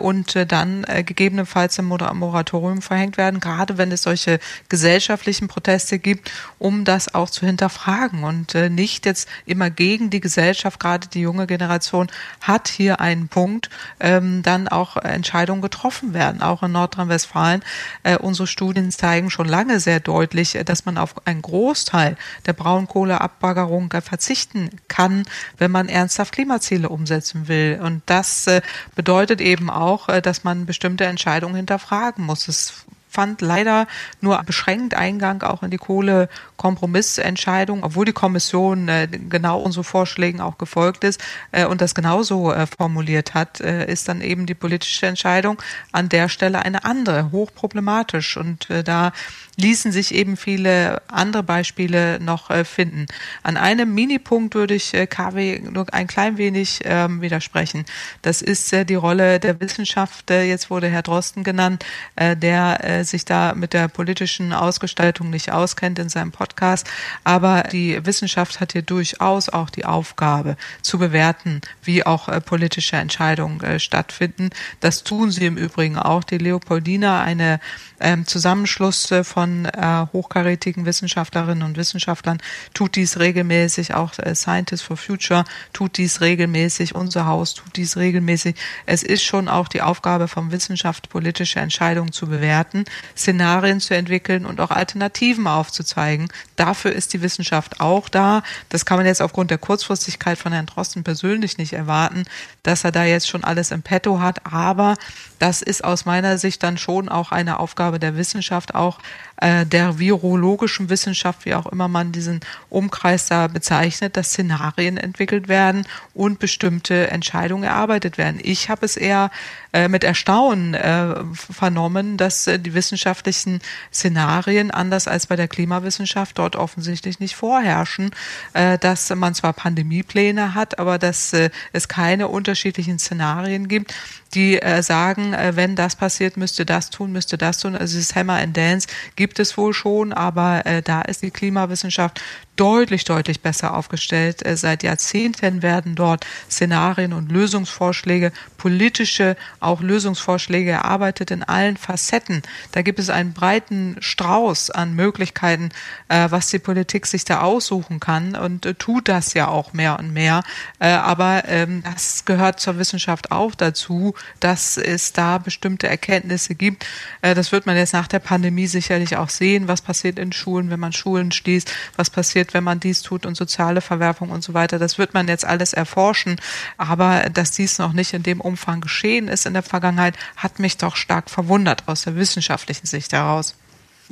[0.00, 4.38] und dann gegebenenfalls ein Moratorium verhängt werden, gerade wenn es solche
[4.68, 10.80] gesellschaftlichen Proteste gibt, um das auch zu hinterfragen und nicht jetzt immer gegen die Gesellschaft,
[10.80, 12.08] gerade die junge Generation
[12.40, 15.71] hat hier einen Punkt, ähm, dann auch Entscheidungen getroffen
[16.12, 17.62] werden, auch in Nordrhein-Westfalen.
[18.02, 22.16] Äh, unsere Studien zeigen schon lange sehr deutlich, äh, dass man auf einen Großteil
[22.46, 25.24] der Braunkohleabbaggerung äh, verzichten kann,
[25.58, 27.80] wenn man ernsthaft Klimaziele umsetzen will.
[27.82, 28.62] Und das äh,
[28.94, 32.48] bedeutet eben auch, äh, dass man bestimmte Entscheidungen hinterfragen muss.
[32.48, 33.86] Es fand leider
[34.20, 40.56] nur beschränkt Eingang auch in die Kohlekompromissentscheidung, obwohl die Kommission äh, genau unseren Vorschlägen auch
[40.56, 41.22] gefolgt ist
[41.52, 45.60] äh, und das genauso äh, formuliert hat, ist dann eben die politische Entscheidung
[45.92, 48.36] an der Stelle eine andere, hochproblematisch.
[48.36, 49.12] Und da
[49.56, 53.06] ließen sich eben viele andere Beispiele noch äh, finden.
[53.42, 57.84] An einem Minipunkt würde ich äh, KW nur ein klein wenig ähm, widersprechen.
[58.22, 60.30] Das ist äh, die Rolle der Wissenschaft.
[60.30, 61.84] Jetzt wurde Herr Drosten genannt,
[62.18, 66.88] der sich da mit der politischen Ausgestaltung nicht auskennt in seinem Podcast.
[67.24, 73.80] Aber die Wissenschaft hat hier durchaus auch die Aufgabe zu bewerten, wie auch politische Entscheidungen
[73.80, 74.50] stattfinden.
[74.80, 76.24] Das tun sie im Übrigen auch.
[76.24, 77.60] Die Leopoldina, eine
[78.00, 82.38] ähm, Zusammenschluss von von äh, hochkarätigen Wissenschaftlerinnen und Wissenschaftlern,
[82.74, 87.96] tut dies regelmäßig, auch äh, Scientists for Future tut dies regelmäßig, unser Haus tut dies
[87.96, 88.54] regelmäßig.
[88.86, 92.84] Es ist schon auch die Aufgabe von Wissenschaft, politische Entscheidungen zu bewerten,
[93.16, 96.28] Szenarien zu entwickeln und auch Alternativen aufzuzeigen.
[96.54, 98.44] Dafür ist die Wissenschaft auch da.
[98.68, 102.26] Das kann man jetzt aufgrund der Kurzfristigkeit von Herrn Drosten persönlich nicht erwarten,
[102.62, 104.46] dass er da jetzt schon alles im Petto hat.
[104.46, 104.94] Aber
[105.42, 109.00] das ist aus meiner Sicht dann schon auch eine Aufgabe der Wissenschaft, auch
[109.38, 112.38] äh, der virologischen Wissenschaft, wie auch immer man diesen
[112.70, 118.38] Umkreis da bezeichnet, dass Szenarien entwickelt werden und bestimmte Entscheidungen erarbeitet werden.
[118.40, 119.32] Ich habe es eher
[119.72, 123.60] äh, mit Erstaunen äh, vernommen, dass äh, die wissenschaftlichen
[123.92, 128.12] Szenarien, anders als bei der Klimawissenschaft, dort offensichtlich nicht vorherrschen,
[128.52, 133.92] äh, dass man zwar Pandemiepläne hat, aber dass äh, es keine unterschiedlichen Szenarien gibt,
[134.34, 137.74] die äh, sagen, äh, wenn das passiert, müsste das tun, müsste das tun.
[137.74, 142.20] Also dieses Hammer and Dance gibt es wohl schon, aber äh, da ist die Klimawissenschaft
[142.56, 144.44] deutlich, deutlich besser aufgestellt.
[144.44, 152.42] Äh, seit Jahrzehnten werden dort Szenarien und Lösungsvorschläge, politische auch Lösungsvorschläge erarbeitet in allen Facetten.
[152.72, 155.70] Da gibt es einen breiten Strauß an Möglichkeiten,
[156.08, 159.98] äh, was die Politik sich da aussuchen kann und äh, tut das ja auch mehr
[159.98, 160.42] und mehr.
[160.78, 166.86] aber ähm, das gehört zur Wissenschaft auch dazu, dass es da bestimmte Erkenntnisse gibt.
[167.20, 170.80] das wird man jetzt nach der Pandemie sicherlich auch sehen, was passiert in Schulen, wenn
[170.80, 174.54] man Schulen schließt, was passiert passiert, wenn man dies tut und soziale Verwerfung und so
[174.54, 174.78] weiter.
[174.78, 176.36] Das wird man jetzt alles erforschen.
[176.76, 180.76] Aber dass dies noch nicht in dem Umfang geschehen ist in der Vergangenheit, hat mich
[180.76, 183.54] doch stark verwundert aus der wissenschaftlichen Sicht heraus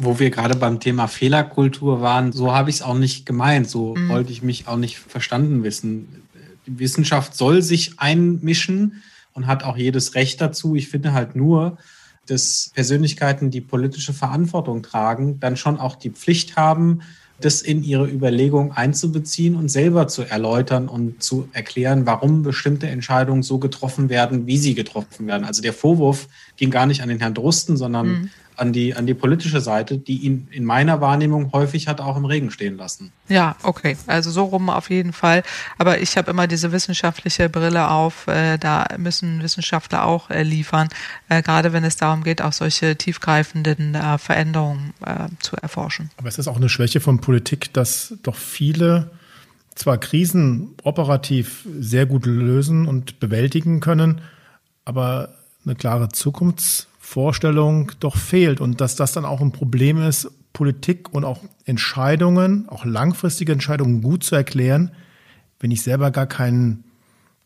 [0.02, 3.94] wo wir gerade beim Thema Fehlerkultur waren, so habe ich es auch nicht gemeint, so
[3.94, 4.08] mhm.
[4.08, 6.22] wollte ich mich auch nicht verstanden wissen.
[6.66, 9.02] Die Wissenschaft soll sich einmischen
[9.34, 10.74] und hat auch jedes Recht dazu.
[10.74, 11.76] Ich finde halt nur,
[12.26, 17.02] dass Persönlichkeiten, die politische Verantwortung tragen, dann schon auch die Pflicht haben,
[17.40, 23.42] das in ihre Überlegung einzubeziehen und selber zu erläutern und zu erklären, warum bestimmte Entscheidungen
[23.42, 25.44] so getroffen werden, wie sie getroffen werden.
[25.44, 28.30] Also der Vorwurf ging gar nicht an den Herrn Drosten, sondern mhm
[28.60, 32.26] an die, an die politische Seite, die ihn in meiner Wahrnehmung häufig hat auch im
[32.26, 33.10] Regen stehen lassen.
[33.28, 33.96] Ja, okay.
[34.06, 35.42] Also so rum auf jeden Fall.
[35.78, 38.26] Aber ich habe immer diese wissenschaftliche Brille auf.
[38.26, 40.88] Äh, da müssen Wissenschaftler auch äh, liefern,
[41.28, 46.10] äh, gerade wenn es darum geht, auch solche tiefgreifenden äh, Veränderungen äh, zu erforschen.
[46.18, 49.10] Aber es ist auch eine Schwäche von Politik, dass doch viele
[49.74, 54.20] zwar Krisen operativ sehr gut lösen und bewältigen können,
[54.84, 55.34] aber
[55.64, 61.12] eine klare Zukunfts Vorstellung doch fehlt und dass das dann auch ein Problem ist, Politik
[61.12, 64.92] und auch Entscheidungen, auch langfristige Entscheidungen gut zu erklären,
[65.58, 66.84] wenn ich selber gar kein,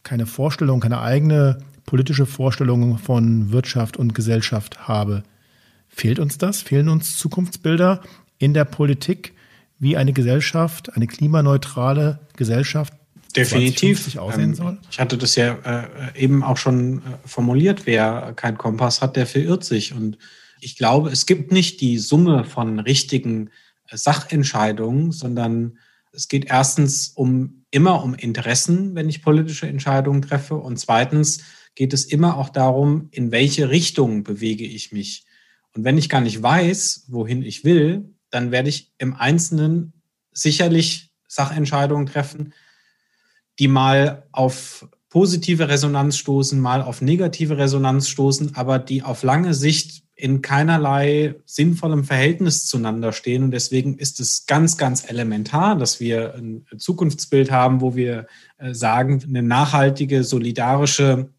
[0.03, 5.23] keine Vorstellung, keine eigene politische Vorstellung von Wirtschaft und Gesellschaft habe.
[5.89, 6.61] Fehlt uns das?
[6.61, 8.03] Fehlen uns Zukunftsbilder
[8.37, 9.33] in der Politik,
[9.79, 12.93] wie eine Gesellschaft, eine klimaneutrale Gesellschaft
[13.37, 14.17] Definitiv.
[14.17, 14.79] aussehen ähm, soll?
[14.91, 17.87] Ich hatte das ja äh, eben auch schon äh, formuliert.
[17.87, 19.93] Wer keinen Kompass hat, der verirrt sich.
[19.93, 20.19] Und
[20.61, 23.51] ich glaube, es gibt nicht die Summe von richtigen
[23.89, 25.79] äh, Sachentscheidungen, sondern
[26.13, 30.55] es geht erstens um immer um Interessen, wenn ich politische Entscheidungen treffe.
[30.55, 31.41] Und zweitens
[31.75, 35.25] geht es immer auch darum, in welche Richtung bewege ich mich.
[35.75, 39.93] Und wenn ich gar nicht weiß, wohin ich will, dann werde ich im Einzelnen
[40.33, 42.53] sicherlich Sachentscheidungen treffen,
[43.59, 49.55] die mal auf positive Resonanz stoßen, mal auf negative Resonanz stoßen, aber die auf lange
[49.55, 53.43] Sicht in keinerlei sinnvollem Verhältnis zueinander stehen.
[53.43, 58.27] Und deswegen ist es ganz, ganz elementar, dass wir ein Zukunftsbild haben, wo wir
[58.59, 61.31] äh, sagen, eine nachhaltige, solidarische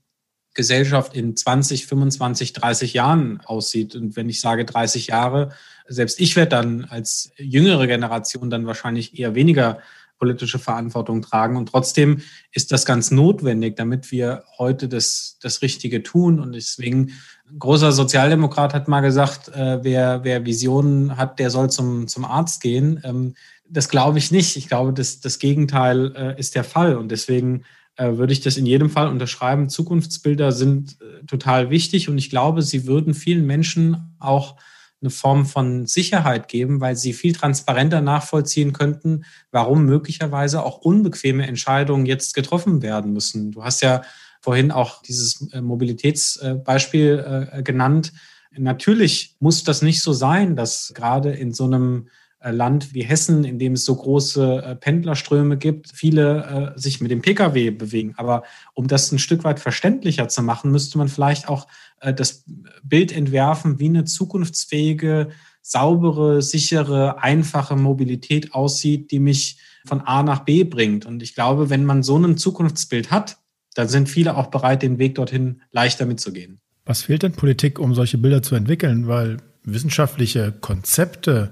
[0.54, 3.96] Gesellschaft in 20, 25, 30 Jahren aussieht.
[3.96, 5.50] Und wenn ich sage 30 Jahre,
[5.88, 9.80] selbst ich werde dann als jüngere Generation dann wahrscheinlich eher weniger
[10.18, 11.58] politische Verantwortung tragen.
[11.58, 12.22] Und trotzdem
[12.52, 16.40] ist das ganz notwendig, damit wir heute das, das Richtige tun.
[16.40, 17.12] Und deswegen,
[17.50, 22.26] ein großer Sozialdemokrat hat mal gesagt, äh, wer, wer Visionen hat, der soll zum, zum
[22.26, 23.02] Arzt gehen.
[23.04, 23.36] Ähm,
[23.68, 24.58] das glaube ich nicht.
[24.58, 26.98] Ich glaube, das, das Gegenteil äh, ist der Fall.
[26.98, 27.64] Und deswegen
[27.98, 29.70] äh, würde ich das in jedem Fall unterschreiben.
[29.70, 34.58] Zukunftsbilder sind äh, total wichtig und ich glaube, sie würden vielen Menschen auch
[35.06, 41.48] eine Form von Sicherheit geben, weil sie viel transparenter nachvollziehen könnten, warum möglicherweise auch unbequeme
[41.48, 43.52] Entscheidungen jetzt getroffen werden müssen.
[43.52, 44.02] Du hast ja
[44.42, 48.14] vorhin auch dieses äh, Mobilitätsbeispiel äh, genannt.
[48.58, 53.44] Natürlich muss das nicht so sein, dass gerade in so einem äh, Land wie Hessen,
[53.44, 58.14] in dem es so große äh, Pendlerströme gibt, viele äh, sich mit dem Pkw bewegen.
[58.18, 58.44] Aber
[58.74, 61.68] um das ein Stück weit verständlicher zu machen, müsste man vielleicht auch
[62.02, 62.44] das
[62.84, 65.30] Bild entwerfen, wie eine zukunftsfähige,
[65.62, 69.58] saubere, sichere, einfache Mobilität aussieht, die mich
[69.88, 71.08] von A nach B bringt.
[71.08, 73.38] Und ich glaube, wenn man so ein Zukunftsbild hat,
[73.74, 76.60] dann sind viele auch bereit, den Weg dorthin leichter mitzugehen.
[76.86, 79.08] Was fehlt denn Politik, um solche Bilder zu entwickeln?
[79.08, 81.52] Weil wissenschaftliche Konzepte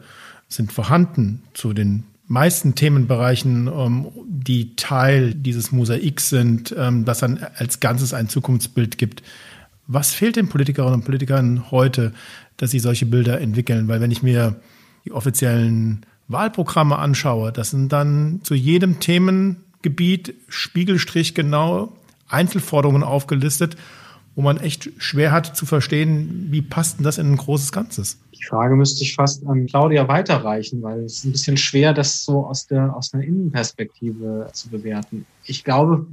[0.56, 7.46] sind vorhanden zu den meisten Themenbereichen, ähm, die Teil dieses Mosaiks sind, ähm, das dann
[7.56, 9.24] als Ganzes ein Zukunftsbild gibt.
[9.88, 12.14] Was fehlt den Politikerinnen und Politikern heute,
[12.58, 13.88] dass sie solche Bilder entwickeln?
[13.88, 14.56] Weil wenn ich mir
[15.06, 21.92] die offiziellen Wahlprogramme anschaue, das sind dann zu jedem Themengebiet Spiegelstrich genau
[22.30, 23.76] Einzelforderungen aufgelistet,
[24.36, 28.18] wo man echt schwer hat zu verstehen, wie passt denn das in ein großes Ganzes?
[28.34, 32.26] Die Frage müsste ich fast an Claudia weiterreichen, weil es ist ein bisschen schwer, das
[32.26, 35.26] so aus der aus einer Innenperspektive zu bewerten.
[35.46, 36.08] Ich glaube,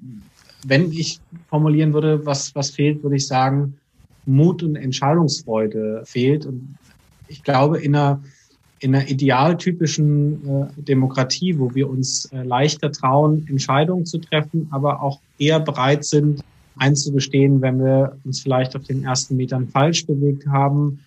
[0.66, 3.78] wenn ich formulieren würde, was, was fehlt, würde ich sagen,
[4.26, 6.46] Mut und Entscheidungsfreude fehlt.
[6.46, 6.76] Und
[7.28, 8.22] ich glaube, in einer,
[8.80, 15.02] in einer idealtypischen äh, Demokratie, wo wir uns äh, leichter trauen, Entscheidungen zu treffen, aber
[15.02, 16.44] auch eher bereit sind,
[16.80, 21.00] einzugestehen, wenn wir uns vielleicht auf den ersten Metern falsch bewegt haben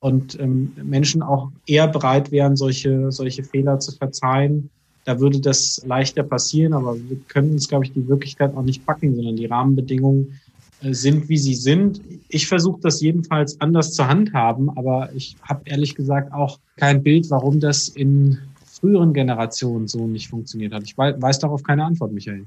[0.00, 4.70] und ähm, Menschen auch eher bereit wären, solche, solche Fehler zu verzeihen,
[5.04, 8.84] da würde das leichter passieren, aber wir können uns, glaube ich, die Wirklichkeit auch nicht
[8.84, 10.40] packen, sondern die Rahmenbedingungen
[10.82, 12.00] äh, sind, wie sie sind.
[12.28, 17.30] Ich versuche das jedenfalls anders zu handhaben, aber ich habe ehrlich gesagt auch kein Bild,
[17.30, 20.84] warum das in früheren Generationen so nicht funktioniert hat.
[20.84, 22.46] Ich weiß darauf keine Antwort, Michael.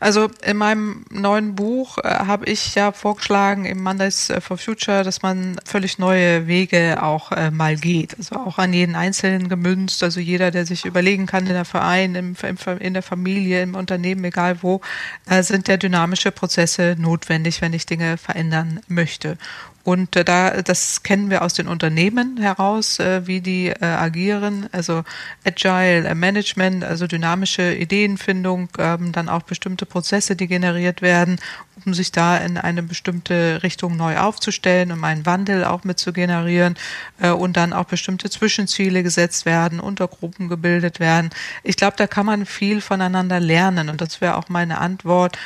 [0.00, 5.04] Also in meinem neuen Buch äh, habe ich ja vorgeschlagen im Mondays äh, for Future,
[5.04, 8.16] dass man völlig neue Wege auch äh, mal geht.
[8.18, 10.02] Also auch an jeden Einzelnen gemünzt.
[10.02, 13.74] Also jeder, der sich überlegen kann in der Verein, im, im, in der Familie, im
[13.74, 14.80] Unternehmen, egal wo,
[15.28, 19.38] äh, sind ja dynamische Prozesse notwendig, wenn ich Dinge verändern möchte.
[19.84, 24.66] Und äh, da, das kennen wir aus den Unternehmen heraus, äh, wie die äh, agieren.
[24.72, 25.04] Also
[25.44, 31.38] Agile Management, also dynamische Ideenfindung, ähm, dann auch bestimmte Prozesse, die generiert werden,
[31.84, 36.14] um sich da in eine bestimmte Richtung neu aufzustellen, um einen Wandel auch mit zu
[36.14, 36.76] generieren
[37.20, 41.28] äh, und dann auch bestimmte Zwischenziele gesetzt werden, Untergruppen gebildet werden.
[41.62, 45.36] Ich glaube, da kann man viel voneinander lernen und das wäre auch meine Antwort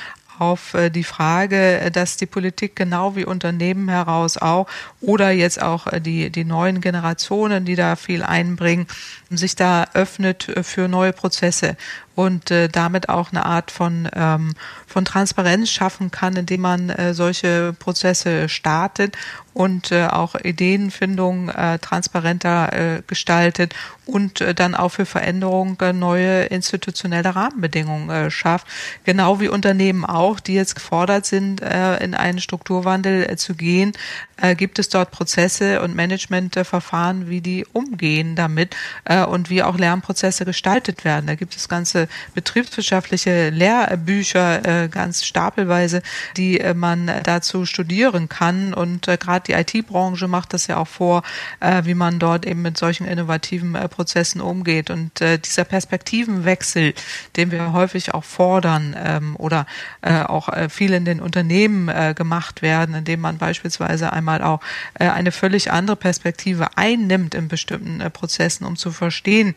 [0.40, 4.66] auf äh, die Frage, äh, dass die Politik genau wie Unternehmen heraus auch
[5.00, 8.86] oder jetzt auch äh, die, die neuen Generationen, die da viel einbringen,
[9.30, 11.76] sich da öffnet für neue Prozesse
[12.18, 14.54] und äh, damit auch eine Art von, ähm,
[14.88, 19.16] von Transparenz schaffen kann, indem man äh, solche Prozesse startet
[19.54, 23.74] und äh, auch Ideenfindung äh, transparenter äh, gestaltet
[24.06, 28.66] und äh, dann auch für Veränderungen äh, neue institutionelle Rahmenbedingungen äh, schafft.
[29.04, 33.92] Genau wie Unternehmen auch, die jetzt gefordert sind, äh, in einen Strukturwandel äh, zu gehen,
[34.36, 39.76] äh, gibt es dort Prozesse und Managementverfahren, wie die umgehen damit äh, und wie auch
[39.76, 41.26] Lernprozesse gestaltet werden.
[41.26, 46.02] Da gibt es ganze betriebswirtschaftliche Lehrbücher, äh, ganz stapelweise,
[46.36, 48.74] die äh, man dazu studieren kann.
[48.74, 51.22] Und äh, gerade die IT-Branche macht das ja auch vor,
[51.60, 54.90] äh, wie man dort eben mit solchen innovativen äh, Prozessen umgeht.
[54.90, 56.94] Und äh, dieser Perspektivenwechsel,
[57.36, 59.66] den wir häufig auch fordern ähm, oder
[60.02, 64.60] auch viel in den Unternehmen gemacht werden, indem man beispielsweise einmal mal auch
[64.94, 69.54] eine völlig andere Perspektive einnimmt in bestimmten Prozessen, um zu verstehen,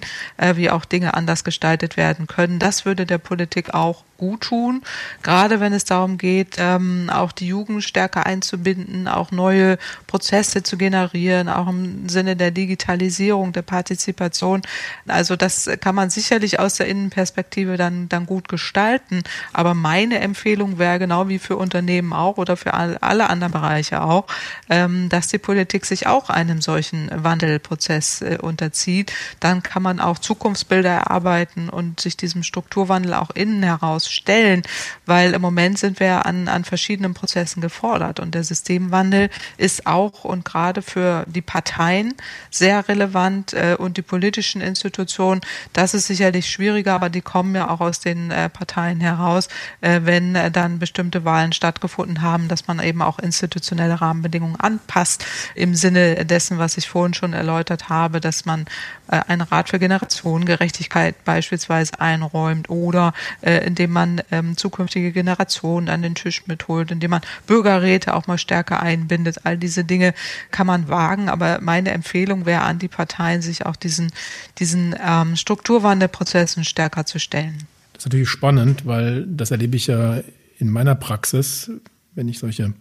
[0.56, 2.40] wie auch Dinge anders gestaltet werden können.
[2.47, 4.84] Das würde der Politik auch gut tun,
[5.23, 10.77] gerade wenn es darum geht, ähm, auch die Jugend stärker einzubinden, auch neue Prozesse zu
[10.77, 14.61] generieren, auch im Sinne der Digitalisierung, der Partizipation.
[15.07, 19.23] Also das kann man sicherlich aus der Innenperspektive dann, dann gut gestalten.
[19.53, 24.27] Aber meine Empfehlung wäre genau wie für Unternehmen auch oder für alle anderen Bereiche auch,
[24.69, 29.11] ähm, dass die Politik sich auch einem solchen Wandelprozess äh, unterzieht.
[29.39, 34.62] Dann kann man auch Zukunftsbilder erarbeiten und sich diesem Strukturwandel auch innen heraus stellen,
[35.06, 40.24] weil im Moment sind wir an, an verschiedenen Prozessen gefordert und der Systemwandel ist auch
[40.24, 42.14] und gerade für die Parteien
[42.50, 45.42] sehr relevant äh, und die politischen Institutionen,
[45.74, 49.48] das ist sicherlich schwieriger, aber die kommen ja auch aus den äh, Parteien heraus,
[49.82, 55.26] äh, wenn äh, dann bestimmte Wahlen stattgefunden haben, dass man eben auch institutionelle Rahmenbedingungen anpasst
[55.56, 58.66] im Sinne dessen, was ich vorhin schon erläutert habe, dass man
[59.08, 65.90] äh, einen Rat für Generationengerechtigkeit beispielsweise einräumt oder äh, indem man man ähm, zukünftige Generationen
[65.90, 69.45] an den Tisch mitholt, indem man Bürgerräte auch mal stärker einbindet.
[69.45, 70.14] All diese Dinge
[70.49, 74.11] kann man wagen, aber meine Empfehlung wäre an die Parteien, sich auch diesen,
[74.57, 77.57] diesen ähm, Strukturwandelprozessen stärker zu stellen.
[77.94, 80.22] Das ist natürlich spannend, weil das erlebe ich ja
[80.57, 81.72] in meiner Praxis,
[82.15, 82.73] wenn ich solche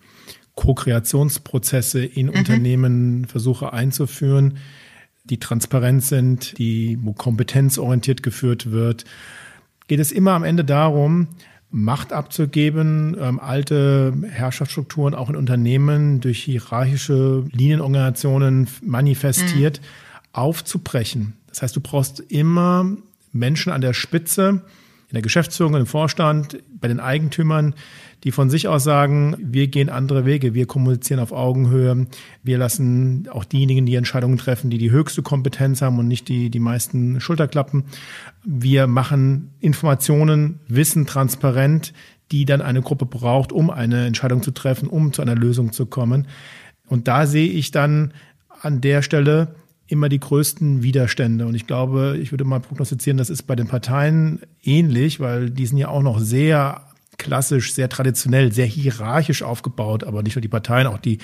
[0.54, 2.32] Co-Kreationsprozesse in mhm.
[2.32, 4.58] Unternehmen versuche einzuführen,
[5.24, 9.04] die transparent sind, die, wo kompetenzorientiert geführt wird,
[9.90, 11.26] geht es immer am Ende darum,
[11.72, 19.86] Macht abzugeben, ähm, alte Herrschaftsstrukturen auch in Unternehmen durch hierarchische Linienorganisationen manifestiert, mhm.
[20.32, 21.32] aufzubrechen.
[21.48, 22.88] Das heißt, du brauchst immer
[23.32, 24.62] Menschen an der Spitze,
[25.08, 27.74] in der Geschäftsführung, im Vorstand, bei den Eigentümern,
[28.24, 32.06] die von sich aus sagen, wir gehen andere Wege, wir kommunizieren auf Augenhöhe,
[32.42, 36.50] wir lassen auch diejenigen die Entscheidungen treffen, die die höchste Kompetenz haben und nicht die,
[36.50, 37.84] die meisten Schulterklappen.
[38.44, 41.92] Wir machen Informationen, Wissen transparent,
[42.30, 45.86] die dann eine Gruppe braucht, um eine Entscheidung zu treffen, um zu einer Lösung zu
[45.86, 46.28] kommen.
[46.86, 48.12] Und da sehe ich dann
[48.62, 49.54] an der Stelle
[49.86, 51.46] immer die größten Widerstände.
[51.46, 55.66] Und ich glaube, ich würde mal prognostizieren, das ist bei den Parteien ähnlich, weil die
[55.66, 56.82] sind ja auch noch sehr
[57.20, 61.18] klassisch, sehr traditionell, sehr hierarchisch aufgebaut, aber nicht nur die Parteien, auch die,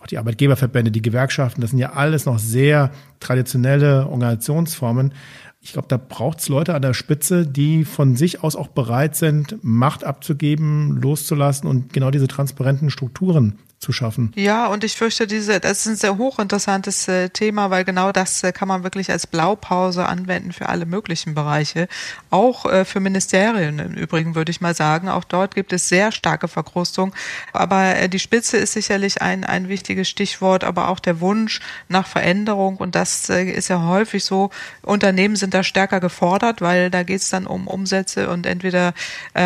[0.00, 5.12] auch die Arbeitgeberverbände, die Gewerkschaften, das sind ja alles noch sehr traditionelle Organisationsformen.
[5.60, 9.16] Ich glaube, da braucht es Leute an der Spitze, die von sich aus auch bereit
[9.16, 14.30] sind, Macht abzugeben, loszulassen und genau diese transparenten Strukturen zu schaffen.
[14.36, 18.42] Ja, und ich fürchte, diese, das ist ein sehr hochinteressantes äh, Thema, weil genau das
[18.42, 21.88] äh, kann man wirklich als Blaupause anwenden für alle möglichen Bereiche.
[22.28, 25.08] Auch äh, für Ministerien im Übrigen würde ich mal sagen.
[25.08, 27.14] Auch dort gibt es sehr starke Verkrustung.
[27.54, 32.76] Aber die Spitze ist sicherlich ein, ein wichtiges Stichwort, aber auch der Wunsch nach Veränderung.
[32.76, 34.50] Und das ist ja häufig so.
[34.82, 38.92] Unternehmen sind da stärker gefordert, weil da geht es dann um Umsätze und entweder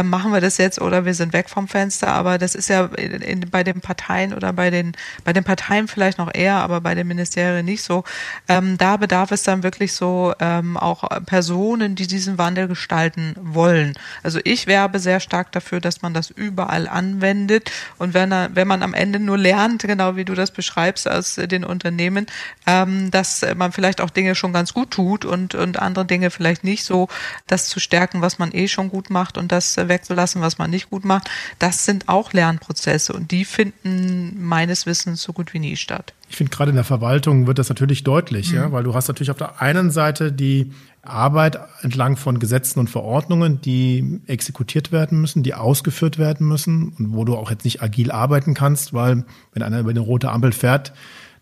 [0.02, 2.08] machen wir das jetzt oder wir sind weg vom Fenster.
[2.08, 4.92] Aber das ist ja in, in, bei den Parteien Parteien oder bei den,
[5.24, 8.04] bei den Parteien vielleicht noch eher, aber bei den Ministerien nicht so.
[8.48, 13.94] Ähm, da bedarf es dann wirklich so ähm, auch Personen, die diesen Wandel gestalten wollen.
[14.22, 18.82] Also ich werbe sehr stark dafür, dass man das überall anwendet und wenn, wenn man
[18.82, 22.26] am Ende nur lernt, genau wie du das beschreibst aus den Unternehmen,
[22.66, 26.64] ähm, dass man vielleicht auch Dinge schon ganz gut tut und, und andere Dinge vielleicht
[26.64, 27.08] nicht so,
[27.46, 30.90] das zu stärken, was man eh schon gut macht und das wegzulassen, was man nicht
[30.90, 35.76] gut macht, das sind auch Lernprozesse und die finden meines Wissens so gut wie nie
[35.76, 36.14] statt.
[36.28, 38.56] Ich finde, gerade in der Verwaltung wird das natürlich deutlich, mhm.
[38.56, 40.72] ja, weil du hast natürlich auf der einen Seite die
[41.02, 47.14] Arbeit entlang von Gesetzen und Verordnungen, die exekutiert werden müssen, die ausgeführt werden müssen und
[47.14, 50.52] wo du auch jetzt nicht agil arbeiten kannst, weil wenn einer über eine rote Ampel
[50.52, 50.92] fährt,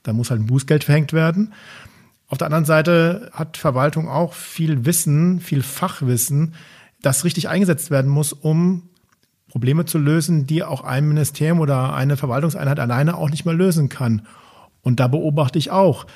[0.02, 1.52] dann muss halt ein Bußgeld verhängt werden.
[2.28, 6.54] Auf der anderen Seite hat Verwaltung auch viel Wissen, viel Fachwissen,
[7.02, 8.88] das richtig eingesetzt werden muss, um
[9.52, 13.90] Probleme zu lösen, die auch ein Ministerium oder eine Verwaltungseinheit alleine auch nicht mehr lösen
[13.90, 14.22] kann.
[14.80, 16.06] Und da beobachte ich auch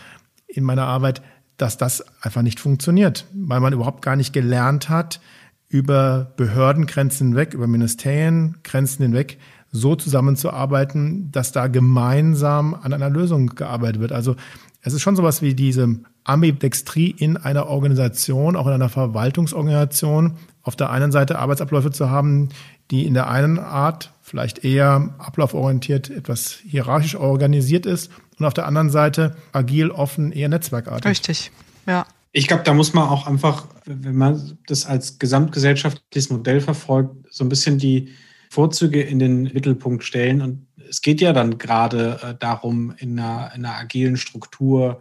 [0.47, 1.21] in meiner Arbeit,
[1.59, 5.21] dass das einfach nicht funktioniert, weil man überhaupt gar nicht gelernt hat,
[5.69, 9.37] über Behördengrenzen hinweg, über Ministeriengrenzen hinweg
[9.71, 14.13] so zusammenzuarbeiten, dass da gemeinsam an einer Lösung gearbeitet wird.
[14.13, 14.37] Also
[14.81, 20.75] es ist schon sowas wie diese Ambidextrie in einer Organisation, auch in einer Verwaltungsorganisation, auf
[20.75, 22.49] der einen Seite Arbeitsabläufe zu haben,
[22.91, 28.67] die in der einen Art vielleicht eher ablauforientiert, etwas hierarchisch organisiert ist und auf der
[28.67, 31.09] anderen Seite agil, offen, eher netzwerkartig.
[31.09, 31.53] Richtig,
[31.87, 32.05] ja.
[32.33, 37.45] Ich glaube, da muss man auch einfach, wenn man das als gesamtgesellschaftliches Modell verfolgt, so
[37.45, 38.11] ein bisschen die
[38.51, 40.43] Vorzüge in den Mittelpunkt stellen.
[40.43, 45.01] Und es geht ja dann gerade äh, darum, in einer, in einer agilen Struktur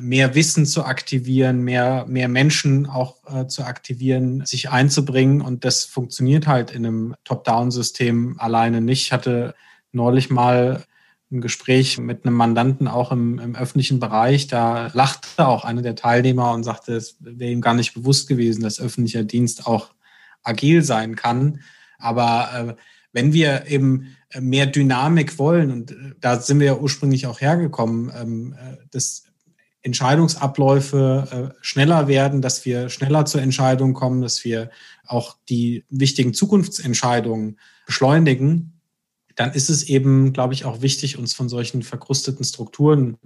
[0.00, 5.40] mehr Wissen zu aktivieren, mehr, mehr Menschen auch äh, zu aktivieren, sich einzubringen.
[5.40, 9.02] Und das funktioniert halt in einem Top-Down-System alleine nicht.
[9.02, 9.54] Ich hatte
[9.92, 10.84] neulich mal
[11.30, 14.46] ein Gespräch mit einem Mandanten auch im, im öffentlichen Bereich.
[14.46, 18.62] Da lachte auch einer der Teilnehmer und sagte, es wäre ihm gar nicht bewusst gewesen,
[18.62, 19.90] dass öffentlicher Dienst auch
[20.42, 21.60] agil sein kann.
[21.98, 27.26] Aber äh, wenn wir eben mehr Dynamik wollen, und äh, da sind wir ja ursprünglich
[27.26, 29.24] auch hergekommen, ähm, äh, das
[29.84, 34.70] Entscheidungsabläufe äh, schneller werden, dass wir schneller zur Entscheidung kommen, dass wir
[35.06, 38.80] auch die wichtigen Zukunftsentscheidungen beschleunigen,
[39.36, 43.18] dann ist es eben, glaube ich, auch wichtig, uns von solchen verkrusteten Strukturen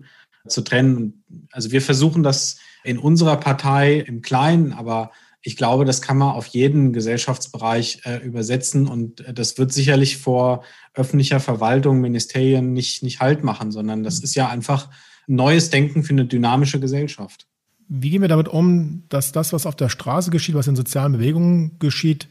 [0.49, 1.23] zu trennen.
[1.53, 5.13] Also wir versuchen das in unserer Partei im Kleinen, aber
[5.43, 10.19] ich glaube, das kann man auf jeden Gesellschaftsbereich äh, übersetzen und äh, das wird sicherlich
[10.19, 10.65] vor
[10.95, 14.91] öffentlicher Verwaltung, Ministerien nicht, nicht Halt machen, sondern das ist ja einfach
[15.29, 17.47] neues Denken für eine dynamische Gesellschaft.
[17.89, 21.13] Wie gehen wir damit um, dass das, was auf der Straße geschieht, was in sozialen
[21.13, 22.29] Bewegungen geschieht,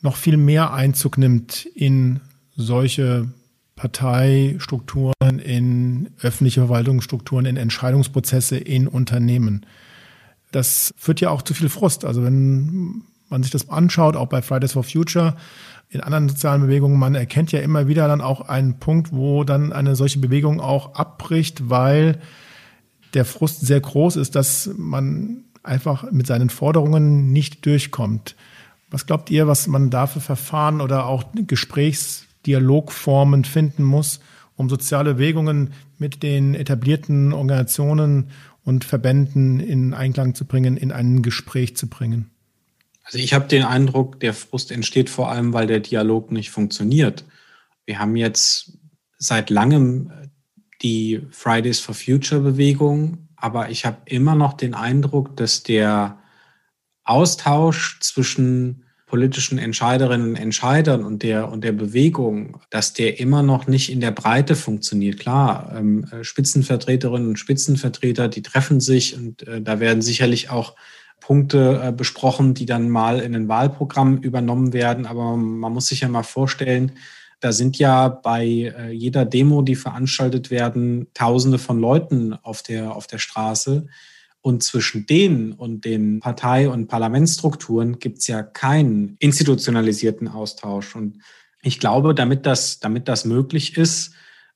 [0.00, 2.20] noch viel mehr Einzug nimmt in
[2.54, 3.28] solche
[3.74, 9.66] Parteistrukturen, in öffentliche Verwaltungsstrukturen, in Entscheidungsprozesse, in Unternehmen.
[10.52, 12.04] Das führt ja auch zu viel Frust.
[12.04, 15.36] Also wenn man sich das anschaut, auch bei Fridays for Future,
[15.88, 19.72] in anderen sozialen Bewegungen, man erkennt ja immer wieder dann auch einen Punkt, wo dann
[19.72, 22.18] eine solche Bewegung auch abbricht, weil
[23.14, 28.34] der Frust sehr groß ist, dass man einfach mit seinen Forderungen nicht durchkommt.
[28.90, 34.20] Was glaubt ihr, was man da für Verfahren oder auch Gesprächsdialogformen finden muss,
[34.54, 38.28] um soziale Bewegungen mit den etablierten Organisationen
[38.64, 42.30] und Verbänden in Einklang zu bringen, in ein Gespräch zu bringen?
[43.06, 47.24] Also ich habe den Eindruck, der Frust entsteht vor allem, weil der Dialog nicht funktioniert.
[47.84, 48.78] Wir haben jetzt
[49.16, 50.10] seit langem
[50.82, 56.18] die Fridays for Future Bewegung, aber ich habe immer noch den Eindruck, dass der
[57.04, 63.68] Austausch zwischen politischen Entscheiderinnen und Entscheidern und der, und der Bewegung, dass der immer noch
[63.68, 65.20] nicht in der Breite funktioniert.
[65.20, 70.74] Klar, ähm, Spitzenvertreterinnen und Spitzenvertreter, die treffen sich und äh, da werden sicherlich auch
[71.26, 75.06] Punkte äh, besprochen, die dann mal in ein Wahlprogramm übernommen werden.
[75.06, 76.92] Aber man muss sich ja mal vorstellen,
[77.40, 82.94] da sind ja bei äh, jeder Demo, die veranstaltet werden, Tausende von Leuten auf der,
[82.94, 83.88] auf der Straße.
[84.40, 90.94] Und zwischen denen und den Partei- und Parlamentsstrukturen gibt es ja keinen institutionalisierten Austausch.
[90.94, 91.18] Und
[91.60, 94.12] ich glaube, damit das, damit das möglich ist,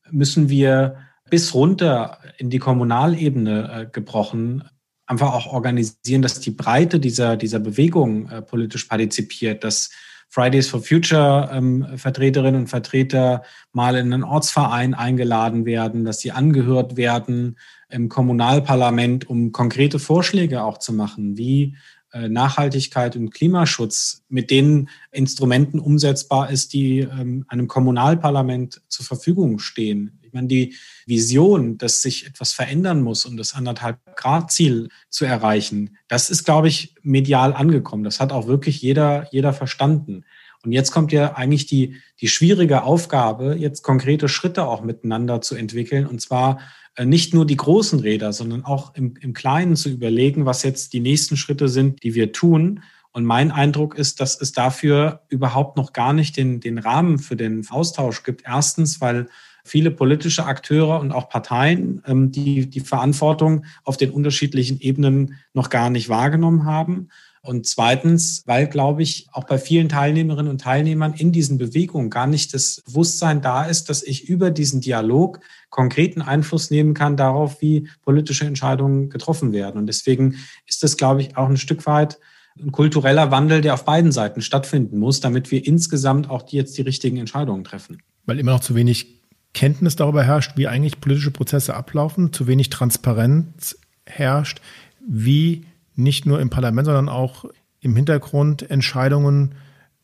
[0.09, 0.99] müssen wir
[1.29, 4.63] bis runter in die Kommunalebene äh, gebrochen
[5.11, 9.91] einfach auch organisieren, dass die Breite dieser, dieser Bewegung äh, politisch partizipiert, dass
[10.29, 13.43] Fridays for Future ähm, Vertreterinnen und Vertreter
[13.73, 17.59] mal in einen Ortsverein eingeladen werden, dass sie angehört werden
[17.89, 21.77] im Kommunalparlament, um konkrete Vorschläge auch zu machen, wie
[22.13, 29.59] äh, Nachhaltigkeit und Klimaschutz mit den Instrumenten umsetzbar ist, die ähm, einem Kommunalparlament zur Verfügung
[29.59, 30.20] stehen.
[30.31, 30.77] Ich meine, die
[31.07, 36.45] Vision, dass sich etwas verändern muss, um das anderthalb Grad Ziel zu erreichen, das ist,
[36.45, 38.05] glaube ich, medial angekommen.
[38.05, 40.25] Das hat auch wirklich jeder, jeder verstanden.
[40.63, 45.57] Und jetzt kommt ja eigentlich die, die schwierige Aufgabe, jetzt konkrete Schritte auch miteinander zu
[45.57, 46.07] entwickeln.
[46.07, 46.61] Und zwar
[46.95, 50.93] äh, nicht nur die großen Räder, sondern auch im, im Kleinen zu überlegen, was jetzt
[50.93, 52.85] die nächsten Schritte sind, die wir tun.
[53.13, 57.37] Und mein Eindruck ist, dass es dafür überhaupt noch gar nicht den, den Rahmen für
[57.37, 58.43] den Austausch gibt.
[58.47, 59.29] Erstens, weil
[59.65, 65.71] viele politische Akteure und auch Parteien ähm, die die Verantwortung auf den unterschiedlichen Ebenen noch
[65.71, 67.09] gar nicht wahrgenommen haben.
[67.43, 72.27] Und zweitens, weil, glaube ich, auch bei vielen Teilnehmerinnen und Teilnehmern in diesen Bewegungen gar
[72.27, 77.63] nicht das Bewusstsein da ist, dass ich über diesen Dialog konkreten Einfluss nehmen kann darauf,
[77.63, 79.79] wie politische Entscheidungen getroffen werden.
[79.79, 82.19] Und deswegen ist das, glaube ich, auch ein Stück weit
[82.59, 86.77] ein kultureller Wandel, der auf beiden Seiten stattfinden muss, damit wir insgesamt auch die jetzt
[86.77, 88.03] die richtigen Entscheidungen treffen.
[88.27, 89.20] Weil immer noch zu wenig
[89.53, 94.61] Kenntnis darüber herrscht, wie eigentlich politische Prozesse ablaufen, zu wenig Transparenz herrscht,
[95.07, 95.67] wie
[95.97, 97.45] nicht nur im Parlament, sondern auch
[97.81, 99.55] im Hintergrund Entscheidungen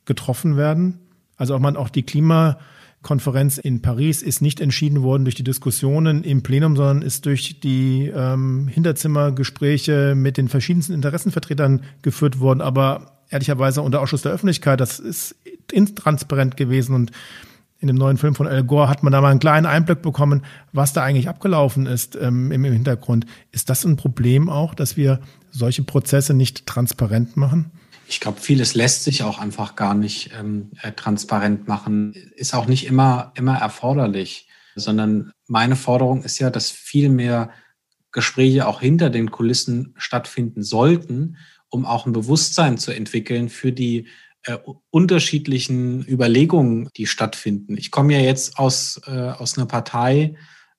[0.05, 0.99] getroffen werden.
[1.37, 6.25] Also auch man auch die Klimakonferenz in Paris ist nicht entschieden worden durch die Diskussionen
[6.25, 12.61] im Plenum, sondern ist durch die ähm, Hinterzimmergespräche mit den verschiedensten Interessenvertretern geführt worden.
[12.61, 15.37] Aber ehrlicherweise unter Ausschuss der Öffentlichkeit, das ist
[15.73, 17.11] intransparent gewesen und
[17.79, 20.45] in dem neuen Film von Al Gore hat man da mal einen kleinen Einblick bekommen,
[20.73, 23.27] was da eigentlich abgelaufen ist ähm, im, im Hintergrund.
[23.53, 25.21] Ist das ein Problem auch, dass wir
[25.51, 27.71] solche Prozesse nicht transparent machen?
[28.09, 32.15] Ich glaube, vieles lässt sich auch einfach gar nicht ähm, äh, transparent machen.
[32.37, 37.51] Ist auch nicht immer, immer erforderlich, sondern meine Forderung ist ja, dass viel mehr
[38.13, 41.37] Gespräche auch hinter den Kulissen stattfinden sollten,
[41.69, 44.07] um auch ein Bewusstsein zu entwickeln für die
[44.47, 44.59] äh,
[44.91, 47.77] unterschiedlichen Überlegungen, die stattfinden.
[47.77, 50.37] Ich komme ja jetzt aus, äh, aus einer Partei,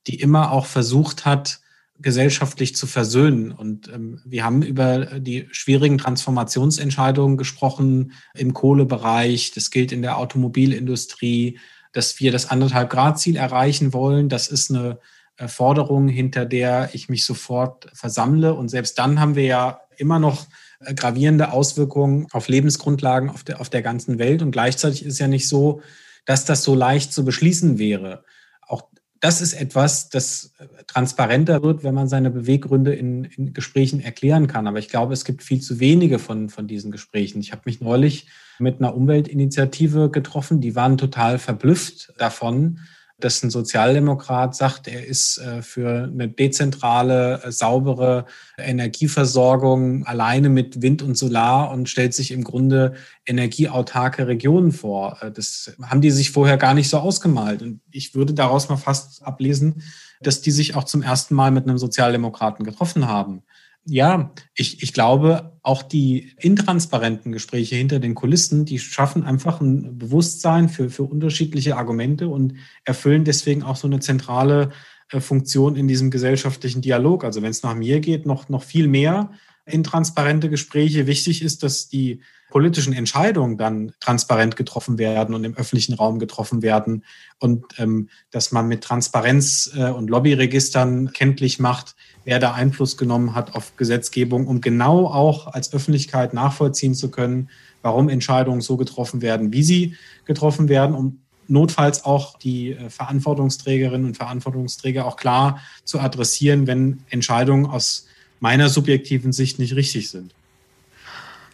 [0.07, 1.59] die immer auch versucht hat,
[1.99, 3.51] gesellschaftlich zu versöhnen.
[3.51, 9.51] Und ähm, wir haben über die schwierigen Transformationsentscheidungen gesprochen im Kohlebereich.
[9.51, 11.59] Das gilt in der Automobilindustrie,
[11.91, 14.29] dass wir das anderthalb Grad Ziel erreichen wollen.
[14.29, 14.99] Das ist eine
[15.37, 18.53] äh, Forderung, hinter der ich mich sofort versammle.
[18.53, 20.45] Und selbst dann haben wir ja immer noch
[20.95, 24.41] gravierende Auswirkungen auf Lebensgrundlagen auf der, auf der ganzen Welt.
[24.41, 25.81] Und gleichzeitig ist ja nicht so,
[26.25, 28.23] dass das so leicht zu beschließen wäre.
[28.61, 28.83] Auch
[29.19, 34.47] das ist etwas, das äh, transparenter wird, wenn man seine Beweggründe in, in Gesprächen erklären
[34.47, 34.67] kann.
[34.67, 37.39] Aber ich glaube, es gibt viel zu wenige von, von diesen Gesprächen.
[37.39, 38.27] Ich habe mich neulich
[38.59, 42.79] mit einer Umweltinitiative getroffen, die waren total verblüfft davon,
[43.19, 48.25] dass ein Sozialdemokrat sagt, er ist äh, für eine dezentrale, äh, saubere
[48.59, 52.93] Energieversorgung alleine mit Wind und Solar und stellt sich im Grunde
[53.25, 55.17] energieautarke Regionen vor.
[55.21, 57.63] Äh, das haben die sich vorher gar nicht so ausgemalt.
[57.63, 59.81] Und ich würde daraus mal fast ablesen,
[60.21, 63.43] dass die sich auch zum ersten Mal mit einem Sozialdemokraten getroffen haben
[63.89, 69.97] ja, ich, ich glaube, auch die intransparenten Gespräche hinter den Kulissen, die schaffen einfach ein
[69.97, 74.71] Bewusstsein für, für unterschiedliche Argumente und erfüllen deswegen auch so eine zentrale
[75.11, 77.23] äh, Funktion in diesem gesellschaftlichen Dialog.
[77.23, 79.31] Also wenn es nach mir geht, noch, noch viel mehr
[79.65, 81.07] in transparente Gespräche.
[81.07, 86.61] Wichtig ist, dass die politischen Entscheidungen dann transparent getroffen werden und im öffentlichen Raum getroffen
[86.61, 87.03] werden
[87.39, 93.35] und ähm, dass man mit Transparenz äh, und Lobbyregistern kenntlich macht, wer da Einfluss genommen
[93.35, 97.49] hat auf Gesetzgebung, um genau auch als Öffentlichkeit nachvollziehen zu können,
[97.81, 99.95] warum Entscheidungen so getroffen werden, wie sie
[100.25, 106.99] getroffen werden, um notfalls auch die äh, Verantwortungsträgerinnen und Verantwortungsträger auch klar zu adressieren, wenn
[107.09, 108.07] Entscheidungen aus
[108.39, 110.33] meiner subjektiven Sicht nicht richtig sind.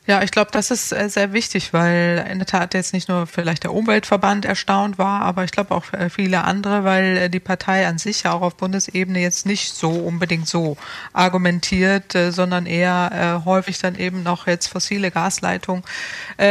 [0.05, 3.25] Ja, ich glaube, das ist äh, sehr wichtig, weil in der Tat jetzt nicht nur
[3.25, 7.39] vielleicht der Umweltverband erstaunt war, aber ich glaube auch äh, viele andere, weil äh, die
[7.39, 10.75] Partei an sich ja auch auf Bundesebene jetzt nicht so unbedingt so
[11.13, 15.83] argumentiert, sondern eher häufig dann eben noch jetzt fossile Gasleitungen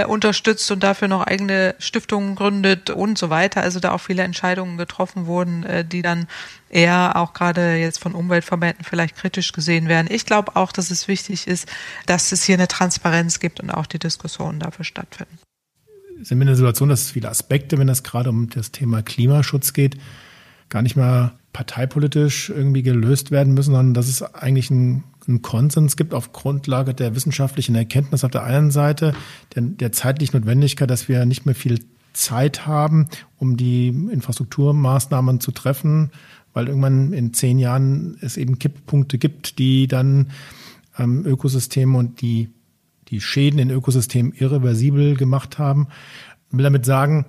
[0.07, 3.61] unterstützt und dafür noch eigene Stiftungen gründet und so weiter.
[3.63, 6.27] Also da auch viele Entscheidungen getroffen wurden, die dann
[6.73, 10.09] eher auch gerade jetzt von Umweltverbänden vielleicht kritisch gesehen werden.
[10.11, 11.69] Ich glaube auch, dass es wichtig ist,
[12.07, 15.39] dass es hier eine Transparenz gibt und auch die Diskussionen dafür stattfinden.
[16.23, 19.73] Sind wir in der Situation, dass viele Aspekte, wenn es gerade um das Thema Klimaschutz
[19.73, 19.97] geht,
[20.69, 25.97] gar nicht mehr parteipolitisch irgendwie gelöst werden müssen, sondern dass es eigentlich einen, einen Konsens
[25.97, 29.15] gibt auf Grundlage der wissenschaftlichen Erkenntnis auf der einen Seite,
[29.55, 31.81] der, der zeitlichen Notwendigkeit, dass wir nicht mehr viel
[32.15, 33.09] Zeit haben,
[33.39, 36.11] um die Infrastrukturmaßnahmen zu treffen,
[36.53, 40.31] weil irgendwann in zehn Jahren es eben Kipppunkte gibt, die dann
[40.99, 42.51] ähm, Ökosysteme und die,
[43.09, 45.89] die Schäden in Ökosystemen irreversibel gemacht haben.
[46.51, 47.27] Ich will damit sagen,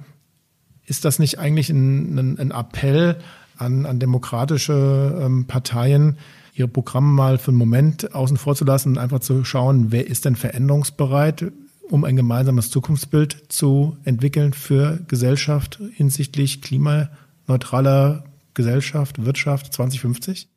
[0.85, 3.19] ist das nicht eigentlich ein, ein, ein Appell
[3.57, 6.17] an, an demokratische ähm, Parteien,
[6.55, 10.07] ihre Programme mal für einen Moment außen vor zu lassen und einfach zu schauen, wer
[10.07, 11.51] ist denn veränderungsbereit,
[11.89, 20.49] um ein gemeinsames Zukunftsbild zu entwickeln für Gesellschaft hinsichtlich klimaneutraler Gesellschaft, Wirtschaft 2050?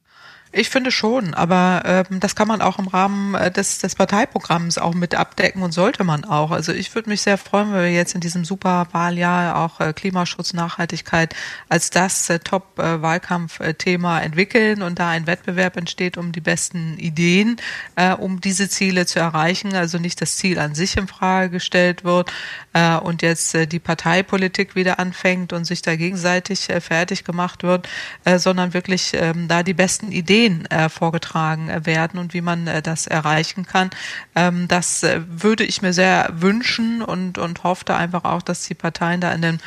[0.52, 4.78] Ich finde schon, aber ähm, das kann man auch im Rahmen äh, des, des Parteiprogramms
[4.78, 6.51] auch mit abdecken und sollte man auch.
[6.51, 10.55] Also ich würde mich sehr freuen, wenn wir jetzt in diesem Superwahljahr auch äh, Klimaschutz,
[10.55, 11.35] Nachhaltigkeit
[11.68, 17.56] als das äh, Top-Wahlkampfthema äh, entwickeln und da ein Wettbewerb entsteht um die besten Ideen,
[17.97, 19.74] äh, um diese Ziele zu erreichen.
[19.74, 22.32] Also nicht das Ziel an sich in Frage gestellt wird
[22.73, 27.62] äh, und jetzt äh, die Parteipolitik wieder anfängt und sich da gegenseitig äh, fertig gemacht
[27.62, 27.89] wird,
[28.24, 32.66] äh, sondern wirklich äh, da die besten Ideen Ideen äh, vorgetragen werden und wie man
[32.66, 33.90] äh, das erreichen kann.
[34.35, 38.74] Ähm, das äh, würde ich mir sehr wünschen und, und hoffte einfach auch, dass die
[38.74, 39.59] Parteien da in den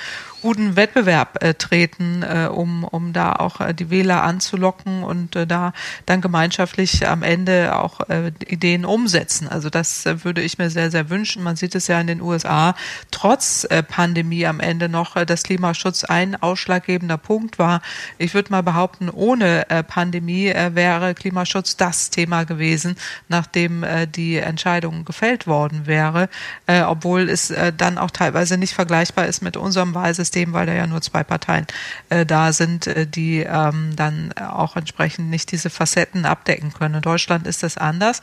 [0.41, 5.45] guten Wettbewerb äh, treten, äh, um, um da auch äh, die Wähler anzulocken und äh,
[5.45, 5.73] da
[6.05, 9.47] dann gemeinschaftlich am Ende auch äh, Ideen umsetzen.
[9.47, 11.43] Also das äh, würde ich mir sehr, sehr wünschen.
[11.43, 12.75] Man sieht es ja in den USA,
[13.11, 17.81] trotz Pandemie am Ende noch, dass Klimaschutz ein ausschlaggebender Punkt war.
[18.17, 22.95] Ich würde mal behaupten, ohne Pandemie wäre Klimaschutz das Thema gewesen,
[23.27, 23.85] nachdem
[24.15, 26.29] die Entscheidung gefällt worden wäre,
[26.67, 30.85] obwohl es dann auch teilweise nicht vergleichbar ist mit unserem Wahlsystem System, weil da ja
[30.85, 31.65] nur zwei Parteien
[32.09, 36.95] äh, da sind, äh, die ähm, dann auch entsprechend nicht diese Facetten abdecken können.
[36.95, 38.21] In Deutschland ist das anders.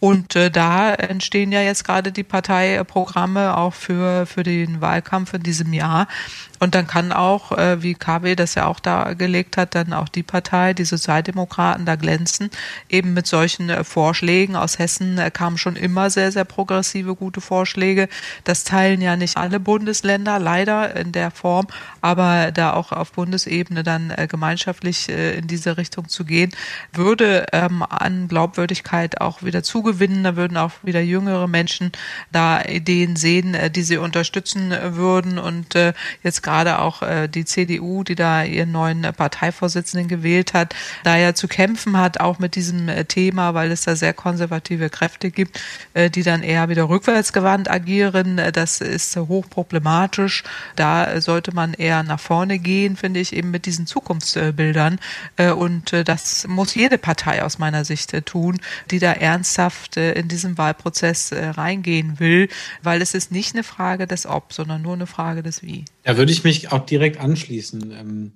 [0.00, 5.42] Und äh, da entstehen ja jetzt gerade die Parteiprogramme auch für, für den Wahlkampf in
[5.42, 6.06] diesem Jahr.
[6.60, 10.22] Und dann kann auch, äh, wie KW das ja auch dargelegt hat, dann auch die
[10.22, 12.50] Partei, die Sozialdemokraten da glänzen,
[12.88, 14.56] eben mit solchen äh, Vorschlägen.
[14.56, 18.08] Aus Hessen äh, kamen schon immer sehr, sehr progressive, gute Vorschläge.
[18.44, 21.66] Das teilen ja nicht alle Bundesländer, leider in der Form,
[22.00, 26.50] aber da auch auf Bundesebene dann äh, gemeinschaftlich äh, in diese Richtung zu gehen,
[26.92, 30.24] würde ähm, an Glaubwürdigkeit auch wieder zugewinnen.
[30.24, 31.92] Da würden auch wieder jüngere Menschen
[32.32, 35.38] da Ideen sehen, äh, die sie unterstützen äh, würden.
[35.38, 35.92] Und äh,
[36.22, 40.74] jetzt gerade auch die CDU, die da ihren neuen Parteivorsitzenden gewählt hat,
[41.04, 45.30] da ja zu kämpfen hat, auch mit diesem Thema, weil es da sehr konservative Kräfte
[45.30, 45.60] gibt,
[45.94, 48.40] die dann eher wieder rückwärtsgewandt agieren.
[48.52, 50.42] Das ist hochproblematisch.
[50.76, 54.98] Da sollte man eher nach vorne gehen, finde ich, eben mit diesen Zukunftsbildern.
[55.56, 58.58] Und das muss jede Partei aus meiner Sicht tun,
[58.90, 62.48] die da ernsthaft in diesen Wahlprozess reingehen will,
[62.82, 65.84] weil es ist nicht eine Frage des Ob, sondern nur eine Frage des Wie.
[66.04, 67.92] Da würde ich mich auch direkt anschließen.
[67.92, 68.32] Ähm,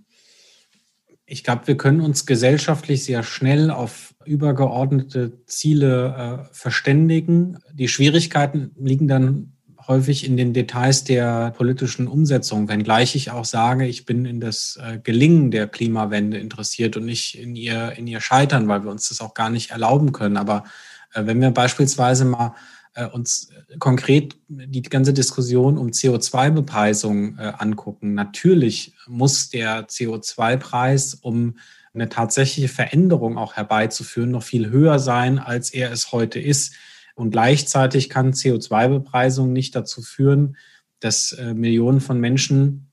[1.25, 7.59] ich glaube, wir können uns gesellschaftlich sehr schnell auf übergeordnete Ziele äh, verständigen.
[7.73, 9.53] Die Schwierigkeiten liegen dann
[9.89, 14.79] häufig in den Details der politischen Umsetzung, wenngleich ich auch sage, ich bin in das
[14.81, 19.09] äh, Gelingen der Klimawende interessiert und nicht in ihr, in ihr Scheitern, weil wir uns
[19.09, 20.37] das auch gar nicht erlauben können.
[20.37, 20.69] Aber äh,
[21.15, 22.55] wenn wir beispielsweise mal
[22.95, 23.49] äh, uns
[23.79, 28.15] konkret die ganze Diskussion um CO2-Bepreisung äh, angucken.
[28.15, 31.57] Natürlich muss der CO2-Preis, um
[31.95, 36.75] eine tatsächliche Veränderung auch herbeizuführen, noch viel höher sein, als er es heute ist.
[37.15, 40.57] Und gleichzeitig kann CO2-Bepreisung nicht dazu führen,
[41.01, 42.92] dass äh, Millionen von Menschen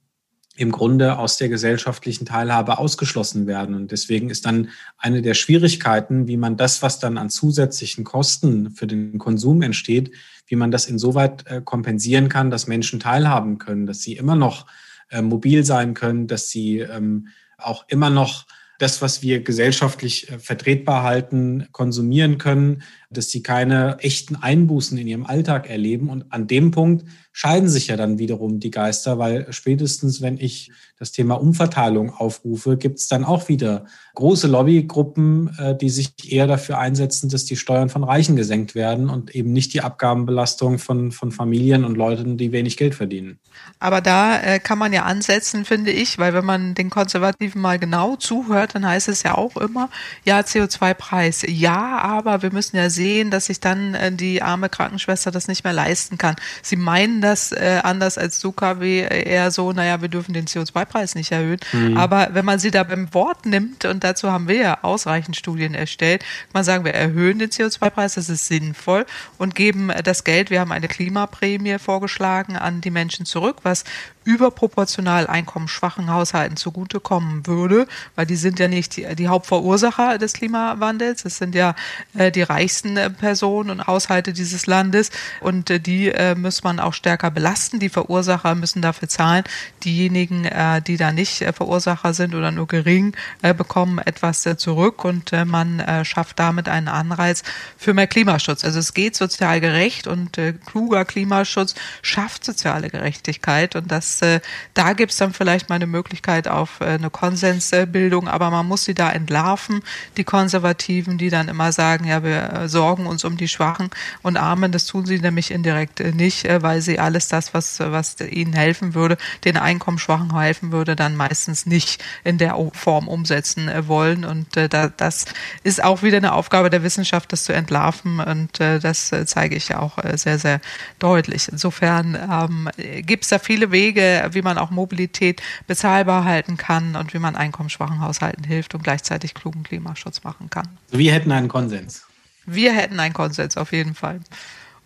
[0.59, 3.75] im Grunde aus der gesellschaftlichen Teilhabe ausgeschlossen werden.
[3.75, 4.67] Und deswegen ist dann
[4.97, 10.11] eine der Schwierigkeiten, wie man das, was dann an zusätzlichen Kosten für den Konsum entsteht,
[10.47, 14.65] wie man das insoweit äh, kompensieren kann, dass Menschen teilhaben können, dass sie immer noch
[15.11, 18.45] äh, mobil sein können, dass sie ähm, auch immer noch
[18.79, 25.07] das, was wir gesellschaftlich äh, vertretbar halten, konsumieren können, dass sie keine echten Einbußen in
[25.07, 26.09] ihrem Alltag erleben.
[26.09, 30.71] Und an dem Punkt scheiden sich ja dann wiederum die Geister, weil spätestens, wenn ich
[30.99, 36.45] das Thema Umverteilung aufrufe, gibt es dann auch wieder große Lobbygruppen, äh, die sich eher
[36.45, 41.13] dafür einsetzen, dass die Steuern von Reichen gesenkt werden und eben nicht die Abgabenbelastung von,
[41.13, 43.39] von Familien und Leuten, die wenig Geld verdienen.
[43.79, 47.79] Aber da äh, kann man ja ansetzen, finde ich, weil wenn man den Konservativen mal
[47.79, 49.89] genau zuhört, dann heißt es ja auch immer,
[50.25, 55.31] ja, CO2-Preis, ja, aber wir müssen ja sehen, dass sich dann äh, die arme Krankenschwester
[55.31, 56.35] das nicht mehr leisten kann.
[56.61, 61.31] Sie meinen das äh, anders als Zukawi eher so, naja, wir dürfen den CO2-Preis nicht
[61.31, 61.61] erhöhen.
[61.71, 61.95] Mhm.
[61.95, 65.73] Aber wenn man sie da beim Wort nimmt, und dazu haben wir ja ausreichend Studien
[65.75, 69.05] erstellt, kann man sagen, wir erhöhen den CO2-Preis, das ist sinnvoll
[69.37, 73.85] und geben das Geld, wir haben eine Klimaprämie vorgeschlagen, an die Menschen zurück, was
[74.25, 81.25] überproportional einkommensschwachen Haushalten zugutekommen würde, weil die sind ja nicht die, die Hauptverursacher des Klimawandels,
[81.25, 81.75] es sind ja
[82.13, 85.09] äh, die reichsten äh, Personen und Haushalte dieses Landes
[85.41, 87.79] und äh, die äh, muss man auch stärker belasten.
[87.79, 89.43] Die Verursacher müssen dafür zahlen.
[89.83, 95.31] Diejenigen, äh, die da nicht äh, Verursacher sind oder nur gering, bekommen etwas zurück und
[95.45, 97.43] man schafft damit einen Anreiz
[97.77, 98.63] für mehr Klimaschutz.
[98.63, 104.39] Also es geht sozial gerecht und kluger Klimaschutz schafft soziale Gerechtigkeit und das das, äh,
[104.73, 108.85] da gibt es dann vielleicht mal eine Möglichkeit auf äh, eine Konsensbildung, aber man muss
[108.85, 109.81] sie da entlarven,
[110.17, 113.89] die Konservativen, die dann immer sagen, ja, wir äh, sorgen uns um die Schwachen
[114.21, 118.19] und Armen, das tun sie nämlich indirekt äh, nicht, weil sie alles das, was, was
[118.19, 124.25] ihnen helfen würde, den Einkommensschwachen helfen würde, dann meistens nicht in der Form umsetzen wollen.
[124.25, 125.25] Und da, das
[125.63, 128.19] ist auch wieder eine Aufgabe der Wissenschaft, das zu entlarven.
[128.19, 130.61] Und das zeige ich ja auch sehr, sehr
[130.99, 131.49] deutlich.
[131.51, 132.69] Insofern ähm,
[133.05, 137.19] gibt es da viele Wege, Wege, wie man auch Mobilität bezahlbar halten kann und wie
[137.19, 140.67] man einkommensschwachen Haushalten hilft und gleichzeitig klugen Klimaschutz machen kann.
[140.91, 142.03] Wir hätten einen Konsens.
[142.45, 144.19] Wir hätten einen Konsens auf jeden Fall.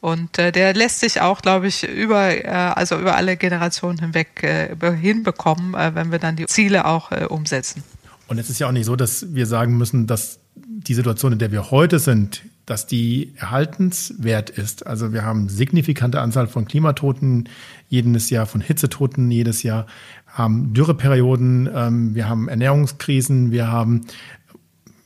[0.01, 4.43] Und äh, der lässt sich auch, glaube ich, über, äh, also über alle Generationen hinweg
[4.43, 7.83] äh, hinbekommen, äh, wenn wir dann die Ziele auch äh, umsetzen.
[8.27, 11.39] Und es ist ja auch nicht so, dass wir sagen müssen, dass die Situation, in
[11.39, 14.87] der wir heute sind, dass die erhaltenswert ist.
[14.87, 17.49] Also wir haben signifikante Anzahl von Klimatoten
[17.89, 19.85] jedes Jahr, von Hitzetoten jedes Jahr,
[20.27, 24.01] haben Dürreperioden, ähm, wir haben Ernährungskrisen, wir haben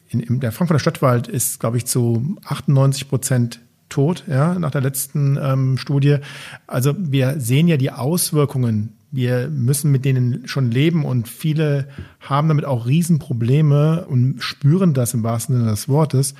[0.09, 3.59] in, in der Frankfurter Stadtwald ist, glaube ich, zu 98 Prozent
[3.89, 6.17] tot, ja, nach der letzten ähm, Studie.
[6.65, 8.93] Also wir sehen ja die Auswirkungen.
[9.11, 11.87] Wir müssen mit denen schon leben und viele
[12.19, 16.35] haben damit auch Riesenprobleme und spüren das im wahrsten Sinne des Wortes.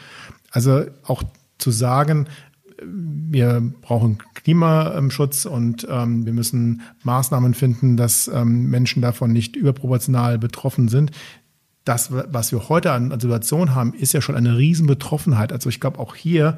[0.51, 1.23] Also auch
[1.57, 2.27] zu sagen,
[2.81, 10.37] wir brauchen Klimaschutz und ähm, wir müssen Maßnahmen finden, dass ähm, Menschen davon nicht überproportional
[10.37, 11.11] betroffen sind.
[11.85, 15.51] Das, was wir heute an Situation haben, ist ja schon eine Riesenbetroffenheit.
[15.53, 16.57] Also ich glaube, auch hier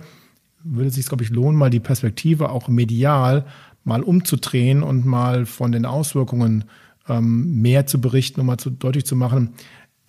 [0.64, 3.46] würde es sich, glaube ich, lohnen, mal die Perspektive auch medial
[3.84, 6.66] mal umzudrehen und mal von den Auswirkungen
[7.08, 9.54] ähm, mehr zu berichten, um mal zu, deutlich zu machen,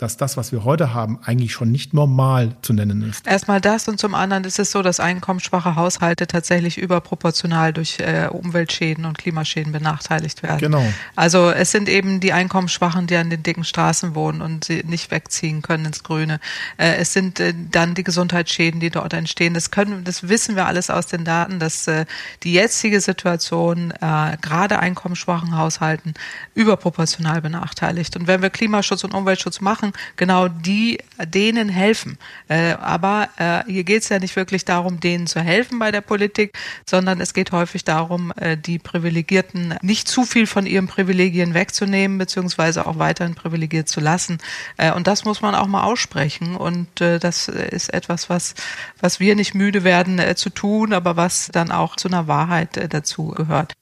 [0.00, 3.26] dass das, was wir heute haben, eigentlich schon nicht normal zu nennen ist.
[3.26, 8.28] Erstmal das und zum anderen ist es so, dass einkommensschwache Haushalte tatsächlich überproportional durch äh,
[8.30, 10.58] Umweltschäden und Klimaschäden benachteiligt werden.
[10.58, 10.82] Genau.
[11.16, 15.10] Also es sind eben die Einkommensschwachen, die an den dicken Straßen wohnen und sie nicht
[15.10, 16.40] wegziehen können ins Grüne.
[16.78, 19.52] Äh, es sind äh, dann die Gesundheitsschäden, die dort entstehen.
[19.52, 22.06] Das können, das wissen wir alles aus den Daten, dass äh,
[22.42, 26.14] die jetzige Situation äh, gerade einkommensschwachen Haushalten
[26.54, 28.16] überproportional benachteiligt.
[28.16, 32.18] Und wenn wir Klimaschutz und Umweltschutz machen, genau die denen helfen.
[32.48, 36.00] Äh, aber äh, hier geht es ja nicht wirklich darum, denen zu helfen bei der
[36.00, 36.56] Politik,
[36.86, 42.18] sondern es geht häufig darum, äh, die Privilegierten nicht zu viel von ihren Privilegien wegzunehmen,
[42.18, 44.38] beziehungsweise auch weiterhin privilegiert zu lassen.
[44.76, 46.56] Äh, und das muss man auch mal aussprechen.
[46.56, 48.54] Und äh, das ist etwas, was,
[49.00, 52.76] was wir nicht müde werden äh, zu tun, aber was dann auch zu einer Wahrheit
[52.76, 53.74] äh, dazu gehört.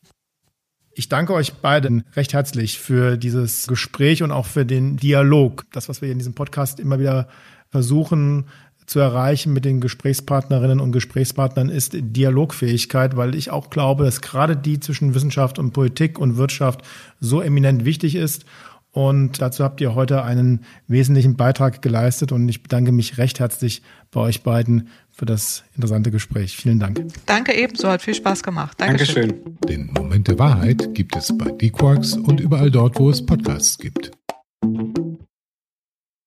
[0.98, 5.64] Ich danke euch beiden recht herzlich für dieses Gespräch und auch für den Dialog.
[5.70, 7.28] Das, was wir in diesem Podcast immer wieder
[7.68, 8.46] versuchen
[8.84, 14.56] zu erreichen mit den Gesprächspartnerinnen und Gesprächspartnern ist Dialogfähigkeit, weil ich auch glaube, dass gerade
[14.56, 16.82] die zwischen Wissenschaft und Politik und Wirtschaft
[17.20, 18.44] so eminent wichtig ist
[18.90, 23.82] Und dazu habt ihr heute einen wesentlichen Beitrag geleistet und ich bedanke mich recht herzlich
[24.10, 24.88] bei euch beiden
[25.18, 26.56] für das interessante Gespräch.
[26.56, 27.04] Vielen Dank.
[27.26, 28.80] Danke ebenso, hat viel Spaß gemacht.
[28.80, 29.28] Dankeschön.
[29.28, 29.58] Dankeschön.
[29.68, 34.12] Den Moment der Wahrheit gibt es bei D-Quarks und überall dort, wo es Podcasts gibt.